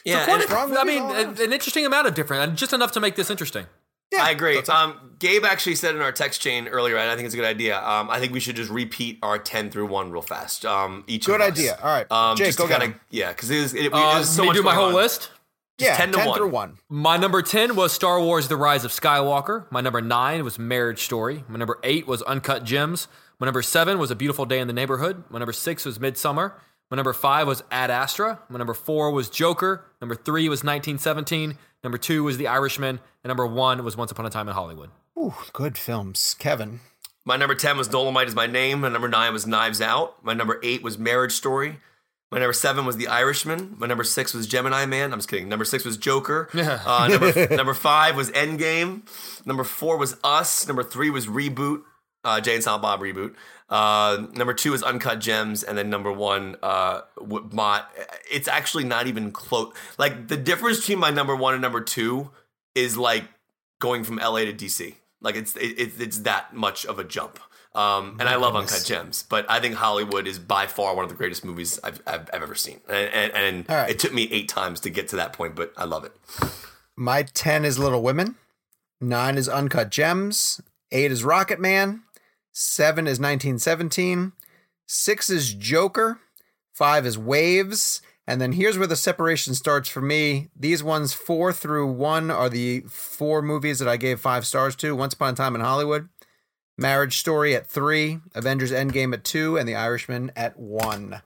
[0.06, 2.92] yeah, Quite and- a- I mean, an, an interesting amount of different, and just enough
[2.94, 3.66] to make this interesting.
[4.12, 4.58] Yeah, I agree.
[4.64, 7.46] Um, Gabe actually said in our text chain earlier, and I think it's a good
[7.46, 7.78] idea.
[7.80, 10.66] Um, I think we should just repeat our ten through one real fast.
[10.66, 11.52] Um, each Good of us.
[11.52, 11.78] idea.
[11.82, 13.00] All right, Um, Jake, just go to kinda- 'em.
[13.12, 14.94] Yeah, because it was, it, it Uh, was so me much do my whole on.
[14.96, 15.30] list.
[15.78, 16.38] Yeah, 10 10, to 1.
[16.38, 16.78] through 1.
[16.90, 19.66] My number 10 was Star Wars The Rise of Skywalker.
[19.72, 21.46] My number 9 was Marriage Story.
[21.48, 23.08] My number 8 was Uncut Gems.
[23.40, 25.24] My number 7 was A Beautiful Day in the Neighborhood.
[25.30, 26.54] My number 6 was Midsommar.
[26.92, 28.40] My number 5 was Ad Astra.
[28.50, 29.86] My number 4 was Joker.
[30.02, 31.58] Number 3 was 1917.
[31.84, 33.00] Number 2 was The Irishman.
[33.24, 34.90] And number 1 was Once Upon a Time in Hollywood.
[35.18, 36.36] Ooh, good films.
[36.40, 36.80] Kevin.
[37.26, 38.82] My number 10 was Dolemite is my name.
[38.82, 40.24] My number 9 was Knives Out.
[40.24, 41.78] My number 8 was Marriage Story.
[42.32, 43.76] My number 7 was The Irishman.
[43.78, 45.12] My number 6 was Gemini Man.
[45.14, 45.50] I'm just kidding.
[45.50, 46.50] Number 6 was Joker.
[46.56, 49.02] Uh, number, number 5 was Endgame.
[49.46, 50.68] Number 4 was Us.
[50.68, 51.82] Number 3 was Reboot.
[52.24, 53.36] Uh, Jay and Silent Bob Reboot.
[53.70, 55.64] Uh, number 2 is Uncut Gems.
[55.64, 57.02] And then number 1, uh,
[57.52, 57.84] my,
[58.32, 59.74] it's actually not even close.
[59.98, 62.30] Like, the difference between my number 1 and number 2
[62.76, 63.26] is like
[63.80, 64.96] going from LA to DC.
[65.22, 67.40] Like it's it, it, it's that much of a jump.
[67.76, 71.10] Um, and I love Uncut Gems, but I think Hollywood is by far one of
[71.10, 72.80] the greatest movies I've, I've, I've ever seen.
[72.90, 73.92] And, and, and right.
[73.92, 76.14] it took me eight times to get to that point, but I love it.
[76.96, 78.36] My 10 is Little Women.
[79.00, 80.62] Nine is Uncut Gems.
[80.92, 82.02] Eight is Rocket Man.
[82.62, 84.34] Seven is 1917.
[84.86, 86.20] Six is Joker.
[86.74, 88.02] Five is Waves.
[88.28, 90.50] And then here's where the separation starts for me.
[90.54, 94.94] These ones, four through one, are the four movies that I gave five stars to
[94.94, 96.10] Once Upon a Time in Hollywood,
[96.78, 101.22] Marriage Story at three, Avengers Endgame at two, and The Irishman at one.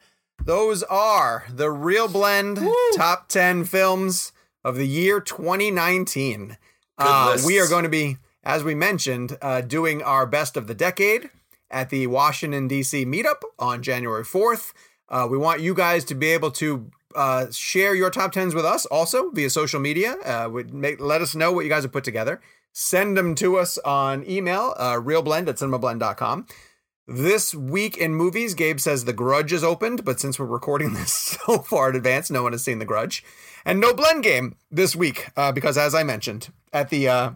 [0.45, 2.75] Those are the Real Blend Woo!
[2.95, 4.33] top 10 films
[4.63, 6.57] of the year 2019.
[6.99, 10.73] Uh, we are going to be, as we mentioned, uh, doing our best of the
[10.75, 11.29] decade
[11.71, 13.05] at the Washington, D.C.
[13.05, 14.73] meetup on January 4th.
[15.09, 18.65] Uh, we want you guys to be able to uh, share your top tens with
[18.65, 20.15] us also via social media.
[20.25, 22.41] Uh, make let us know what you guys have put together.
[22.71, 26.47] Send them to us on email, uh, realblend at cinemablend.com.
[27.05, 31.13] This week in movies, Gabe says The Grudge is opened, but since we're recording this
[31.13, 33.23] so far in advance, no one has seen The Grudge.
[33.65, 37.31] And no blend game this week, uh, because as I mentioned, at the uh,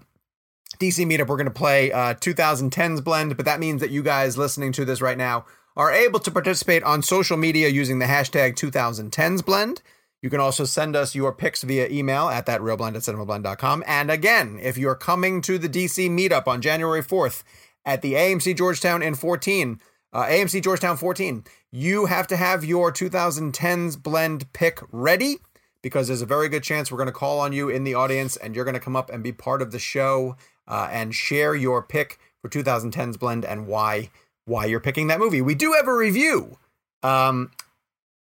[0.80, 4.38] DC meetup, we're going to play uh, 2010s blend, but that means that you guys
[4.38, 5.46] listening to this right now
[5.76, 9.82] are able to participate on social media using the hashtag 2010's blend.
[10.22, 13.84] You can also send us your picks via email at thatrealblend at cinemablend.com.
[13.86, 17.44] And again, if you're coming to the DC meetup on January 4th
[17.86, 19.80] at the AMC Georgetown in 14,
[20.14, 25.38] uh, AMC Georgetown 14, you have to have your 2010s blend pick ready
[25.84, 28.36] because there's a very good chance we're going to call on you in the audience
[28.36, 30.36] and you're going to come up and be part of the show
[30.68, 34.10] uh, and share your pick for 2010s blend and why
[34.46, 35.42] why you're picking that movie.
[35.42, 36.58] We do have a review,
[37.04, 37.52] um,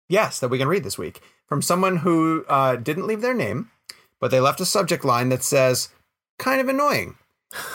[0.08, 3.70] yes, that we can read this week from someone who uh, didn't leave their name,
[4.20, 5.90] but they left a subject line that says,
[6.38, 7.16] kind of annoying,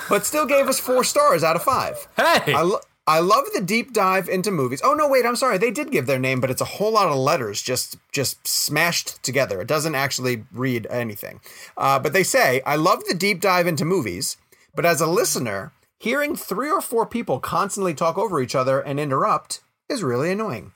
[0.10, 2.08] but still gave us four stars out of five.
[2.18, 2.54] Hey!
[2.54, 4.82] I, lo- I love the deep dive into movies.
[4.84, 5.58] Oh no, wait, I'm sorry.
[5.58, 9.22] They did give their name, but it's a whole lot of letters just just smashed
[9.24, 9.62] together.
[9.62, 11.40] It doesn't actually read anything.
[11.76, 14.38] Uh, but they say, I love the deep dive into movies,
[14.76, 19.00] but as a listener, Hearing three or four people constantly talk over each other and
[19.00, 19.60] interrupt
[19.90, 20.72] is really annoying.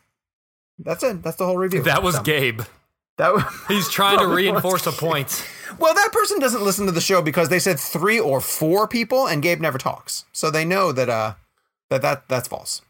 [0.77, 1.23] That's it.
[1.23, 1.81] That's the whole review.
[1.83, 2.61] That was so, Gabe.
[3.17, 5.47] That was, He's trying to reinforce a point.
[5.79, 9.25] Well, that person doesn't listen to the show because they said three or four people,
[9.25, 11.35] and Gabe never talks, so they know that uh
[11.89, 12.81] that that that's false.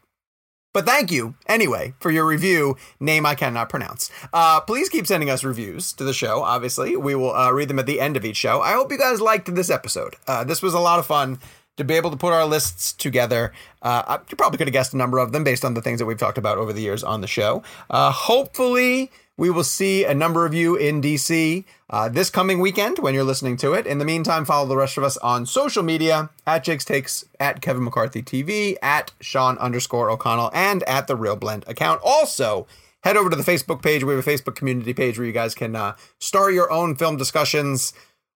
[0.74, 2.76] But thank you anyway for your review.
[2.98, 4.10] Name I cannot pronounce.
[4.32, 6.42] Uh, please keep sending us reviews to the show.
[6.42, 8.60] Obviously, we will uh, read them at the end of each show.
[8.60, 10.16] I hope you guys liked this episode.
[10.26, 11.38] Uh, this was a lot of fun
[11.76, 13.52] to be able to put our lists together.
[13.82, 16.06] Uh, you probably could have guessed a number of them based on the things that
[16.06, 17.62] we've talked about over the years on the show.
[17.88, 22.98] Uh, hopefully, we will see a number of you in DC uh, this coming weekend
[22.98, 23.86] when you're listening to it.
[23.86, 27.60] In the meantime, follow the rest of us on social media at Jake's Takes, at
[27.60, 32.00] Kevin McCarthy TV, at Sean underscore O'Connell, and at the Real Blend account.
[32.04, 32.66] Also,
[33.02, 34.04] head over to the Facebook page.
[34.04, 37.16] We have a Facebook community page where you guys can uh, start your own film
[37.16, 37.92] discussions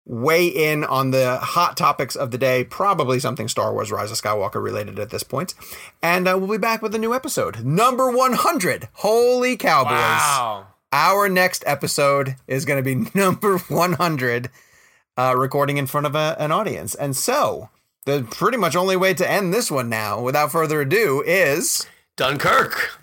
[0.09, 4.17] weigh in on the hot topics of the day, probably something Star Wars Rise of
[4.17, 5.55] Skywalker related at this point.
[6.03, 8.89] And uh, we'll be back with a new episode, number 100.
[8.95, 9.93] Holy cowboys.
[9.93, 10.67] Wow.
[10.93, 14.51] Our next episode is going to be number 100,
[15.17, 16.95] uh, recording in front of a, an audience.
[16.95, 17.69] And so,
[18.07, 21.87] the pretty much only way to end this one now, without further ado, is
[22.17, 23.01] Dunkirk.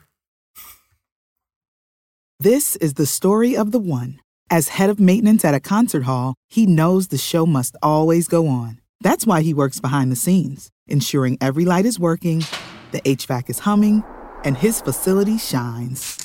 [2.40, 4.20] This is the story of the one.
[4.50, 8.48] As head of maintenance at a concert hall, he knows the show must always go
[8.48, 8.80] on.
[9.02, 12.44] That's why he works behind the scenes, ensuring every light is working,
[12.92, 14.04] the HVAC is humming,
[14.44, 16.25] and his facility shines.